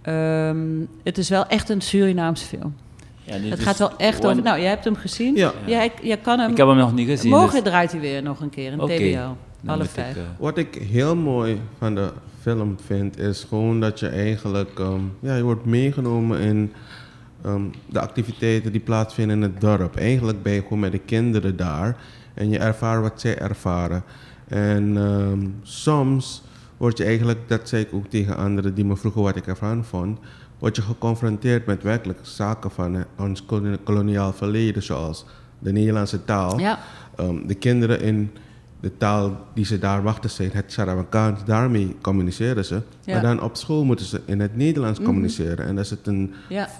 ehm, 0.03 0.66
het 1.03 1.18
is 1.18 1.29
wel 1.29 1.46
echt 1.46 1.68
een 1.68 1.81
Surinaamse 1.81 2.46
film. 2.46 2.74
Ja, 3.22 3.35
het 3.35 3.61
gaat 3.61 3.79
wel 3.79 3.96
echt 3.96 4.27
over. 4.27 4.42
Nou, 4.42 4.61
jij 4.61 4.68
hebt 4.68 4.85
hem 4.85 4.96
gezien. 4.96 5.37
Ja. 5.37 5.53
Jij, 5.64 5.92
jij 6.03 6.16
kan 6.16 6.38
hem. 6.38 6.50
Ik 6.50 6.57
heb 6.57 6.66
hem 6.66 6.77
nog 6.77 6.94
niet 6.94 7.09
gezien. 7.09 7.31
Morgen 7.31 7.62
dus- 7.62 7.70
draait 7.70 7.92
hij 7.92 8.00
weer 8.00 8.22
nog 8.22 8.40
een 8.40 8.50
keer 8.50 8.72
in 8.72 8.81
okay. 8.81 8.96
TBL. 8.96 9.66
Half 9.66 9.90
vijf. 9.90 10.16
Wat 10.38 10.59
ik 10.59 10.74
heel 10.74 11.16
mooi 11.16 11.61
van 11.79 11.94
de 11.94 12.12
film 12.40 12.77
vind, 12.87 13.18
is 13.18 13.46
gewoon 13.48 13.81
dat 13.81 14.00
je 14.00 14.09
eigenlijk, 14.09 14.79
um, 14.79 15.12
ja, 15.20 15.37
je 15.37 15.42
wordt 15.42 15.64
meegenomen 15.64 16.40
in 16.40 16.72
um, 17.46 17.70
de 17.87 18.00
activiteiten 18.00 18.72
die 18.72 18.80
plaatsvinden 18.80 19.37
in 19.37 19.42
het 19.42 19.61
dorp. 19.61 19.96
Eigenlijk 19.96 20.42
ben 20.42 20.52
je 20.52 20.62
gewoon 20.62 20.78
met 20.78 20.92
de 20.92 20.98
kinderen 20.98 21.57
daar 21.57 21.96
en 22.35 22.50
je 22.50 22.59
ervaart 22.59 23.02
wat 23.02 23.20
zij 23.20 23.38
ervaren. 23.38 24.02
En 24.48 24.96
um, 24.96 25.54
soms 25.62 26.42
word 26.76 26.98
je 26.98 27.04
eigenlijk, 27.04 27.38
dat 27.48 27.68
zei 27.68 27.83
ik 27.83 27.94
ook 27.94 28.07
tegen 28.07 28.37
anderen 28.37 28.74
die 28.74 28.85
me 28.85 28.96
vroegen 28.96 29.22
wat 29.22 29.37
ik 29.37 29.46
ervan 29.46 29.85
vond, 29.85 30.18
word 30.59 30.76
je 30.76 30.83
geconfronteerd 30.83 31.66
met 31.66 31.83
werkelijk 31.83 32.18
zaken 32.22 32.70
van 32.70 33.04
ons 33.18 33.44
koloniaal 33.85 34.33
verleden, 34.33 34.83
zoals 34.83 35.24
de 35.59 35.72
Nederlandse 35.72 36.24
taal. 36.24 36.59
Ja. 36.59 36.78
de 37.46 37.54
kinderen 37.54 38.00
in 38.00 38.30
de 38.84 38.96
taal 38.96 39.46
die 39.54 39.64
ze 39.64 39.78
daar 39.78 40.02
wachten 40.02 40.30
zijn, 40.30 40.50
het 40.52 40.72
Sarawakaans, 40.72 41.44
daarmee 41.44 41.96
communiceren 42.00 42.64
ze. 42.64 42.82
Maar 43.06 43.22
dan 43.22 43.42
op 43.42 43.56
school 43.56 43.84
moeten 43.84 44.06
ze 44.06 44.20
in 44.24 44.40
het 44.40 44.56
Nederlands 44.56 44.98
mhm. 44.98 45.08
communiceren. 45.08 45.66
En 45.66 45.74
dat 45.74 45.84
is 45.84 45.90
het 45.90 46.06
een, 46.06 46.34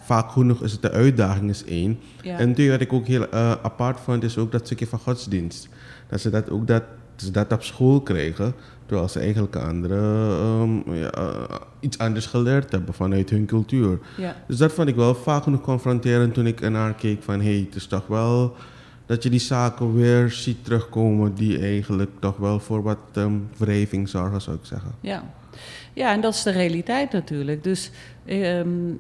vaak 0.05 0.31
genoeg 0.31 0.63
is 0.63 0.73
het 0.73 0.83
de 0.83 0.91
uitdaging 0.91 1.51
is 1.51 1.65
één. 1.65 1.99
En 2.23 2.55
twee 2.55 2.71
wat 2.71 2.81
ik 2.81 2.93
ook 2.93 3.07
heel 3.07 3.27
uh, 3.35 3.51
apart 3.63 4.01
vond, 4.01 4.23
is 4.23 4.39
ook 4.39 4.53
dat 4.53 4.67
stukje 4.67 4.87
van 4.87 4.99
godsdienst. 4.99 5.69
Dat 6.09 6.21
ze 6.21 6.31
dat 6.31 6.51
ook 6.51 6.67
dat, 6.67 6.83
ze 7.17 7.31
dat 7.31 7.53
op 7.53 7.63
school 7.63 8.01
krijgen, 8.01 8.55
terwijl 8.87 9.09
ze 9.09 9.19
eigenlijk 9.19 9.57
andere, 9.57 9.99
um, 10.61 10.95
ja, 10.95 11.19
uh, 11.19 11.35
iets 11.81 11.99
anders 11.99 12.27
geleerd 12.27 12.73
hebben 12.73 12.95
vanuit 12.95 13.31
hun 13.31 13.47
cultuur. 13.47 13.99
Dus 14.47 14.57
dat 14.57 14.73
vond 14.73 14.89
ik 14.89 14.95
wel 14.95 15.15
vaak 15.15 15.43
genoeg 15.43 15.61
confronterend 15.61 16.35
toen 16.35 16.47
ik 16.47 16.61
ernaar 16.61 16.95
keek 16.95 17.23
van 17.23 17.41
hé, 17.41 17.53
hey, 17.53 17.65
het 17.67 17.75
is 17.75 17.87
toch 17.87 18.07
wel 18.07 18.57
dat 19.07 19.23
je 19.23 19.31
die 19.31 19.41
zaken 19.41 19.95
weer 19.95 20.31
ziet 20.31 20.65
terugkomen 20.65 21.35
die 21.35 21.59
eigenlijk 21.59 22.11
toch 22.21 22.37
wel 22.37 22.61
voor 22.61 22.83
wat 22.83 22.99
um, 23.15 23.49
wrijving 23.57 24.09
zorgen, 24.09 24.41
zou 24.41 24.57
ik 24.57 24.65
zeggen. 24.65 24.91
Ja. 25.01 25.25
ja, 25.93 26.13
en 26.13 26.21
dat 26.21 26.35
is 26.35 26.43
de 26.43 26.51
realiteit 26.51 27.13
natuurlijk. 27.13 27.65
Dus 27.65 27.91
ehm, 28.25 28.93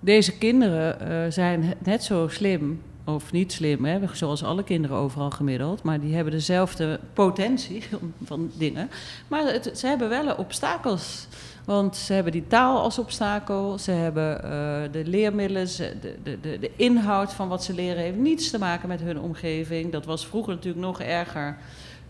deze 0.00 0.38
kinderen 0.38 0.96
uh, 1.02 1.32
zijn 1.32 1.74
net 1.84 2.04
zo 2.04 2.28
slim, 2.28 2.80
of 3.04 3.32
niet 3.32 3.52
slim, 3.52 3.84
hè, 3.84 4.00
zoals 4.12 4.44
alle 4.44 4.64
kinderen 4.64 4.96
overal 4.96 5.30
gemiddeld, 5.30 5.82
maar 5.82 6.00
die 6.00 6.14
hebben 6.14 6.32
dezelfde 6.32 7.00
potentie 7.12 7.82
van 8.24 8.50
dingen. 8.58 8.90
Maar 9.28 9.60
ze 9.74 9.86
hebben 9.86 10.08
wel 10.08 10.34
obstakels. 10.34 11.26
Want 11.64 11.96
ze 11.96 12.12
hebben 12.12 12.32
die 12.32 12.46
taal 12.46 12.80
als 12.80 12.98
obstakel, 12.98 13.78
ze 13.78 13.90
hebben 13.90 14.40
uh, 14.44 14.92
de 14.92 15.02
leermiddelen, 15.04 15.66
de, 15.76 16.16
de, 16.22 16.40
de, 16.40 16.58
de, 16.58 16.70
inhoud 16.76 17.32
van 17.32 17.48
wat 17.48 17.64
ze 17.64 17.74
leren 17.74 18.02
heeft 18.02 18.16
niets 18.16 18.50
te 18.50 18.58
maken 18.58 18.88
met 18.88 19.00
hun 19.00 19.20
omgeving. 19.20 19.92
Dat 19.92 20.04
was 20.04 20.26
vroeger 20.26 20.54
natuurlijk 20.54 20.84
nog 20.84 21.00
erger 21.00 21.56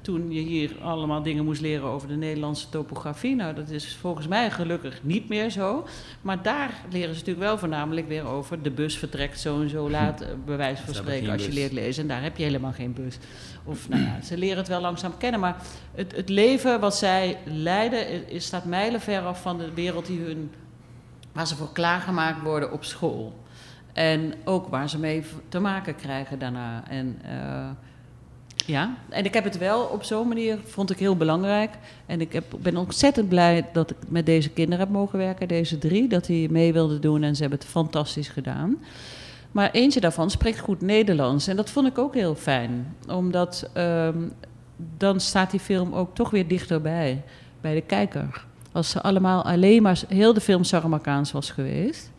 toen 0.05 0.33
je 0.33 0.41
hier 0.41 0.71
allemaal 0.83 1.23
dingen 1.23 1.45
moest 1.45 1.61
leren 1.61 1.89
over 1.89 2.09
de 2.09 2.17
Nederlandse 2.17 2.69
topografie. 2.69 3.35
Nou, 3.35 3.55
dat 3.55 3.71
is 3.71 3.97
volgens 3.97 4.27
mij 4.27 4.51
gelukkig 4.51 5.03
niet 5.03 5.29
meer 5.29 5.51
zo. 5.51 5.87
Maar 6.21 6.43
daar 6.43 6.71
leren 6.91 7.15
ze 7.15 7.19
natuurlijk 7.19 7.47
wel 7.47 7.59
voornamelijk 7.59 8.09
weer 8.09 8.27
over. 8.27 8.63
De 8.63 8.71
bus 8.71 8.99
vertrekt 8.99 9.41
zo 9.41 9.61
en 9.61 9.69
zo 9.69 9.91
laat, 9.91 10.21
eh, 10.21 10.29
bij 10.47 10.57
wijze 10.57 10.83
van 10.83 10.95
spreken, 10.95 11.33
als 11.33 11.47
je 11.47 11.53
leert 11.53 11.73
lezen. 11.73 12.03
En 12.03 12.09
daar 12.09 12.23
heb 12.23 12.37
je 12.37 12.45
helemaal 12.45 12.73
geen 12.73 12.93
bus. 12.93 13.19
Of 13.65 13.89
nou 13.89 14.03
ja, 14.03 14.21
ze 14.23 14.39
leren 14.39 14.57
het 14.57 14.69
wel 14.69 14.81
langzaam 14.81 15.17
kennen. 15.17 15.41
Maar 15.41 15.57
het, 15.95 16.17
het 16.17 16.29
leven 16.29 16.81
wat 16.81 16.97
zij 16.97 17.39
leiden, 17.45 18.29
is, 18.31 18.45
staat 18.45 18.65
mijlenver 18.65 19.21
af 19.21 19.43
van 19.43 19.59
de 19.59 19.73
wereld 19.75 20.07
die 20.07 20.21
hun, 20.21 20.51
waar 21.33 21.47
ze 21.47 21.57
voor 21.57 21.73
klaargemaakt 21.73 22.43
worden 22.43 22.73
op 22.73 22.85
school. 22.85 23.43
En 23.93 24.35
ook 24.45 24.69
waar 24.69 24.89
ze 24.89 24.99
mee 24.99 25.25
te 25.49 25.59
maken 25.59 25.97
krijgen 25.97 26.39
daarna. 26.39 26.89
En... 26.89 27.19
Uh, 27.25 27.71
ja, 28.67 28.95
en 29.09 29.25
ik 29.25 29.35
heb 29.35 29.45
het 29.45 29.59
wel 29.59 29.83
op 29.83 30.03
zo'n 30.03 30.29
manier, 30.29 30.59
vond 30.65 30.91
ik 30.91 30.99
heel 30.99 31.17
belangrijk. 31.17 31.71
En 32.07 32.21
ik 32.21 32.33
heb, 32.33 32.45
ben 32.59 32.77
ontzettend 32.77 33.29
blij 33.29 33.67
dat 33.73 33.91
ik 33.91 33.97
met 34.09 34.27
deze 34.27 34.51
kinderen 34.51 34.85
heb 34.85 34.95
mogen 34.95 35.19
werken, 35.19 35.49
deze 35.49 35.79
drie. 35.79 36.09
Dat 36.09 36.25
die 36.25 36.51
mee 36.51 36.73
wilden 36.73 37.01
doen 37.01 37.23
en 37.23 37.35
ze 37.35 37.41
hebben 37.41 37.59
het 37.59 37.69
fantastisch 37.69 38.29
gedaan. 38.29 38.77
Maar 39.53 39.71
eentje 39.71 40.01
daarvan 40.01 40.31
spreekt 40.31 40.59
goed 40.59 40.81
Nederlands. 40.81 41.47
En 41.47 41.57
dat 41.57 41.71
vond 41.71 41.87
ik 41.87 41.99
ook 41.99 42.15
heel 42.15 42.35
fijn. 42.35 42.97
Omdat 43.09 43.71
ehm, 43.73 44.19
dan 44.77 45.21
staat 45.21 45.51
die 45.51 45.61
film 45.61 45.95
ook 45.95 46.15
toch 46.15 46.31
weer 46.31 46.49
dichterbij, 46.49 47.23
bij 47.61 47.75
de 47.75 47.81
kijker. 47.81 48.45
Als 48.73 48.91
ze 48.91 49.03
allemaal 49.03 49.45
alleen 49.45 49.83
maar 49.83 50.03
heel 50.09 50.35
de 50.35 50.41
film 50.41 50.65
Saramakaans 50.65 51.33
was 51.33 51.51
geweest. 51.51 52.11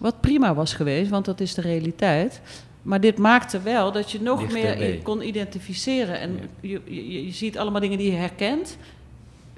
Wat 0.00 0.20
prima 0.20 0.54
was 0.54 0.74
geweest, 0.74 1.10
want 1.10 1.24
dat 1.24 1.40
is 1.40 1.54
de 1.54 1.60
realiteit. 1.60 2.40
Maar 2.82 3.00
dit 3.00 3.18
maakte 3.18 3.60
wel 3.60 3.92
dat 3.92 4.10
je 4.10 4.22
nog 4.22 4.52
meer 4.52 4.98
kon 5.02 5.26
identificeren. 5.26 6.20
En 6.20 6.38
je, 6.60 6.80
je, 6.84 7.24
je, 7.24 7.32
ziet 7.32 7.58
allemaal 7.58 7.80
dingen 7.80 7.98
die 7.98 8.10
je 8.10 8.16
herkent. 8.16 8.76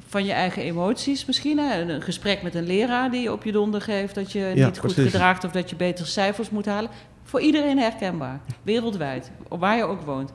Van 0.06 0.24
je 0.24 0.32
eigen 0.32 0.62
emoties 0.62 1.24
misschien. 1.24 1.58
Hè? 1.58 1.80
Een 1.80 2.02
gesprek 2.02 2.42
met 2.42 2.54
een 2.54 2.66
leraar 2.66 3.10
die 3.10 3.20
je 3.20 3.32
op 3.32 3.44
je 3.44 3.52
donder 3.52 3.80
geeft 3.80 4.14
dat 4.14 4.32
je 4.32 4.52
niet 4.54 4.78
goed 4.78 4.92
gedraagt 4.92 5.44
of 5.44 5.50
dat 5.50 5.70
je 5.70 5.76
betere 5.76 6.08
cijfers 6.08 6.50
moet 6.50 6.66
halen. 6.66 6.90
Voor 7.24 7.40
iedereen 7.40 7.78
herkenbaar. 7.78 8.40
Wereldwijd. 8.62 9.30
Waar 9.48 9.76
je 9.76 9.84
ook 9.84 10.00
woont. 10.00 10.32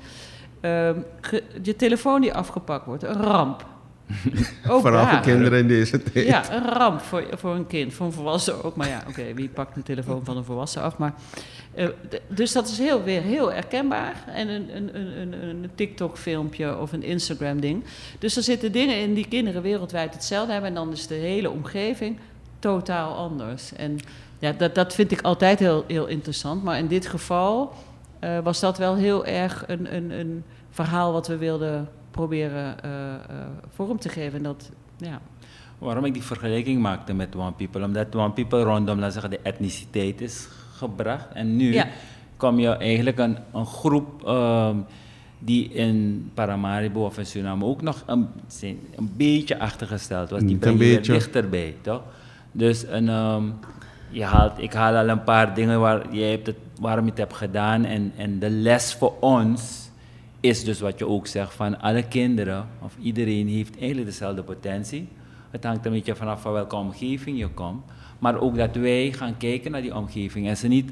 Ehm, 0.61 0.99
je 1.61 1.75
telefoon 1.75 2.21
die 2.21 2.33
afgepakt 2.33 2.85
wordt. 2.85 3.03
Een 3.03 3.21
ramp. 3.21 3.65
Vooral 4.63 5.07
voor 5.07 5.19
kinderen 5.19 5.59
in 5.59 5.67
deze 5.67 6.03
tijd. 6.03 6.27
Ja, 6.27 6.53
een 6.53 6.69
ramp 6.69 7.01
voor, 7.01 7.23
voor 7.33 7.55
een 7.55 7.67
kind, 7.67 7.93
voor 7.93 8.05
een 8.05 8.11
volwassen 8.11 8.63
ook. 8.63 8.75
Maar 8.75 8.87
ja, 8.87 9.03
oké, 9.07 9.33
wie 9.33 9.49
pakt 9.49 9.75
de 9.75 9.83
telefoon 9.83 10.25
van 10.25 10.37
een 10.37 10.43
volwassen 10.43 10.81
af? 10.81 10.97
Maar, 10.97 11.13
uh, 11.75 11.87
dus 12.27 12.51
dat 12.51 12.67
is 12.67 12.77
heel, 12.77 13.03
weer 13.03 13.21
heel 13.21 13.51
herkenbaar. 13.51 14.23
En 14.33 14.47
een, 14.47 14.75
een, 14.75 15.21
een, 15.21 15.33
een 15.33 15.69
TikTok-filmpje 15.75 16.77
of 16.77 16.91
een 16.91 17.03
Instagram-ding. 17.03 17.83
Dus 18.19 18.35
er 18.35 18.43
zitten 18.43 18.71
dingen 18.71 18.99
in 18.99 19.13
die 19.13 19.27
kinderen 19.27 19.61
wereldwijd 19.61 20.13
hetzelfde 20.13 20.51
hebben. 20.51 20.69
En 20.69 20.75
dan 20.75 20.91
is 20.91 21.07
de 21.07 21.15
hele 21.15 21.49
omgeving 21.49 22.19
totaal 22.59 23.15
anders. 23.15 23.73
En 23.73 23.99
ja, 24.39 24.51
dat, 24.51 24.75
dat 24.75 24.93
vind 24.93 25.11
ik 25.11 25.21
altijd 25.21 25.59
heel, 25.59 25.83
heel 25.87 26.07
interessant. 26.07 26.63
Maar 26.63 26.77
in 26.77 26.87
dit 26.87 27.07
geval 27.07 27.73
uh, 28.23 28.39
was 28.39 28.59
dat 28.59 28.77
wel 28.77 28.95
heel 28.95 29.25
erg 29.25 29.63
een, 29.67 29.95
een, 29.95 30.11
een 30.11 30.43
verhaal 30.69 31.11
wat 31.11 31.27
we 31.27 31.37
wilden 31.37 31.89
proberen 32.17 32.75
uh, 32.85 32.91
vorm 33.73 33.99
te 33.99 34.09
geven. 34.09 34.43
Dat, 34.43 34.71
ja. 34.97 35.21
Waarom 35.77 36.05
ik 36.05 36.13
die 36.13 36.23
vergelijking 36.23 36.81
maakte 36.81 37.13
met 37.13 37.35
One 37.35 37.51
People? 37.51 37.83
Omdat 37.83 38.15
One 38.15 38.31
People 38.31 38.63
rondom 38.63 38.99
laten 38.99 39.13
zeggen, 39.13 39.31
de 39.31 39.39
etniciteit 39.43 40.21
is 40.21 40.47
gebracht. 40.73 41.27
En 41.33 41.55
nu 41.55 41.81
kom 42.37 42.59
je 42.59 42.69
eigenlijk 42.69 43.17
een, 43.17 43.37
een 43.53 43.65
groep 43.65 44.27
um, 44.27 44.85
die 45.39 45.69
in 45.69 46.29
Paramaribo 46.33 47.05
of 47.05 47.17
in 47.17 47.25
Suriname 47.25 47.65
ook 47.65 47.81
nog 47.81 48.03
een, 48.05 48.27
een 48.95 49.11
beetje 49.17 49.59
achtergesteld 49.59 50.29
was. 50.29 50.41
Die 50.41 50.57
brengt 50.57 50.83
je 50.83 50.99
dichterbij, 50.99 51.75
toch? 51.81 52.01
Dus 52.51 52.85
een, 52.87 53.09
um, 53.09 53.53
je 54.09 54.23
haalt, 54.23 54.57
ik 54.57 54.73
haal 54.73 54.95
al 54.95 55.09
een 55.09 55.23
paar 55.23 55.53
dingen 55.53 55.79
waar, 55.79 56.15
je 56.15 56.23
hebt 56.23 56.47
het, 56.47 56.57
waarom 56.79 57.03
je 57.03 57.09
het 57.09 57.19
hebt 57.19 57.35
gedaan. 57.35 57.85
En, 57.85 58.11
en 58.17 58.39
de 58.39 58.49
les 58.49 58.93
voor 58.93 59.13
ons 59.19 59.86
is 60.39 60.63
dus 60.63 60.79
wat 60.79 60.99
je 60.99 61.07
ook 61.07 61.27
zegt 61.27 61.53
van 61.53 61.79
alle 61.79 62.03
kinderen 62.03 62.67
of 62.81 62.95
iedereen 63.01 63.47
heeft 63.47 63.77
eigenlijk 63.77 64.07
dezelfde 64.07 64.43
potentie. 64.43 65.07
Het 65.51 65.63
hangt 65.63 65.85
een 65.85 65.91
beetje 65.91 66.15
vanaf 66.15 66.41
van 66.41 66.51
welke 66.51 66.75
omgeving 66.75 67.37
je 67.37 67.47
komt. 67.47 67.83
Maar 68.19 68.39
ook 68.39 68.57
dat 68.57 68.75
wij 68.75 69.11
gaan 69.11 69.37
kijken 69.37 69.71
naar 69.71 69.81
die 69.81 69.95
omgeving. 69.95 70.47
En 70.47 70.57
ze 70.57 70.67
niet, 70.67 70.91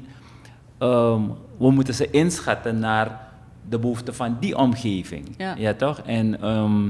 ehm, 0.78 1.22
we 1.58 1.70
moeten 1.70 1.94
ze 1.94 2.10
inschatten 2.10 2.78
naar 2.78 3.28
de 3.68 3.78
behoeften 3.78 4.14
van 4.14 4.36
die 4.40 4.56
omgeving. 4.56 5.28
Ja, 5.36 5.74
toch? 5.74 6.00
En 6.00 6.40
ehm, 6.40 6.88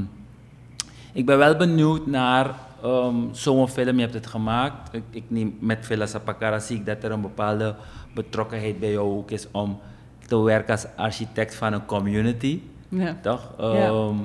ik 1.12 1.26
ben 1.26 1.38
wel 1.38 1.56
benieuwd 1.56 2.06
naar 2.06 2.54
um, 2.84 3.28
zo'n 3.32 3.68
film. 3.68 3.94
Je 3.94 4.00
hebt 4.00 4.14
het 4.14 4.26
gemaakt. 4.26 4.94
Ik, 4.94 5.02
ik 5.10 5.24
neem 5.28 5.56
met 5.60 5.86
Villa 5.86 6.06
Sapakara 6.06 6.58
zie 6.58 6.76
ik 6.76 6.86
dat 6.86 7.04
er 7.04 7.10
een 7.10 7.20
bepaalde 7.20 7.74
betrokkenheid 8.14 8.80
bij 8.80 8.90
jou 8.90 9.16
ook 9.16 9.30
is 9.30 9.46
om 9.50 9.78
te 10.26 10.42
werken 10.42 10.72
als 10.72 10.86
architect 10.96 11.54
van 11.54 11.72
een 11.72 11.86
community. 11.86 12.60
Ja. 12.88 13.16
Toch? 13.22 13.52
Ehm, 13.58 14.16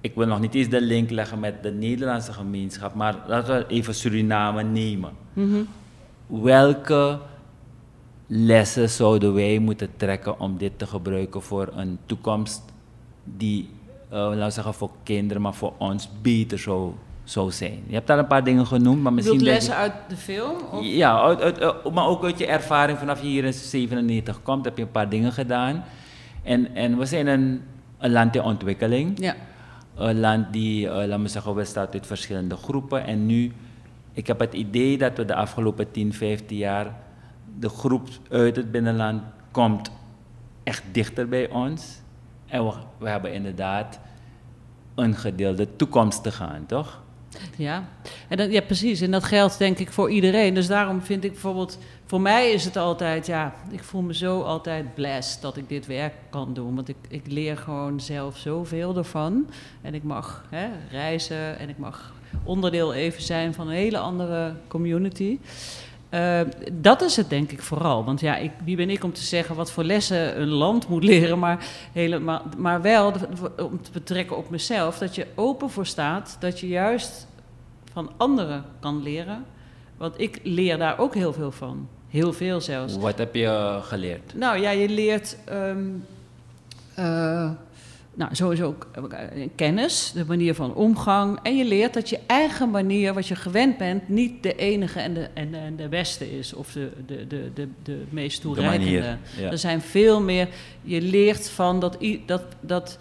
ik 0.00 0.14
wil 0.14 0.26
nog 0.26 0.40
niet 0.40 0.54
eens 0.54 0.68
de 0.68 0.80
link 0.80 1.10
leggen 1.10 1.40
met 1.40 1.62
de 1.62 1.70
Nederlandse 1.70 2.32
gemeenschap, 2.32 2.94
maar 2.94 3.16
laten 3.26 3.56
we 3.56 3.66
even 3.66 3.94
Suriname 3.94 4.62
nemen. 4.62 5.12
Mhm. 5.32 5.62
Welke 6.26 7.18
lessen 8.26 8.90
zouden 8.90 9.34
wij 9.34 9.58
moeten 9.58 9.88
trekken 9.96 10.40
om 10.40 10.56
dit 10.56 10.78
te 10.78 10.86
gebruiken 10.86 11.42
voor 11.42 11.72
een 11.76 11.98
toekomst 12.06 12.62
die, 13.24 13.68
uh, 14.12 14.18
laten 14.18 14.44
we 14.44 14.50
zeggen, 14.50 14.74
voor 14.74 14.90
kinderen, 15.02 15.42
maar 15.42 15.54
voor 15.54 15.72
ons 15.78 16.10
beter 16.22 16.58
zou 16.58 16.92
zou 17.24 17.50
zijn. 17.50 17.82
Je 17.86 17.94
hebt 17.94 18.06
daar 18.06 18.18
een 18.18 18.26
paar 18.26 18.44
dingen 18.44 18.66
genoemd, 18.66 19.02
maar 19.02 19.12
misschien... 19.12 19.38
je- 19.38 19.44
lessen 19.44 19.74
uit 19.76 19.92
de 20.08 20.16
film? 20.16 20.56
Of? 20.72 20.84
Ja, 20.84 21.20
uit, 21.22 21.40
uit- 21.40 21.60
uit- 21.60 21.92
maar 21.92 22.06
ook 22.06 22.24
uit 22.24 22.38
je 22.38 22.46
ervaring 22.46 22.98
vanaf 22.98 23.20
je 23.20 23.26
hier 23.26 23.44
in 23.44 23.52
97 23.52 24.42
komt, 24.42 24.64
heb 24.64 24.76
je 24.76 24.82
een 24.82 24.90
paar 24.90 25.08
dingen 25.08 25.32
gedaan. 25.32 25.84
En, 26.42 26.74
en 26.74 26.98
we 26.98 27.06
zijn 27.06 27.26
een, 27.26 27.62
een 27.98 28.12
land 28.12 28.34
in 28.34 28.42
ontwikkeling. 28.42 29.18
Ja. 29.20 29.34
Een 29.94 30.20
land 30.20 30.52
die, 30.52 30.88
eh, 30.88 30.94
laten 30.94 31.22
we 31.22 31.28
zeggen, 31.28 31.54
bestaat 31.54 31.94
uit 31.94 32.06
verschillende 32.06 32.56
groepen. 32.56 33.04
En 33.06 33.26
nu, 33.26 33.52
ik 34.12 34.26
heb 34.26 34.38
het 34.40 34.54
idee 34.54 34.98
dat 34.98 35.16
we 35.16 35.24
de 35.24 35.34
afgelopen 35.34 35.90
10, 35.90 36.12
15 36.12 36.56
jaar, 36.56 36.94
de 37.58 37.68
groep 37.68 38.08
uit 38.30 38.56
het 38.56 38.70
binnenland 38.70 39.22
komt 39.50 39.90
echt 40.62 40.82
dichter 40.92 41.28
bij 41.28 41.50
ons. 41.50 42.00
En 42.46 42.64
we, 42.66 42.72
we 42.98 43.08
hebben 43.08 43.32
inderdaad 43.32 44.00
een 44.94 45.14
gedeelde 45.14 45.76
toekomst 45.76 46.22
te 46.22 46.30
gaan, 46.32 46.66
toch? 46.66 47.02
Ja, 47.56 47.88
en 48.28 48.50
ja, 48.50 48.60
precies. 48.60 49.00
En 49.00 49.10
dat 49.10 49.24
geldt 49.24 49.58
denk 49.58 49.78
ik 49.78 49.92
voor 49.92 50.10
iedereen. 50.10 50.54
Dus 50.54 50.66
daarom 50.66 51.02
vind 51.02 51.24
ik 51.24 51.30
bijvoorbeeld, 51.32 51.78
voor 52.06 52.20
mij 52.20 52.50
is 52.50 52.64
het 52.64 52.76
altijd, 52.76 53.26
ja, 53.26 53.54
ik 53.70 53.82
voel 53.82 54.02
me 54.02 54.14
zo 54.14 54.40
altijd 54.40 54.94
blessed 54.94 55.42
dat 55.42 55.56
ik 55.56 55.68
dit 55.68 55.86
werk 55.86 56.14
kan 56.30 56.54
doen. 56.54 56.74
Want 56.74 56.88
ik, 56.88 56.96
ik 57.08 57.26
leer 57.26 57.56
gewoon 57.56 58.00
zelf 58.00 58.36
zoveel 58.36 58.96
ervan. 58.96 59.50
En 59.82 59.94
ik 59.94 60.02
mag 60.02 60.44
hè, 60.50 60.66
reizen 60.90 61.58
en 61.58 61.68
ik 61.68 61.78
mag 61.78 62.12
onderdeel 62.44 62.94
even 62.94 63.22
zijn 63.22 63.54
van 63.54 63.68
een 63.68 63.74
hele 63.74 63.98
andere 63.98 64.54
community. 64.68 65.38
Eh, 66.14 66.40
dat 66.72 67.02
is 67.02 67.16
het 67.16 67.30
denk 67.30 67.50
ik 67.50 67.62
vooral. 67.62 68.04
Want 68.04 68.20
ja, 68.20 68.36
ik, 68.36 68.50
wie 68.64 68.76
ben 68.76 68.90
ik 68.90 69.04
om 69.04 69.12
te 69.12 69.22
zeggen 69.22 69.54
wat 69.54 69.70
voor 69.70 69.84
lessen 69.84 70.40
een 70.40 70.48
land 70.48 70.88
moet 70.88 71.04
leren, 71.14 71.38
maar, 71.38 71.66
helemaal, 71.92 72.42
maar 72.56 72.82
wel 72.82 73.12
om 73.56 73.82
te 73.82 73.90
betrekken 73.92 74.36
op 74.36 74.50
mezelf, 74.50 74.98
dat 74.98 75.14
je 75.14 75.26
open 75.34 75.70
voor 75.70 75.86
staat, 75.86 76.36
dat 76.40 76.60
je 76.60 76.68
juist 76.68 77.26
van 77.92 78.10
anderen 78.16 78.64
kan 78.80 79.02
leren. 79.02 79.44
Want 79.96 80.20
ik 80.20 80.40
leer 80.42 80.78
daar 80.78 80.98
ook 80.98 81.14
heel 81.14 81.32
veel 81.32 81.52
van. 81.52 81.88
Heel 82.08 82.32
veel 82.32 82.60
zelfs. 82.60 82.96
Wat 82.96 83.18
heb 83.18 83.34
je 83.34 83.78
geleerd? 83.82 84.34
Nou 84.34 84.58
ja, 84.58 84.70
je 84.70 84.88
leert 84.88 85.36
ehm, 85.44 85.88
eh, 86.94 87.50
nou, 88.14 88.34
sowieso 88.34 88.66
ook 88.66 88.88
eh, 88.92 89.48
kennis, 89.54 90.12
de 90.14 90.24
manier 90.24 90.54
van 90.54 90.74
omgang. 90.74 91.38
En 91.42 91.56
je 91.56 91.64
leert 91.64 91.94
dat 91.94 92.08
je 92.08 92.18
eigen 92.26 92.70
manier, 92.70 93.14
wat 93.14 93.26
je 93.26 93.34
gewend 93.34 93.76
bent, 93.76 94.08
niet 94.08 94.42
de 94.42 94.56
enige 94.56 95.00
en 95.00 95.14
de, 95.14 95.28
en 95.34 95.50
de, 95.50 95.56
en 95.56 95.76
de 95.76 95.88
beste 95.88 96.38
is. 96.38 96.52
Of 96.52 96.72
de, 96.72 96.90
de, 97.06 97.26
de, 97.26 97.50
de, 97.54 97.68
de 97.82 98.02
meest 98.08 98.36
De 98.36 98.42
toereikende. 98.42 99.16
Ja. 99.36 99.50
Er 99.50 99.58
zijn 99.58 99.80
veel 99.80 100.20
meer. 100.20 100.48
Je 100.82 101.02
leert 101.02 101.50
van 101.50 101.80
dat, 101.80 101.98
dat, 102.26 102.42
dat 102.60 102.98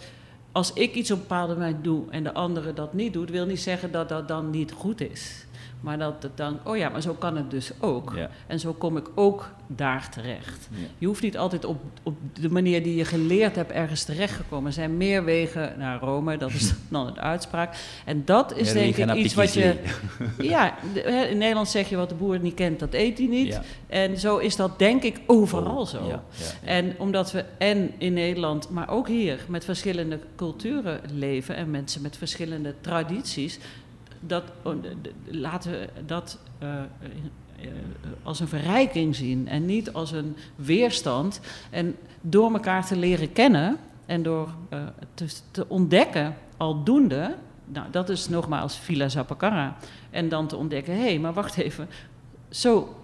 als 0.52 0.74
ik 0.74 0.96
iets 0.96 1.12
op 1.12 1.18
een 1.18 1.24
bepaalde 1.28 1.56
manier 1.56 1.82
doe 1.82 2.04
en 2.10 2.24
de 2.24 2.34
andere 2.34 2.74
dat 2.74 2.94
niet 2.94 3.14
doet, 3.14 3.30
wil 3.30 3.46
niet 3.46 3.62
zeggen 3.62 3.92
dat 3.92 4.10
dat 4.10 4.28
dan 4.28 4.50
niet 4.50 4.72
goed 4.72 5.02
is. 5.02 5.46
Maar 5.84 5.98
dat 5.98 6.24
het 6.24 6.38
dan, 6.38 6.60
oh 6.64 6.78
ja, 6.78 6.90
maar 6.90 7.02
zo 7.02 7.14
kan 7.14 7.38
het 7.38 7.52
dus 7.52 7.72
ook. 7.80 8.14
Ja. 8.16 8.30
En 8.48 8.60
zo 8.60 8.74
kom 8.74 8.98
ik 8.98 9.10
ook 9.16 9.50
daar 9.68 10.10
terecht. 10.10 10.68
Ja. 10.72 10.88
Je 10.98 11.06
hoeft 11.06 11.22
niet 11.22 11.38
altijd 11.38 11.66
op, 11.66 11.82
op 12.04 12.16
de 12.34 12.50
manier 12.50 12.84
die 12.84 12.96
je 12.96 13.06
geleerd 13.06 13.56
hebt 13.56 13.72
ergens 13.72 14.04
terechtgekomen. 14.04 14.68
Er 14.68 14.74
zijn 14.74 14.98
meer 14.98 15.24
wegen 15.24 15.74
naar 15.78 16.00
Rome, 16.00 16.38
dat 16.38 16.52
is 16.52 16.74
dan 16.90 17.06
het 17.06 17.18
uitspraak. 17.18 17.76
En 18.06 18.26
dat 18.26 18.58
is 18.58 18.74
denk 18.74 18.96
ik 18.96 19.14
iets 19.14 19.34
wat 19.34 19.54
je... 19.54 19.76
Ja, 20.38 20.78
in 21.30 21.38
Nederland 21.38 21.68
zeg 21.68 21.90
je 21.90 21.96
wat 21.96 22.10
de 22.10 22.16
boer 22.16 22.40
niet 22.40 22.54
kent, 22.54 22.80
dat 22.80 22.94
eet 22.94 23.18
hij 23.18 23.28
niet. 23.28 23.60
En 23.88 24.20
zo 24.20 24.38
is 24.38 24.56
dat 24.56 24.80
denk 24.80 25.04
ik 25.04 25.20
overal 25.26 25.86
zo. 25.86 26.06
Ja, 26.08 26.24
ja. 26.32 26.46
En 26.68 26.96
omdat 26.98 27.32
we 27.32 27.46
en 27.58 27.92
in 27.98 28.14
Nederland, 28.14 28.70
maar 28.70 28.90
ook 28.90 29.08
hier 29.08 29.40
met 29.48 29.66
verschillende 29.66 30.20
culturen 30.36 31.02
leven 31.14 31.56
en 31.56 31.72
mensen 31.72 32.02
met 32.02 32.18
verschillende 32.18 32.74
tradities, 32.82 33.60
dat, 34.28 34.44
oh, 34.62 34.76
laten 35.26 35.72
we 35.72 35.90
dat 36.06 36.40
eh, 36.60 36.78
eh, 36.78 36.84
eh, 37.60 37.70
als 38.24 38.40
een 38.40 38.48
verrijking 38.48 39.16
zien 39.16 39.48
en 39.48 39.66
niet 39.66 39.94
als 39.94 40.12
een 40.12 40.36
weerstand. 40.56 41.40
En 41.70 41.96
door 42.22 42.54
elkaar 42.54 42.86
te 42.86 42.96
leren 42.96 43.32
kennen 43.32 43.78
en 44.06 44.24
door 44.24 44.50
te, 45.14 45.26
te 45.52 45.70
ontdekken 45.70 46.36
aldoende, 46.58 47.36
nou 47.66 47.88
dat 47.92 48.10
is 48.10 48.30
nogmaals 48.30 48.78
Villa 48.78 49.10
Zappacara. 49.10 49.76
En 50.10 50.30
dan 50.30 50.48
te 50.48 50.56
ontdekken, 50.56 50.94
hé, 50.94 51.02
hey, 51.02 51.20
maar 51.20 51.34
wacht 51.34 51.58
even, 51.58 51.88
zo 52.50 52.96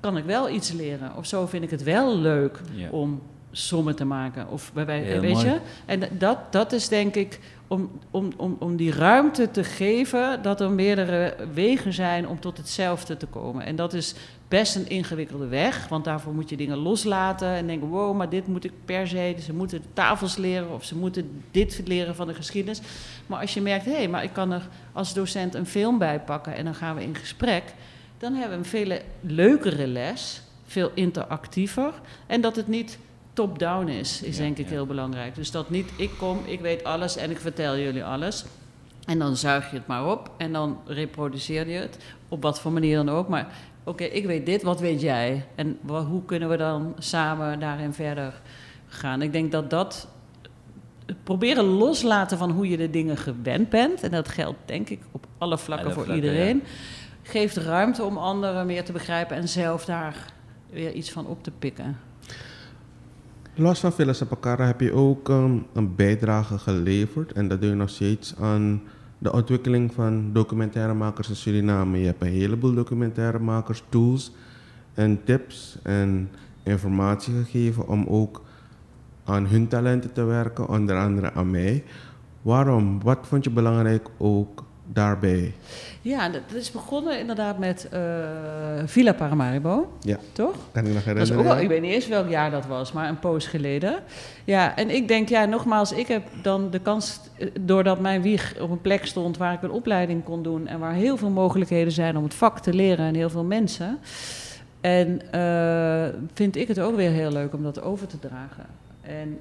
kan 0.00 0.16
ik 0.16 0.24
wel 0.24 0.50
iets 0.50 0.72
leren. 0.72 1.16
Of 1.16 1.26
zo 1.26 1.46
vind 1.46 1.64
ik 1.64 1.70
het 1.70 1.82
wel 1.82 2.16
leuk 2.18 2.60
Ja. 2.72 2.90
om 2.90 3.22
sommen 3.50 3.96
te 3.96 4.04
maken. 4.04 4.48
Of 4.48 4.72
bij 4.72 4.86
wij, 4.86 5.20
weet 5.20 5.32
mooi. 5.32 5.46
je? 5.46 5.60
En 5.86 6.02
dat, 6.18 6.52
dat 6.52 6.72
is 6.72 6.88
denk 6.88 7.14
ik 7.14 7.38
om, 7.70 7.90
om, 8.10 8.32
om, 8.36 8.56
om 8.58 8.76
die 8.76 8.92
ruimte 8.92 9.50
te 9.50 9.64
geven 9.64 10.42
dat 10.42 10.60
er 10.60 10.70
meerdere 10.70 11.36
wegen 11.52 11.92
zijn 11.92 12.28
om 12.28 12.40
tot 12.40 12.56
hetzelfde 12.56 13.16
te 13.16 13.26
komen. 13.26 13.64
En 13.64 13.76
dat 13.76 13.92
is 13.92 14.14
best 14.48 14.76
een 14.76 14.88
ingewikkelde 14.88 15.46
weg, 15.46 15.88
want 15.88 16.04
daarvoor 16.04 16.34
moet 16.34 16.50
je 16.50 16.56
dingen 16.56 16.76
loslaten 16.76 17.48
en 17.48 17.66
denken, 17.66 17.88
wow, 17.88 18.16
maar 18.16 18.28
dit 18.28 18.46
moet 18.46 18.64
ik 18.64 18.72
per 18.84 19.08
se, 19.08 19.36
ze 19.44 19.54
moeten 19.54 19.82
tafels 19.92 20.36
leren 20.36 20.70
of 20.70 20.84
ze 20.84 20.96
moeten 20.96 21.42
dit 21.50 21.80
leren 21.84 22.14
van 22.14 22.26
de 22.26 22.34
geschiedenis. 22.34 22.80
Maar 23.26 23.40
als 23.40 23.54
je 23.54 23.60
merkt, 23.60 23.84
hé, 23.84 23.92
hey, 23.92 24.08
maar 24.08 24.24
ik 24.24 24.32
kan 24.32 24.52
er 24.52 24.68
als 24.92 25.14
docent 25.14 25.54
een 25.54 25.66
film 25.66 25.98
bij 25.98 26.20
pakken 26.20 26.54
en 26.54 26.64
dan 26.64 26.74
gaan 26.74 26.96
we 26.96 27.02
in 27.02 27.14
gesprek, 27.14 27.64
dan 28.18 28.34
hebben 28.34 28.58
we 28.58 28.64
een 28.64 28.70
veel 28.70 28.98
leukere 29.20 29.86
les, 29.86 30.42
veel 30.66 30.90
interactiever 30.94 31.92
en 32.26 32.40
dat 32.40 32.56
het 32.56 32.68
niet 32.68 32.98
top-down 33.32 33.88
is, 33.88 34.22
is 34.22 34.36
Ja, 34.36 34.42
denk 34.42 34.58
ik 34.58 34.64
ja. 34.64 34.70
heel 34.70 34.86
belangrijk. 34.86 35.34
Dus 35.34 35.50
dat 35.50 35.70
niet 35.70 35.90
ik 35.96 36.10
kom, 36.18 36.38
ik 36.44 36.60
weet 36.60 36.84
alles 36.84 37.16
en 37.16 37.30
ik 37.30 37.40
vertel 37.40 37.76
jullie 37.76 38.04
alles. 38.04 38.44
En 39.06 39.18
dan 39.18 39.36
zuig 39.36 39.70
je 39.70 39.76
het 39.76 39.86
maar 39.86 40.06
op 40.06 40.30
en 40.36 40.52
dan 40.52 40.78
reproduceer 40.86 41.68
je 41.68 41.78
het, 41.78 41.98
op 42.28 42.42
wat 42.42 42.60
voor 42.60 42.72
manier 42.72 42.96
dan 42.96 43.08
ook. 43.08 43.28
Maar 43.28 43.48
oké, 43.84 44.04
ik 44.04 44.26
weet 44.26 44.46
dit, 44.46 44.62
wat 44.62 44.80
weet 44.80 45.00
jij? 45.00 45.46
En 45.54 45.78
hoe 45.86 46.24
kunnen 46.24 46.48
we 46.48 46.56
dan 46.56 46.94
samen 46.98 47.60
daarin 47.60 47.92
verder 47.92 48.40
gaan? 48.86 49.22
Ik 49.22 49.32
denk 49.32 49.52
dat 49.52 49.70
dat 49.70 50.08
proberen 51.22 51.64
loslaten 51.64 52.38
van 52.38 52.50
hoe 52.50 52.68
je 52.68 52.76
de 52.76 52.90
dingen 52.90 53.16
gewend 53.16 53.68
bent, 53.68 54.02
en 54.02 54.10
dat 54.10 54.28
geldt 54.28 54.58
denk 54.64 54.88
ik 54.88 55.00
op 55.10 55.26
alle 55.38 55.58
vlakken 55.58 55.86
Alle 55.86 55.94
voor 55.94 56.04
vlakken, 56.04 56.24
iedereen, 56.24 56.62
geeft 57.22 57.56
ruimte 57.56 58.04
om 58.04 58.18
anderen 58.18 58.66
meer 58.66 58.84
te 58.84 58.92
begrijpen 58.92 59.36
en 59.36 59.48
zelf 59.48 59.84
daar 59.84 60.32
weer 60.70 60.92
iets 60.92 61.10
van 61.10 61.26
op 61.26 61.42
te 61.42 61.50
pikken. 61.50 61.98
Los 63.54 63.80
van 63.80 63.92
Villa 63.92 64.14
heb 64.56 64.80
je 64.80 64.92
ook 64.92 65.28
ehm, 65.28 65.56
een 65.72 65.94
bijdrage 65.94 66.58
geleverd. 66.58 67.32
En 67.32 67.48
dat 67.48 67.60
doe 67.60 67.70
je 67.70 67.76
nog 67.76 67.90
steeds 67.90 68.34
aan 68.40 68.82
de 69.18 69.32
ontwikkeling 69.32 69.92
van 69.94 70.32
documentairemakers 70.32 71.28
in 71.28 71.36
Suriname. 71.36 71.98
Je 71.98 72.06
hebt 72.06 72.22
een 72.22 72.28
heleboel 72.28 72.74
documentairemakers 72.74 73.82
tools 73.88 74.32
en 74.94 75.24
tips 75.24 75.78
en 75.82 76.30
informatie 76.62 77.34
gegeven 77.34 77.88
om 77.88 78.06
ook 78.08 78.42
aan 79.24 79.46
hun 79.46 79.68
talenten 79.68 80.12
te 80.12 80.24
werken, 80.24 80.68
onder 80.68 80.98
andere 80.98 81.32
aan 81.32 81.50
mij. 81.50 81.84
Waarom? 82.42 83.02
Wat 83.02 83.18
vond 83.22 83.44
je 83.44 83.50
belangrijk 83.50 84.08
ook 84.18 84.64
daarbij? 84.92 85.54
Ja, 86.02 86.28
dat 86.28 86.42
is 86.54 86.70
begonnen 86.70 87.18
inderdaad 87.18 87.58
met 87.58 87.88
eh, 87.88 88.00
Villa 88.84 89.12
Paramaribo, 89.12 89.92
Ja, 90.00 90.18
toch? 90.32 90.54
kan 90.72 90.86
ik 90.86 90.94
nog 90.94 91.02
Dat 91.02 91.16
is 91.16 91.32
ook 91.32 91.42
wel, 91.42 91.58
ik 91.58 91.68
weet 91.68 91.80
niet 91.80 91.92
eens 91.92 92.08
welk 92.08 92.28
jaar 92.28 92.50
dat 92.50 92.66
was, 92.66 92.92
maar 92.92 93.08
een 93.08 93.18
poos 93.18 93.46
geleden. 93.46 93.94
Ja, 94.44 94.76
en 94.76 94.90
ik 94.90 95.08
denk, 95.08 95.28
ja, 95.28 95.44
nogmaals, 95.44 95.92
ik 95.92 96.06
heb 96.06 96.22
dan 96.42 96.70
de 96.70 96.78
kans, 96.78 97.20
eh, 97.38 97.48
doordat 97.60 98.00
mijn 98.00 98.22
wieg 98.22 98.60
op 98.60 98.70
een 98.70 98.80
plek 98.80 99.06
stond 99.06 99.36
waar 99.36 99.52
ik 99.52 99.62
een 99.62 99.70
opleiding 99.70 100.24
kon 100.24 100.42
doen 100.42 100.66
en 100.66 100.78
waar 100.78 100.92
heel 100.94 101.16
veel 101.16 101.30
mogelijkheden 101.30 101.92
zijn 101.92 102.16
om 102.16 102.24
het 102.24 102.34
vak 102.34 102.60
te 102.60 102.74
leren 102.74 103.06
en 103.06 103.14
heel 103.14 103.30
veel 103.30 103.44
mensen. 103.44 103.98
En 104.80 105.32
eh, 105.32 106.18
vind 106.32 106.56
ik 106.56 106.68
het 106.68 106.80
ook 106.80 106.96
weer 106.96 107.10
heel 107.10 107.32
leuk 107.32 107.54
om 107.54 107.62
dat 107.62 107.82
over 107.82 108.06
te 108.06 108.18
dragen. 108.18 108.66
En 109.00 109.38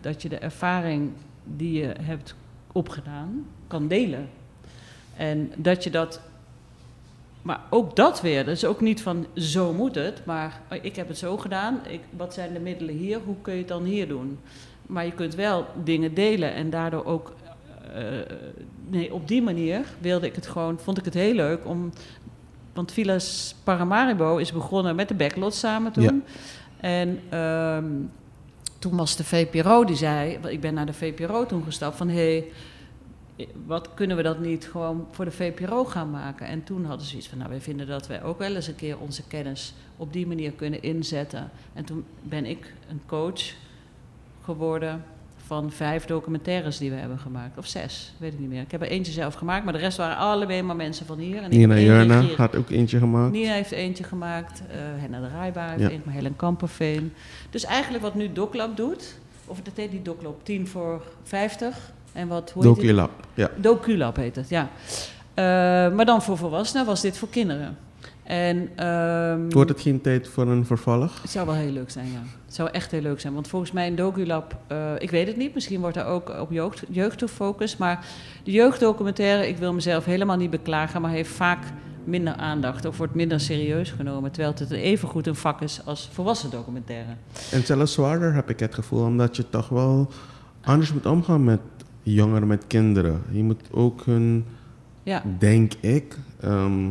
dat 0.00 0.22
je 0.22 0.28
de 0.28 0.38
ervaring 0.38 1.10
die 1.44 1.80
je 1.80 1.94
hebt 2.00 2.34
opgedaan 2.72 3.46
kan 3.66 3.88
delen. 3.88 4.28
En 5.22 5.52
dat 5.56 5.84
je 5.84 5.90
dat 5.90 6.20
maar 7.42 7.60
ook 7.70 7.96
dat 7.96 8.20
weer, 8.20 8.48
is 8.48 8.64
ook 8.64 8.80
niet 8.80 9.02
van 9.02 9.26
zo 9.34 9.72
moet 9.72 9.94
het, 9.94 10.24
maar 10.24 10.60
ik 10.82 10.96
heb 10.96 11.08
het 11.08 11.18
zo 11.18 11.36
gedaan. 11.36 11.80
Ik, 11.88 12.00
wat 12.16 12.34
zijn 12.34 12.52
de 12.52 12.60
middelen 12.60 12.94
hier? 12.94 13.20
Hoe 13.24 13.34
kun 13.42 13.52
je 13.52 13.58
het 13.58 13.68
dan 13.68 13.84
hier 13.84 14.08
doen? 14.08 14.38
Maar 14.86 15.04
je 15.04 15.12
kunt 15.12 15.34
wel 15.34 15.66
dingen 15.84 16.14
delen 16.14 16.54
en 16.54 16.70
daardoor 16.70 17.04
ook. 17.04 17.34
eh, 17.94 18.04
nee, 18.88 19.12
op 19.12 19.28
die 19.28 19.42
manier 19.42 19.84
wilde 19.98 20.26
ik 20.26 20.34
het 20.34 20.46
gewoon, 20.46 20.78
vond 20.78 20.98
ik 20.98 21.04
het 21.04 21.14
heel 21.14 21.34
leuk 21.34 21.66
om. 21.66 21.92
Want 22.72 22.92
Villas 22.92 23.54
Paramaribo 23.64 24.36
is 24.36 24.52
begonnen 24.52 24.96
met 24.96 25.08
de 25.08 25.14
backlot 25.14 25.54
samen 25.54 25.92
toen. 25.92 26.22
En 26.80 27.20
ehm, 27.28 27.90
toen 28.78 28.96
was 28.96 29.16
de 29.16 29.24
VPRO 29.24 29.84
die 29.84 29.96
zei, 29.96 30.38
ik 30.48 30.60
ben 30.60 30.74
naar 30.74 30.86
de 30.86 30.92
VPRO 30.92 31.46
toen 31.46 31.64
gestapt 31.64 31.96
van 31.96 32.08
hé, 32.08 32.14
hey, 32.14 32.46
wat 33.66 33.88
kunnen 33.94 34.16
we 34.16 34.22
dat 34.22 34.38
niet 34.40 34.68
gewoon 34.70 35.06
voor 35.10 35.24
de 35.24 35.30
VPRO 35.30 35.84
gaan 35.84 36.10
maken? 36.10 36.46
En 36.46 36.64
toen 36.64 36.84
hadden 36.84 37.06
ze 37.06 37.16
iets 37.16 37.28
van, 37.28 37.38
nou, 37.38 37.50
wij 37.50 37.60
vinden 37.60 37.86
dat 37.86 38.06
wij 38.06 38.22
ook 38.22 38.38
wel 38.38 38.54
eens 38.54 38.66
een 38.66 38.74
keer 38.74 38.98
onze 38.98 39.22
kennis 39.26 39.74
op 39.96 40.12
die 40.12 40.26
manier 40.26 40.52
kunnen 40.52 40.82
inzetten. 40.82 41.50
En 41.72 41.84
toen 41.84 42.04
ben 42.22 42.46
ik 42.46 42.72
een 42.90 43.00
coach 43.06 43.42
geworden 44.44 45.04
van 45.46 45.70
vijf 45.72 46.04
documentaires 46.04 46.78
die 46.78 46.90
we 46.90 46.96
hebben 46.96 47.18
gemaakt. 47.18 47.58
Of 47.58 47.66
zes, 47.66 48.12
weet 48.18 48.32
ik 48.32 48.38
niet 48.38 48.48
meer. 48.48 48.62
Ik 48.62 48.70
heb 48.70 48.80
er 48.82 48.88
eentje 48.88 49.12
zelf 49.12 49.34
gemaakt, 49.34 49.64
maar 49.64 49.72
de 49.72 49.78
rest 49.78 49.96
waren 49.96 50.16
alleen 50.16 50.66
maar 50.66 50.76
mensen 50.76 51.06
van 51.06 51.18
hier. 51.18 51.42
En 51.42 51.50
Nina 51.50 51.78
Jurna 51.78 52.22
had 52.36 52.56
ook 52.56 52.70
eentje 52.70 52.98
gemaakt. 52.98 53.32
Nina 53.32 53.52
heeft 53.52 53.70
eentje 53.72 54.04
gemaakt, 54.04 54.62
eh 54.70 54.76
Henna 54.76 55.20
de 55.20 55.28
Rijbaar 55.28 55.68
heeft 55.68 55.80
Ja. 55.80 55.88
eentje, 55.88 56.02
maar 56.04 56.14
Helen 56.14 56.36
Kamperveen. 56.36 57.12
Dus 57.50 57.64
eigenlijk 57.64 58.02
wat 58.02 58.14
nu 58.14 58.32
DocLab 58.32 58.76
doet, 58.76 59.18
of 59.46 59.60
dat 59.62 59.76
heet 59.76 59.90
die 59.90 60.02
DocLab 60.02 60.44
10 60.44 60.68
voor 60.68 61.02
50. 61.22 61.92
En 62.12 62.28
wat, 62.28 62.50
hoe 62.50 62.66
heet 62.66 62.74
die? 62.74 62.84
Doculab. 62.84 63.10
Ja. 63.34 63.50
DocuLab 63.56 64.16
heet 64.16 64.36
het, 64.36 64.48
ja. 64.48 64.70
Eh, 65.34 65.44
maar 65.94 66.04
dan 66.04 66.22
voor 66.22 66.36
volwassenen 66.36 66.86
was 66.86 67.00
dit 67.00 67.18
voor 67.18 67.28
kinderen. 67.28 67.76
En 68.22 68.68
ehm, 68.76 69.50
Wordt 69.50 69.70
het 69.70 69.80
geen 69.80 70.00
tijd 70.00 70.28
voor 70.28 70.46
een 70.46 70.66
vervolg? 70.66 71.22
het 71.22 71.30
zou 71.30 71.46
wel 71.46 71.54
heel 71.54 71.70
leuk 71.72 71.90
zijn, 71.90 72.06
ja. 72.06 72.22
Het 72.46 72.54
zou 72.54 72.68
echt 72.72 72.90
heel 72.90 73.00
leuk 73.00 73.20
zijn. 73.20 73.34
Want 73.34 73.48
volgens 73.48 73.72
mij 73.72 73.86
in 73.86 73.96
DocuLab, 73.96 74.56
eh 74.66 74.92
ik 74.98 75.10
weet 75.10 75.26
het 75.26 75.36
niet, 75.36 75.54
misschien 75.54 75.80
wordt 75.80 75.96
er 75.96 76.04
ook 76.04 76.40
op 76.40 76.50
jeugd, 76.50 76.82
jeugd 76.88 77.22
gefocust. 77.22 77.78
Maar 77.78 78.06
de 78.44 78.50
jeugddocumentaire, 78.50 79.48
ik 79.48 79.56
wil 79.56 79.72
mezelf 79.72 80.04
helemaal 80.04 80.36
niet 80.36 80.50
beklagen, 80.50 81.00
maar 81.00 81.10
heeft 81.10 81.30
vaak 81.30 81.58
minder 82.04 82.34
aandacht 82.34 82.84
of 82.84 82.96
wordt 82.96 83.14
minder 83.14 83.40
serieus 83.40 83.90
genomen. 83.90 84.30
Terwijl 84.30 84.54
het 84.58 84.70
even 84.70 85.08
goed 85.08 85.26
een 85.26 85.34
vak 85.34 85.60
is 85.60 85.80
als 85.84 86.08
volwassen 86.12 86.50
documentaire. 86.50 87.10
En 87.50 87.64
zelfs 87.64 87.92
zwaarder 87.92 88.34
heb 88.34 88.50
ik 88.50 88.60
het 88.60 88.74
gevoel, 88.74 89.04
omdat 89.04 89.36
je 89.36 89.48
toch 89.48 89.68
wel 89.68 90.08
anders 90.64 90.92
moet 90.92 91.06
omgaan 91.06 91.44
met 91.44 91.60
jongeren, 92.02 92.46
met 92.48 92.64
kinderen. 92.66 93.22
Je 93.30 93.42
moet 93.42 93.62
ook 93.70 94.02
hun, 94.04 94.44
Ja, 95.04 95.22
denk 95.38 95.72
ik, 95.80 96.18
ehm, 96.40 96.88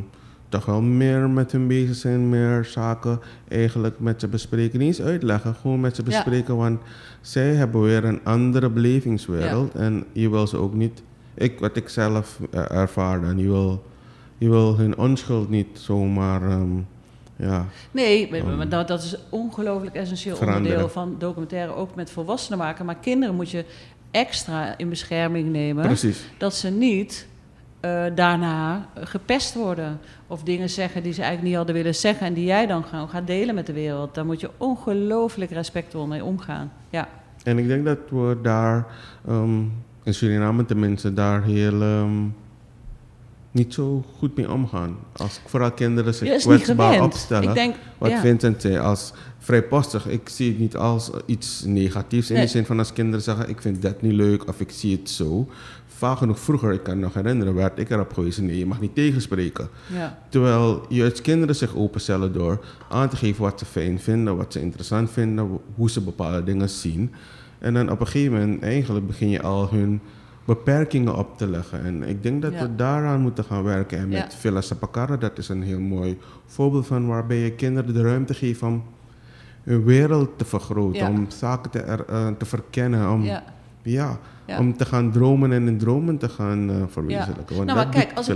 toch 0.49 0.65
wel 0.65 0.81
meer 0.81 1.29
met 1.29 1.51
hun 1.51 1.67
bezig 1.67 1.95
zijn, 1.95 2.29
meer 2.29 2.65
zaken 2.65 3.19
eigenlijk 3.47 3.99
met 3.99 4.19
ze 4.19 4.27
bespreken. 4.27 4.79
Niet 4.79 4.87
eens 4.87 5.01
uitleggen, 5.01 5.55
gewoon 5.55 5.79
met 5.79 5.95
ze 5.95 6.01
Ja. 6.01 6.07
bespreken, 6.07 6.57
want 6.57 6.81
zij 7.21 7.53
hebben 7.53 7.81
weer 7.81 8.03
een 8.05 8.19
andere 8.23 8.69
belevingswereld 8.69 9.75
en 9.75 10.03
je 10.11 10.29
wil 10.29 10.47
ze 10.47 10.57
ook 10.57 10.73
niet, 10.73 11.03
ik, 11.33 11.59
wat 11.59 11.75
ik 11.77 11.89
zelf 11.89 12.39
eh, 12.51 12.71
ervaar, 12.71 13.21
dan 13.21 13.37
je 13.37 13.47
wil, 13.47 13.83
je 14.37 14.49
wil 14.49 14.77
hun 14.77 14.97
onschuld 14.97 15.49
niet 15.49 15.67
zomaar, 15.73 16.41
ehm, 16.49 16.69
ja, 17.35 17.65
nee, 17.91 18.29
maar- 18.31 18.39
Um, 18.39 18.57
maar 18.57 18.69
dat, 18.69 18.87
dat 18.87 19.03
is 19.03 19.11
een 19.13 19.19
ongelooflijk 19.29 19.95
essentieel 19.95 20.35
veranderen. 20.35 20.61
onderdeel 20.65 20.89
van 20.89 21.15
documentaire, 21.19 21.73
ook 21.75 21.95
met 21.95 22.11
volwassenen 22.11 22.57
maken. 22.59 22.85
Maar 22.85 22.95
kinderen 23.01 23.35
moet 23.35 23.49
je 23.49 23.65
extra 24.11 24.77
in 24.77 24.89
bescherming 24.89 25.49
nemen. 25.49 25.85
precies. 25.85 26.25
dat 26.37 26.55
ze 26.55 26.69
niet 26.69 27.27
eh, 27.79 28.03
daarna 28.15 28.89
gepest 28.95 29.53
worden. 29.53 29.99
Of 30.27 30.43
dingen 30.43 30.69
zeggen 30.69 31.03
die 31.03 31.13
ze 31.13 31.19
eigenlijk 31.21 31.49
niet 31.49 31.57
hadden 31.57 31.75
willen 31.75 31.95
zeggen. 31.95 32.27
En 32.27 32.33
die 32.33 32.45
jij 32.45 32.67
dan 32.67 32.83
gaan, 32.83 33.09
gaat 33.09 33.27
delen 33.27 33.55
met 33.55 33.65
de 33.65 33.73
wereld. 33.73 34.15
Daar 34.15 34.25
moet 34.25 34.39
je 34.39 34.49
ongelooflijk 34.57 35.51
respectvol 35.51 36.07
mee 36.07 36.23
omgaan. 36.23 36.71
Ja, 36.89 37.07
En 37.43 37.57
ik 37.57 37.67
denk 37.67 37.85
dat 37.85 37.97
we 38.09 38.37
daar, 38.41 38.85
ehm, 39.27 39.59
in 40.03 40.13
Suriname 40.13 40.65
tenminste, 40.65 41.13
daar 41.13 41.43
heel 41.43 41.81
ehm, 41.81 42.27
niet 43.51 43.73
zo 43.73 44.05
goed 44.17 44.35
mee 44.37 44.51
omgaan. 44.51 44.95
Als 45.15 45.39
vooral 45.45 45.71
kinderen 45.71 46.13
zich 46.13 46.37
kwetsbaar 46.41 47.03
opstellen. 47.03 47.49
Ik 47.49 47.55
denk, 47.55 47.75
wat 47.97 48.09
ja. 48.09 48.19
Vincent 48.21 48.61
zei, 48.61 48.77
als 48.77 49.13
vrijpostig. 49.39 50.07
Ik 50.07 50.29
zie 50.29 50.49
het 50.49 50.59
niet 50.59 50.75
als 50.75 51.09
iets 51.25 51.63
negatiefs. 51.65 52.29
In 52.29 52.35
Nee. 52.35 52.45
de 52.45 52.51
zin 52.51 52.65
van 52.65 52.79
als 52.79 52.93
kinderen 52.93 53.21
zeggen, 53.21 53.49
ik 53.49 53.61
vind 53.61 53.81
dat 53.81 54.01
niet 54.01 54.13
leuk 54.13 54.47
of 54.47 54.59
ik 54.59 54.69
zie 54.71 54.97
het 54.97 55.09
zo. 55.09 55.49
Vaak 55.87 56.17
genoeg 56.17 56.39
vroeger, 56.39 56.73
ik 56.73 56.83
kan 56.83 56.95
me 56.95 57.01
nog 57.01 57.13
herinneren, 57.13 57.53
werd 57.53 57.79
ik 57.79 57.89
erop 57.89 58.13
gewezen, 58.13 58.45
nee, 58.45 58.57
je 58.57 58.65
mag 58.65 58.81
niet 58.81 58.95
tegenspreken. 58.95 59.69
ja. 59.93 60.17
Terwijl 60.29 60.85
juist 60.89 61.21
kinderen 61.21 61.55
zich 61.55 61.75
openstellen 61.75 62.33
door 62.33 62.65
aan 62.89 63.09
te 63.09 63.15
geven 63.15 63.41
wat 63.43 63.59
ze 63.59 63.65
fijn 63.65 63.99
vinden, 63.99 64.37
wat 64.37 64.53
ze 64.53 64.61
interessant 64.61 65.11
vinden, 65.11 65.59
hoe 65.75 65.89
ze 65.89 66.01
bepaalde 66.01 66.43
dingen 66.43 66.69
zien. 66.69 67.11
En 67.59 67.73
dan 67.73 67.91
op 67.91 67.99
een 67.99 68.07
gegeven 68.07 68.39
moment 68.39 68.63
eigenlijk 68.63 69.07
begin 69.07 69.29
je 69.29 69.41
al 69.41 69.69
hun 69.69 70.01
beperkingen 70.55 71.15
op 71.17 71.37
te 71.37 71.47
leggen. 71.49 71.83
En 71.83 72.03
ik 72.03 72.23
denk 72.23 72.41
dat 72.41 72.53
Ja. 72.53 72.61
we 72.61 72.75
daaraan 72.75 73.21
moeten 73.21 73.43
gaan 73.43 73.63
werken. 73.63 73.97
En 73.97 74.07
met 74.09 74.17
Ja. 74.31 74.37
Villa 74.39 74.61
Sapakara, 74.61 75.17
dat 75.17 75.37
is 75.37 75.49
een 75.49 75.63
heel 75.63 75.79
mooi 75.79 76.17
voorbeeld 76.45 76.87
van 76.87 77.07
waarbij 77.07 77.37
je 77.37 77.51
kinderen 77.51 77.93
de 77.93 78.01
ruimte 78.01 78.33
geeft 78.33 78.61
om 78.63 78.83
hun 79.63 79.83
wereld 79.83 80.29
te 80.37 80.45
vergroten, 80.45 81.01
Ja. 81.01 81.09
om 81.09 81.25
zaken 81.29 81.71
te, 81.71 81.79
er- 81.79 82.05
eh, 82.09 82.27
te 82.37 82.45
verkennen, 82.45 83.11
om, 83.11 83.23
ja. 83.83 84.19
om 84.59 84.77
te 84.77 84.85
gaan 84.85 85.11
dromen 85.11 85.51
en 85.51 85.67
in 85.67 85.77
dromen 85.77 86.17
te 86.17 86.29
gaan 86.29 86.69
eh, 86.69 86.75
verwezenlijken. 86.87 87.55
Want 87.55 87.67
Nou, 87.67 87.79
maar 87.79 87.89
kijk, 87.89 88.11
als 88.15 88.27
ik. 88.29 88.35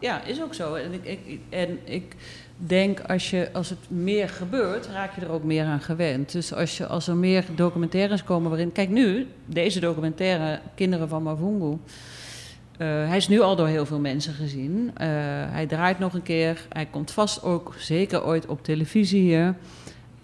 Ja, 0.00 0.24
is 0.24 0.42
ook 0.42 0.54
zo. 0.54 0.74
En 0.74 0.92
ik, 0.92 1.04
ik, 1.04 1.40
en 1.48 1.78
ik 1.84 2.16
denk 2.56 3.00
als, 3.00 3.30
je, 3.30 3.48
als 3.52 3.70
het 3.70 3.78
meer 3.88 4.28
gebeurt, 4.28 4.86
raak 4.86 5.14
je 5.14 5.20
er 5.20 5.30
ook 5.30 5.44
meer 5.44 5.64
aan 5.64 5.80
gewend. 5.80 6.32
Dus 6.32 6.54
als, 6.54 6.76
je, 6.76 6.86
als 6.86 7.08
er 7.08 7.16
meer 7.16 7.44
documentaires 7.54 8.24
komen 8.24 8.50
waarin... 8.50 8.72
Kijk 8.72 8.88
nu, 8.88 9.26
deze 9.46 9.80
documentaire, 9.80 10.60
Kinderen 10.74 11.08
van 11.08 11.22
Mavungu... 11.22 11.76
eh, 12.78 12.86
hij 12.86 13.16
is 13.16 13.28
nu 13.28 13.40
al 13.40 13.56
door 13.56 13.66
heel 13.66 13.86
veel 13.86 14.00
mensen 14.00 14.34
gezien. 14.34 14.90
Eh, 14.94 15.08
hij 15.50 15.66
draait 15.66 15.98
nog 15.98 16.14
een 16.14 16.22
keer. 16.22 16.66
Hij 16.68 16.86
komt 16.86 17.10
vast 17.10 17.42
ook 17.42 17.74
zeker 17.78 18.24
ooit 18.24 18.46
op 18.46 18.64
televisie 18.64 19.20
hier. 19.22 19.54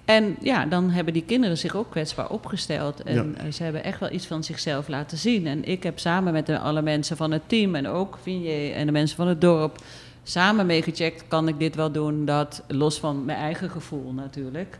En 0.05 0.36
ja, 0.40 0.66
dan 0.66 0.90
hebben 0.90 1.12
die 1.12 1.24
kinderen 1.24 1.59
zich 1.59 1.76
ook 1.76 1.90
kwetsbaar 1.90 2.28
opgesteld. 2.30 3.02
En 3.02 3.36
eh, 3.36 3.52
ze 3.52 3.62
hebben 3.62 3.84
echt 3.84 4.00
wel 4.00 4.11
iets 4.11 4.26
van 4.26 4.44
zichzelf 4.44 4.88
laten 4.88 5.18
zien. 5.18 5.46
En 5.46 5.64
ik 5.64 5.82
heb 5.82 5.98
samen 5.98 6.32
met 6.32 6.46
de, 6.46 6.59
alle 6.59 6.82
mensen 6.82 7.16
van 7.16 7.30
het 7.30 7.42
team 7.46 7.74
en 7.74 7.88
ook 7.88 8.18
Vigné 8.22 8.72
en 8.72 8.86
de 8.86 8.92
mensen 8.92 9.16
van 9.16 9.28
het 9.28 9.40
dorp... 9.40 9.78
samen 10.22 10.66
meegecheckt, 10.66 11.24
kan 11.28 11.48
ik 11.48 11.59
dit 11.59 11.74
wel 11.74 11.92
doen, 11.92 12.24
dat, 12.24 12.62
los 12.68 12.98
van 12.98 13.24
mijn 13.24 13.38
eigen 13.38 13.70
gevoel 13.70 14.12
natuurlijk. 14.12 14.78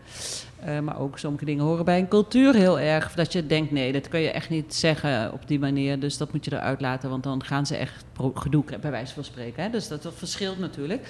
Eh, 0.65 0.79
maar 0.79 1.01
ook 1.01 1.19
sommige 1.19 1.45
dingen 1.45 1.65
horen 1.65 1.85
bij 1.85 1.99
een 1.99 2.09
cultuur 2.09 2.55
heel 2.55 2.81
erg. 2.81 3.13
Dat 3.13 3.33
je 3.33 3.47
denkt, 3.47 3.71
nee, 3.71 3.93
dat 3.93 4.09
kun 4.09 4.21
je 4.21 4.31
echt 4.31 4.51
niet 4.51 4.75
zeggen 4.75 5.33
op 5.33 5.49
die 5.49 5.59
manier. 5.59 6.01
Dus 6.01 6.17
dat 6.17 6.33
moet 6.33 6.45
je 6.45 6.53
eruit 6.53 6.81
laten, 6.81 7.11
want 7.11 7.23
dan 7.23 7.45
gaan 7.45 7.67
ze 7.67 7.77
echt 7.77 8.05
gedoe 8.35 8.65
krijgen, 8.65 8.81
bij 8.81 8.91
wijze 8.91 9.15
van 9.15 9.25
spreken. 9.25 9.63
Hè? 9.63 9.71
Dus 9.71 9.89
dat, 9.89 10.03
dat 10.03 10.15
verschilt 10.17 10.59
natuurlijk. 10.59 11.09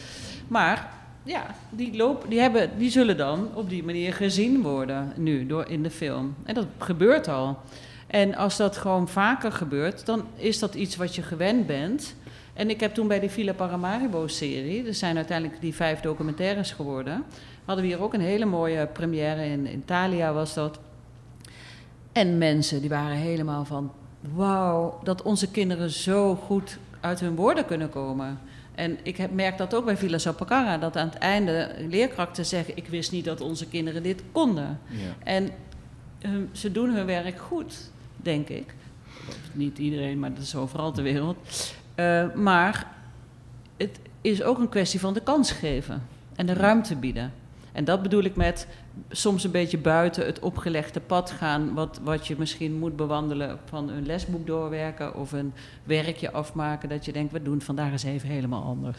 Maar 0.48 1.02
ja, 1.24 1.54
die, 1.70 1.96
loop, 1.96 2.24
die, 2.28 2.40
hebben, 2.40 2.70
die 2.78 2.90
zullen 2.90 3.16
dan 3.16 3.48
op 3.54 3.68
die 3.68 3.84
manier 3.84 4.12
gezien 4.12 4.62
worden 4.62 5.12
nu 5.16 5.46
door, 5.46 5.68
in 5.68 5.82
de 5.82 5.90
film. 5.90 6.34
En 6.44 6.54
dat 6.54 6.66
gebeurt 6.78 7.28
al. 7.28 7.58
En 8.06 8.34
als 8.34 8.56
dat 8.56 8.76
gewoon 8.76 9.08
vaker 9.08 9.52
gebeurt, 9.52 10.06
dan 10.06 10.24
is 10.36 10.58
dat 10.58 10.74
iets 10.74 10.96
wat 10.96 11.14
je 11.14 11.22
gewend 11.22 11.66
bent. 11.66 12.14
En 12.52 12.70
ik 12.70 12.80
heb 12.80 12.94
toen 12.94 13.08
bij 13.08 13.20
die 13.20 13.30
Villa 13.30 13.52
Paramaribo-serie, 13.52 14.86
er 14.86 14.94
zijn 14.94 15.16
uiteindelijk 15.16 15.60
die 15.60 15.74
vijf 15.74 16.00
documentaires 16.00 16.72
geworden, 16.72 17.24
hadden 17.64 17.84
we 17.84 17.90
hier 17.90 18.02
ook 18.02 18.14
een 18.14 18.20
hele 18.20 18.44
mooie 18.44 18.86
première 18.86 19.44
in, 19.44 19.66
in 19.66 19.78
Italia 19.78 20.32
was 20.32 20.54
dat. 20.54 20.78
En 22.12 22.38
mensen 22.38 22.80
die 22.80 22.90
waren 22.90 23.16
helemaal 23.16 23.64
van, 23.64 23.92
wauw, 24.20 25.00
dat 25.02 25.22
onze 25.22 25.50
kinderen 25.50 25.90
zo 25.90 26.34
goed 26.34 26.78
uit 27.00 27.20
hun 27.20 27.34
woorden 27.34 27.66
kunnen 27.66 27.90
komen. 27.90 28.38
En 28.74 28.98
ik 29.02 29.16
heb, 29.16 29.30
merk 29.32 29.58
dat 29.58 29.74
ook 29.74 29.84
bij 29.84 29.96
Villa 29.96 30.18
Sapakara, 30.18 30.78
dat 30.78 30.96
aan 30.96 31.06
het 31.08 31.18
einde 31.18 31.74
leerkrachten 31.88 32.46
zeggen, 32.46 32.76
ik 32.76 32.86
wist 32.86 33.12
niet 33.12 33.24
dat 33.24 33.40
onze 33.40 33.68
kinderen 33.68 34.02
dit 34.02 34.22
konden. 34.32 34.78
Ja. 34.88 35.14
En 35.24 35.50
hun- 36.18 36.48
ze 36.52 36.72
doen 36.72 36.94
hun 36.94 37.06
werk 37.06 37.38
goed, 37.38 37.90
denk 38.16 38.48
ik. 38.48 38.74
Niet 39.52 39.78
iedereen, 39.78 40.18
maar 40.18 40.34
dat 40.34 40.42
is 40.42 40.54
overal 40.56 40.92
ter 40.92 41.02
wereld. 41.02 41.36
Eh, 41.94 42.32
maar 42.34 42.86
het 43.76 43.98
is 44.20 44.42
ook 44.42 44.58
een 44.58 44.68
kwestie 44.68 45.00
van 45.00 45.14
de 45.14 45.20
kans 45.22 45.52
geven 45.52 46.02
en 46.36 46.46
de 46.46 46.52
ruimte 46.52 46.96
bieden. 46.96 47.32
En 47.74 47.84
dat 47.84 48.02
bedoel 48.02 48.22
ik 48.22 48.36
met 48.36 48.66
soms 49.10 49.44
een 49.44 49.50
beetje 49.50 49.78
buiten 49.78 50.26
het 50.26 50.38
opgelegde 50.38 51.00
pad 51.00 51.30
gaan, 51.30 51.74
wat, 51.74 52.00
wat 52.02 52.26
je 52.26 52.34
misschien 52.38 52.78
moet 52.78 52.96
bewandelen 52.96 53.58
van 53.64 53.90
een 53.90 54.06
lesboek 54.06 54.46
doorwerken 54.46 55.14
of 55.14 55.32
een 55.32 55.52
werkje 55.84 56.30
afmaken, 56.30 56.88
dat 56.88 57.04
je 57.04 57.12
denkt, 57.12 57.32
we 57.32 57.42
doen 57.42 57.60
vandaag 57.60 57.92
eens 57.92 58.02
even 58.02 58.28
helemaal 58.28 58.62
anders. 58.62 58.98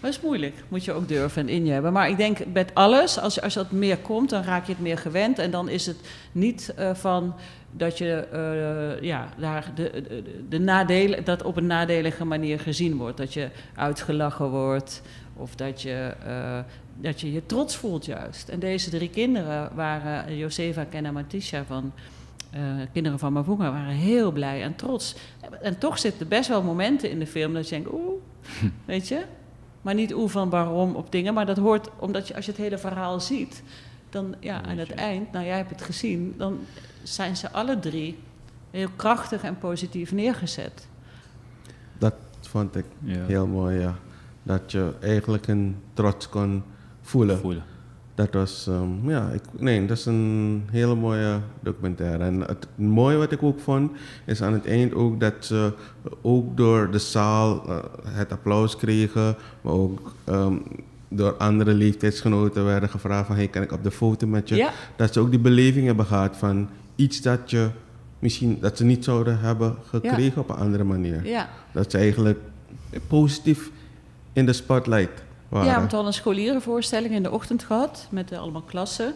Maar 0.00 0.10
dat 0.10 0.10
is 0.10 0.20
moeilijk, 0.20 0.54
moet 0.68 0.84
je 0.84 0.92
ook 0.92 1.08
durven 1.08 1.42
en 1.42 1.48
in 1.48 1.64
je 1.66 1.72
hebben. 1.72 1.92
Maar 1.92 2.08
ik 2.08 2.16
denk 2.16 2.38
met 2.52 2.74
alles, 2.74 3.18
als, 3.18 3.40
als 3.40 3.54
dat 3.54 3.70
meer 3.70 3.98
komt, 3.98 4.30
dan 4.30 4.42
raak 4.42 4.66
je 4.66 4.72
het 4.72 4.82
meer 4.82 4.98
gewend 4.98 5.38
en 5.38 5.50
dan 5.50 5.68
is 5.68 5.86
het 5.86 5.98
niet 6.32 6.74
eh, 6.76 6.94
van 6.94 7.34
dat 7.72 7.98
je 7.98 8.14
eh, 8.14 9.02
ja, 9.02 9.28
daar 9.38 9.70
de, 9.74 9.90
de, 10.08 10.22
de 10.48 10.58
nadelen, 10.58 11.24
dat 11.24 11.42
op 11.42 11.56
een 11.56 11.66
nadelige 11.66 12.24
manier 12.24 12.60
gezien 12.60 12.96
wordt. 12.96 13.16
Dat 13.16 13.34
je 13.34 13.48
uitgelachen 13.74 14.50
wordt 14.50 15.02
of 15.36 15.54
dat 15.54 15.82
je, 15.82 16.14
eh, 16.26 16.58
dat 17.00 17.20
je 17.20 17.32
je 17.32 17.46
trots 17.46 17.76
voelt 17.76 18.04
juist. 18.04 18.48
En 18.48 18.58
deze 18.58 18.90
drie 18.90 19.10
kinderen 19.10 19.70
waren, 19.74 20.36
Josefa, 20.36 20.84
Ken 20.84 21.06
en 21.06 21.12
Matisha 21.12 21.64
van 21.64 21.92
eh, 22.50 22.60
Kinderen 22.92 23.18
van 23.18 23.32
Mavunga, 23.32 23.70
waren 23.70 23.94
heel 23.94 24.32
blij 24.32 24.62
en 24.62 24.76
trots. 24.76 25.16
En 25.62 25.78
toch 25.78 25.98
zitten 25.98 26.28
best 26.28 26.48
wel 26.48 26.62
momenten 26.62 27.10
in 27.10 27.18
de 27.18 27.26
film 27.26 27.52
dat 27.54 27.68
je 27.68 27.74
denkt, 27.74 27.92
oeh, 27.92 28.12
weet 28.84 29.08
je? 29.08 29.22
Maar 29.82 29.94
niet 29.94 30.14
oeh 30.14 30.30
van 30.30 30.50
waarom 30.50 30.94
op 30.94 31.12
dingen, 31.12 31.34
maar 31.34 31.46
dat 31.46 31.56
hoort 31.56 31.88
omdat 31.98 32.28
je, 32.28 32.34
als 32.34 32.44
je 32.44 32.50
het 32.50 32.60
hele 32.60 32.78
verhaal 32.78 33.20
ziet, 33.20 33.62
dan 34.10 34.34
ja, 34.40 34.62
aan 34.62 34.78
het 34.78 34.90
eind, 34.94 35.32
nou 35.32 35.44
jij 35.44 35.56
hebt 35.56 35.70
het 35.70 35.82
gezien, 35.82 36.34
dan 36.36 36.58
zijn 37.02 37.36
ze 37.36 37.50
alle 37.50 37.78
drie 37.78 38.18
heel 38.70 38.88
krachtig 38.96 39.42
en 39.42 39.58
positief 39.58 40.12
neergezet. 40.12 40.86
Dat 41.98 42.14
vond 42.40 42.76
ik 42.76 42.84
Ja. 43.04 43.24
heel 43.26 43.46
mooi, 43.46 43.78
ja. 43.78 43.94
Dat 44.42 44.72
je 44.72 44.92
eigenlijk 45.00 45.46
een 45.46 45.76
trots 45.92 46.28
kon 46.28 46.62
voelen. 47.06 47.38
voelen. 47.38 47.62
dat 48.14 48.32
was, 48.32 48.66
ehm, 48.68 49.10
ja, 49.10 49.28
ik, 49.28 49.42
nee, 49.58 49.86
dat 49.86 49.96
is 49.96 50.06
een 50.06 50.62
hele 50.70 50.94
mooie 50.94 51.40
documentaire. 51.60 52.24
En 52.24 52.40
het 52.40 52.66
mooie 52.74 53.16
wat 53.16 53.32
ik 53.32 53.42
ook 53.42 53.60
vond, 53.60 53.90
is 54.24 54.42
aan 54.42 54.52
het 54.52 54.66
eind 54.66 54.94
ook 54.94 55.20
dat 55.20 55.34
ze 55.38 55.72
ook 56.22 56.56
door 56.56 56.90
de 56.90 56.98
zaal 56.98 57.68
eh, 57.68 57.78
het 58.04 58.32
applaus 58.32 58.76
kregen, 58.76 59.36
maar 59.60 59.72
ook 59.72 60.12
ehm, 60.24 60.54
door 61.08 61.34
andere 61.36 61.74
leeftijdsgenoten 61.74 62.64
werden 62.64 62.88
gevraagd 62.88 63.26
van, 63.26 63.36
hey, 63.36 63.48
kan 63.48 63.62
ik 63.62 63.72
op 63.72 63.82
de 63.82 63.90
foto 63.90 64.26
met 64.26 64.48
je? 64.48 64.56
Ja. 64.56 64.70
Dat 64.96 65.12
ze 65.12 65.20
ook 65.20 65.30
die 65.30 65.40
beleving 65.40 65.86
hebben 65.86 66.06
gehad 66.06 66.36
van 66.36 66.68
iets 66.96 67.22
dat 67.22 67.50
je 67.50 67.68
misschien, 68.18 68.58
dat 68.60 68.76
ze 68.76 68.84
niet 68.84 69.04
zouden 69.04 69.38
hebben 69.38 69.76
gekregen 69.88 70.40
op 70.40 70.48
een 70.48 70.56
andere 70.56 70.84
manier. 70.84 71.26
Ja. 71.26 71.48
Dat 71.72 71.90
ze 71.90 71.98
eigenlijk 71.98 72.38
positief 73.06 73.70
in 74.32 74.46
de 74.46 74.52
spotlight 74.52 75.24
waren. 75.48 75.66
Ja, 75.68 75.74
want 75.76 75.90
we 75.90 75.96
hadden 75.96 76.06
een 76.14 76.18
scholierenvoorstelling 76.20 77.14
in 77.14 77.22
de 77.22 77.30
ochtend 77.30 77.62
gehad 77.64 78.06
met 78.10 78.32
allemaal 78.32 78.62
klassen. 78.62 79.14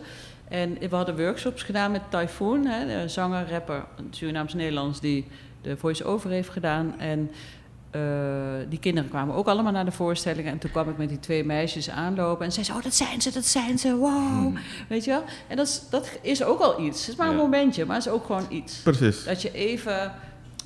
En 0.49 0.77
we 0.89 0.97
hadden 0.97 1.17
workshops 1.17 1.63
gedaan 1.63 1.91
met 1.93 2.03
Typhoon, 2.11 2.65
hè, 2.67 2.87
de 3.03 3.09
zanger, 3.09 3.51
rapper, 3.51 3.85
Surinaams-Nederlands, 4.11 5.01
die 5.01 5.27
de 5.63 5.77
voice-over 5.77 6.31
heeft 6.31 6.49
gedaan. 6.49 6.95
En 6.99 7.31
eh, 7.91 8.01
die 8.69 8.79
kinderen 8.79 9.11
kwamen 9.11 9.35
ook 9.35 9.47
allemaal 9.47 9.73
naar 9.73 9.85
de 9.85 9.91
voorstelling. 9.93 10.47
En 10.49 10.59
toen 10.59 10.71
kwam 10.71 10.89
ik 10.89 10.97
met 10.97 11.09
die 11.09 11.21
twee 11.21 11.45
meisjes 11.45 11.91
aanlopen. 11.91 12.45
En 12.47 12.53
zei 12.53 12.65
ze, 12.65 12.73
oh, 12.73 12.83
dat 12.83 12.95
zijn 12.95 13.21
ze, 13.21 13.33
dat 13.33 13.45
zijn 13.47 13.79
ze, 13.79 13.97
wow. 13.97 14.57
Weet 14.89 15.05
je 15.05 15.11
wel? 15.11 15.23
En 15.49 15.57
dat 15.57 15.67
is, 15.67 15.83
dat 15.91 16.19
is 16.23 16.43
ook 16.45 16.61
al 16.61 16.81
iets. 16.81 17.01
Het 17.01 17.09
is 17.09 17.17
maar 17.17 17.27
een 17.29 17.33
Ja. 17.37 17.39
momentje, 17.43 17.85
maar 17.87 17.97
het 17.97 18.07
is 18.07 18.13
ook 18.13 18.27
gewoon 18.27 18.47
iets. 18.49 18.77
Precies. 18.83 19.25
Dat 19.25 19.43
je 19.43 19.53
even. 19.53 20.13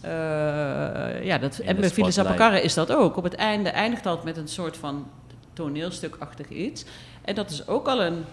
eh, 0.00 1.24
ja, 1.24 1.38
dat, 1.38 1.58
In 1.58 1.66
en 1.66 1.76
bij 1.76 2.62
is 2.62 2.74
dat 2.74 2.92
ook. 2.92 3.16
Op 3.16 3.24
het 3.24 3.34
einde 3.34 3.68
eindigt 3.68 4.02
dat 4.04 4.24
met 4.24 4.36
een 4.36 4.48
soort 4.48 4.76
van 4.76 5.06
toneelstukachtig 5.54 6.48
iets. 6.48 6.84
En 7.22 7.34
dat 7.34 7.50
is 7.50 7.66
ook 7.66 7.86
al 7.86 8.02
een 8.02 8.24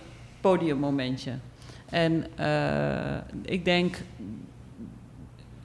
podiummomentje. 0.42 1.32
En 1.90 2.26
eh, 2.36 3.18
ik 3.42 3.66
denk. 3.66 3.98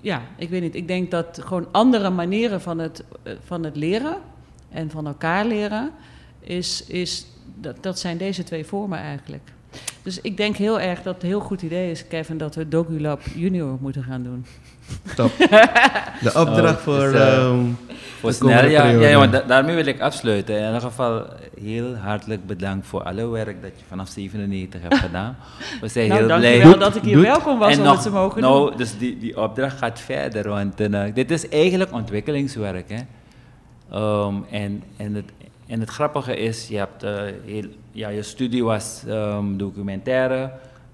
Ja, 0.01 0.23
ik 0.37 0.49
weet 0.49 0.63
niet. 0.63 0.75
Ik 0.75 0.89
denk 0.89 1.11
dat 1.11 1.41
gewoon 1.45 1.69
andere 1.73 2.11
manieren 2.11 2.61
van 2.61 2.79
het, 2.79 3.05
eh, 3.23 3.33
van 3.45 3.65
het 3.65 3.77
leren 3.77 4.17
en 4.71 4.91
van 4.91 5.07
elkaar 5.07 5.45
leren, 5.45 5.91
is, 6.41 6.87
is, 6.87 7.27
dat, 7.55 7.83
dat 7.83 7.99
zijn 7.99 8.17
deze 8.17 8.43
twee 8.43 8.65
vormen 8.65 8.99
eigenlijk. 8.99 9.53
Dus 10.03 10.21
ik 10.21 10.37
denk 10.37 10.57
heel 10.57 10.81
erg 10.81 11.03
dat 11.03 11.15
het 11.15 11.23
een 11.23 11.29
heel 11.29 11.41
goed 11.41 11.63
idee 11.63 11.91
is, 11.91 12.07
Kevin, 12.07 12.39
dat 12.39 12.55
we 12.55 12.69
DocuLab 12.69 13.23
Junior 13.35 13.79
moeten 13.81 14.03
gaan 14.03 14.23
doen. 14.23 14.47
Top. 15.15 15.31
De 16.23 16.33
opdracht 16.35 16.77
Oh, 16.77 16.83
voor... 16.83 16.99
dus, 16.99 17.13
eh, 17.21 17.37
ehm, 17.37 17.65
Voor 18.21 18.31
de 18.31 18.39
komende 18.39 18.61
snel, 18.69 18.71
ja, 18.71 18.87
ja, 18.87 19.09
ja, 19.09 19.19
want 19.19 19.33
da- 19.33 19.41
daarmee 19.47 19.75
wil 19.75 19.87
ik 19.87 20.01
afsluiten. 20.01 20.59
In 20.59 20.65
ieder 20.67 20.81
geval 20.81 21.27
heel 21.61 21.95
hartelijk 21.97 22.47
bedankt 22.47 22.87
voor 22.87 23.03
alle 23.03 23.29
werk 23.29 23.63
dat 23.63 23.71
je 23.77 23.85
vanaf 23.89 24.09
97 24.09 24.81
hebt 24.83 24.99
gedaan. 25.07 25.37
We 25.81 25.89
zijn 25.89 26.09
nou, 26.09 26.19
heel 26.21 26.37
blij. 26.39 26.41
dankjewel 26.59 26.79
dat 26.79 26.97
ik 26.97 27.03
hier 27.03 27.15
Doet. 27.17 27.25
welkom 27.25 27.59
was 27.59 27.73
En 27.73 27.79
om 27.79 27.85
nog- 27.85 27.93
het 27.95 28.03
te 28.03 28.11
mogen 28.11 28.41
nou, 28.41 28.69
doen. 28.69 28.79
dus 28.79 28.99
die, 28.99 29.19
die 29.19 29.37
opdracht 29.43 29.79
gaat 29.79 30.01
verder, 30.01 30.49
want 30.49 30.81
eh, 30.81 31.03
dit 31.15 31.31
is 31.31 31.49
eigenlijk 31.49 31.93
ontwikkelingswerk. 31.93 32.89
Hè? 32.91 33.01
Ehm, 33.91 34.35
en, 34.51 34.83
en, 34.97 35.15
het, 35.15 35.31
en 35.67 35.81
het 35.81 35.91
grappige 35.91 36.37
is, 36.37 36.69
je, 36.69 36.77
hebt, 36.77 37.03
eh, 37.03 37.13
heel, 37.45 37.65
ja, 37.93 38.09
je 38.09 38.23
studie 38.23 38.65
was 38.65 39.03
ehm, 39.09 39.57
documentaire, 39.57 40.51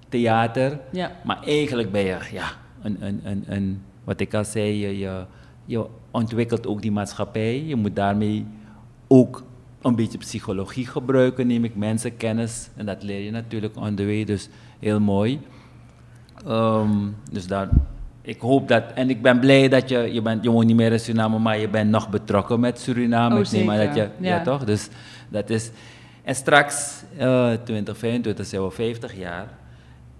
theater, 0.09 0.79
Ja. 0.91 1.11
maar 1.23 1.37
eigenlijk 1.45 1.91
ben 1.91 2.01
je, 2.05 2.15
ja, 2.31 2.45
een, 2.83 2.97
een, 2.99 3.21
een, 3.23 3.43
een, 3.47 3.81
wat 4.03 4.19
ik 4.19 4.33
al 4.33 4.45
zei, 4.45 4.79
je, 4.79 4.97
je, 4.97 5.25
je 5.65 5.85
ontwikkelt 6.11 6.67
ook 6.67 6.81
die 6.81 6.91
maatschappij. 6.91 7.63
Je 7.63 7.75
moet 7.75 7.95
daarmee 7.95 8.45
ook 9.07 9.43
een 9.81 9.95
beetje 9.95 10.17
psychologie 10.17 10.87
gebruiken, 10.87 11.47
neem 11.47 11.63
ik 11.63 11.75
mensenkennis. 11.75 12.69
En 12.75 12.85
dat 12.85 13.03
leer 13.03 13.19
je 13.19 13.31
natuurlijk 13.31 13.75
on 13.77 13.95
the 13.95 14.05
way, 14.05 14.23
dus 14.23 14.49
heel 14.79 14.99
mooi. 14.99 15.39
Ehm, 16.47 17.09
dus 17.31 17.47
daar, 17.47 17.69
ik 18.21 18.39
hoop 18.39 18.67
dat, 18.67 18.83
en 18.95 19.09
ik 19.09 19.21
ben 19.21 19.39
blij 19.39 19.69
dat 19.69 19.89
je, 19.89 20.13
je, 20.13 20.21
bent, 20.21 20.43
je 20.43 20.49
woont 20.49 20.65
niet 20.65 20.75
meer 20.75 20.91
in 20.91 20.99
Suriname, 20.99 21.39
maar 21.39 21.59
je 21.59 21.69
bent 21.69 21.89
nog 21.89 22.09
betrokken 22.09 22.59
met 22.59 22.79
Suriname. 22.79 23.35
Oh, 23.35 23.41
ik 23.41 23.51
neem 23.51 23.71
aan 23.71 23.77
dat 23.77 23.95
je, 23.95 24.01
ja. 24.19 24.35
Ja. 24.35 24.41
toch? 24.41 24.63
Dus 24.63 24.89
dat 25.29 25.49
is, 25.49 25.71
en 26.23 26.35
straks, 26.35 27.03
eh 27.17 27.53
2025, 27.63 28.45
zijn 28.45 28.63
we 28.63 28.71
50 28.71 29.17
jaar. 29.17 29.47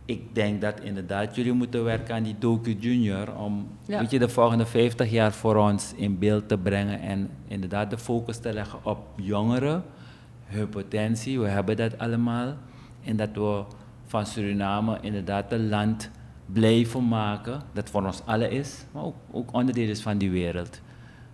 Ik 0.05 0.35
denk 0.35 0.61
dat 0.61 0.79
inderdaad 0.79 1.35
jullie 1.35 1.53
moeten 1.53 1.83
werken 1.83 2.15
aan 2.15 2.23
die 2.23 2.35
Doku 2.39 2.73
Junior 2.79 3.35
om 3.35 3.67
Ja. 3.85 3.99
weet 3.99 4.11
je, 4.11 4.19
de 4.19 4.29
volgende 4.29 4.65
50 4.65 5.11
jaar 5.11 5.31
voor 5.31 5.55
ons 5.55 5.93
in 5.95 6.19
beeld 6.19 6.47
te 6.47 6.57
brengen 6.57 6.99
en 7.01 7.29
inderdaad 7.47 7.89
de 7.89 7.97
focus 7.97 8.37
te 8.39 8.53
leggen 8.53 8.79
op 8.83 8.97
jongeren, 9.15 9.83
hun 10.45 10.69
potentie, 10.69 11.39
we 11.39 11.47
hebben 11.47 11.77
dat 11.77 11.97
allemaal. 11.97 12.53
En 13.03 13.15
dat 13.15 13.29
we 13.33 13.63
van 14.05 14.25
Suriname 14.25 14.97
inderdaad 15.01 15.51
een 15.51 15.69
land 15.69 16.09
blijven 16.45 17.07
maken, 17.07 17.61
dat 17.73 17.89
voor 17.89 18.05
ons 18.05 18.21
allen 18.25 18.51
is, 18.51 18.85
maar 18.91 19.03
ook, 19.03 19.15
ook 19.31 19.53
onderdeel 19.53 19.89
is 19.89 20.01
van 20.01 20.17
die 20.17 20.31
wereld. 20.31 20.81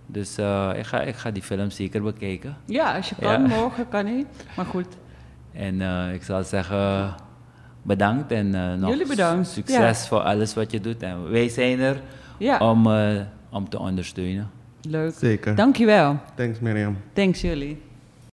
Dus 0.06 0.38
eh, 0.38 0.72
ik, 0.76 0.86
ga, 0.86 1.02
ik 1.02 1.16
ga 1.16 1.32
die 1.32 1.44
film 1.44 1.70
zeker 1.70 2.02
bekijken. 2.02 2.58
ja, 2.66 2.96
als 2.96 3.10
je 3.10 3.16
kan, 3.16 3.32
Ja. 3.32 3.38
morgen 3.48 3.90
kan 3.90 4.06
niet. 4.06 4.28
Maar 4.56 4.66
goed, 4.66 4.88
En 5.52 5.82
eh, 5.82 6.14
ik 6.14 6.24
zal 6.24 6.44
zeggen 6.44 7.16
bedankt 7.90 8.32
en 8.32 8.56
eh, 8.56 8.74
nog 8.74 8.90
Jullie 8.90 9.08
bedankt. 9.08 9.48
succes 9.48 10.08
voor 10.08 10.20
alles 10.20 10.54
wat 10.54 10.72
je 10.72 10.80
doet. 10.82 11.04
En 11.04 11.30
wij 11.32 11.50
zijn 11.50 11.80
er 11.80 12.02
ja, 12.38 12.58
om, 12.58 12.88
eh, 12.88 13.22
om 13.52 13.70
te 13.70 13.80
ondersteunen. 13.80 14.50
leuk. 14.82 15.14
Zeker. 15.18 15.56
Dankjewel. 15.56 16.20
Thanks 16.36 16.60
Mirjam. 16.60 16.98
Thanks 17.14 17.42
jullie. 17.42 17.82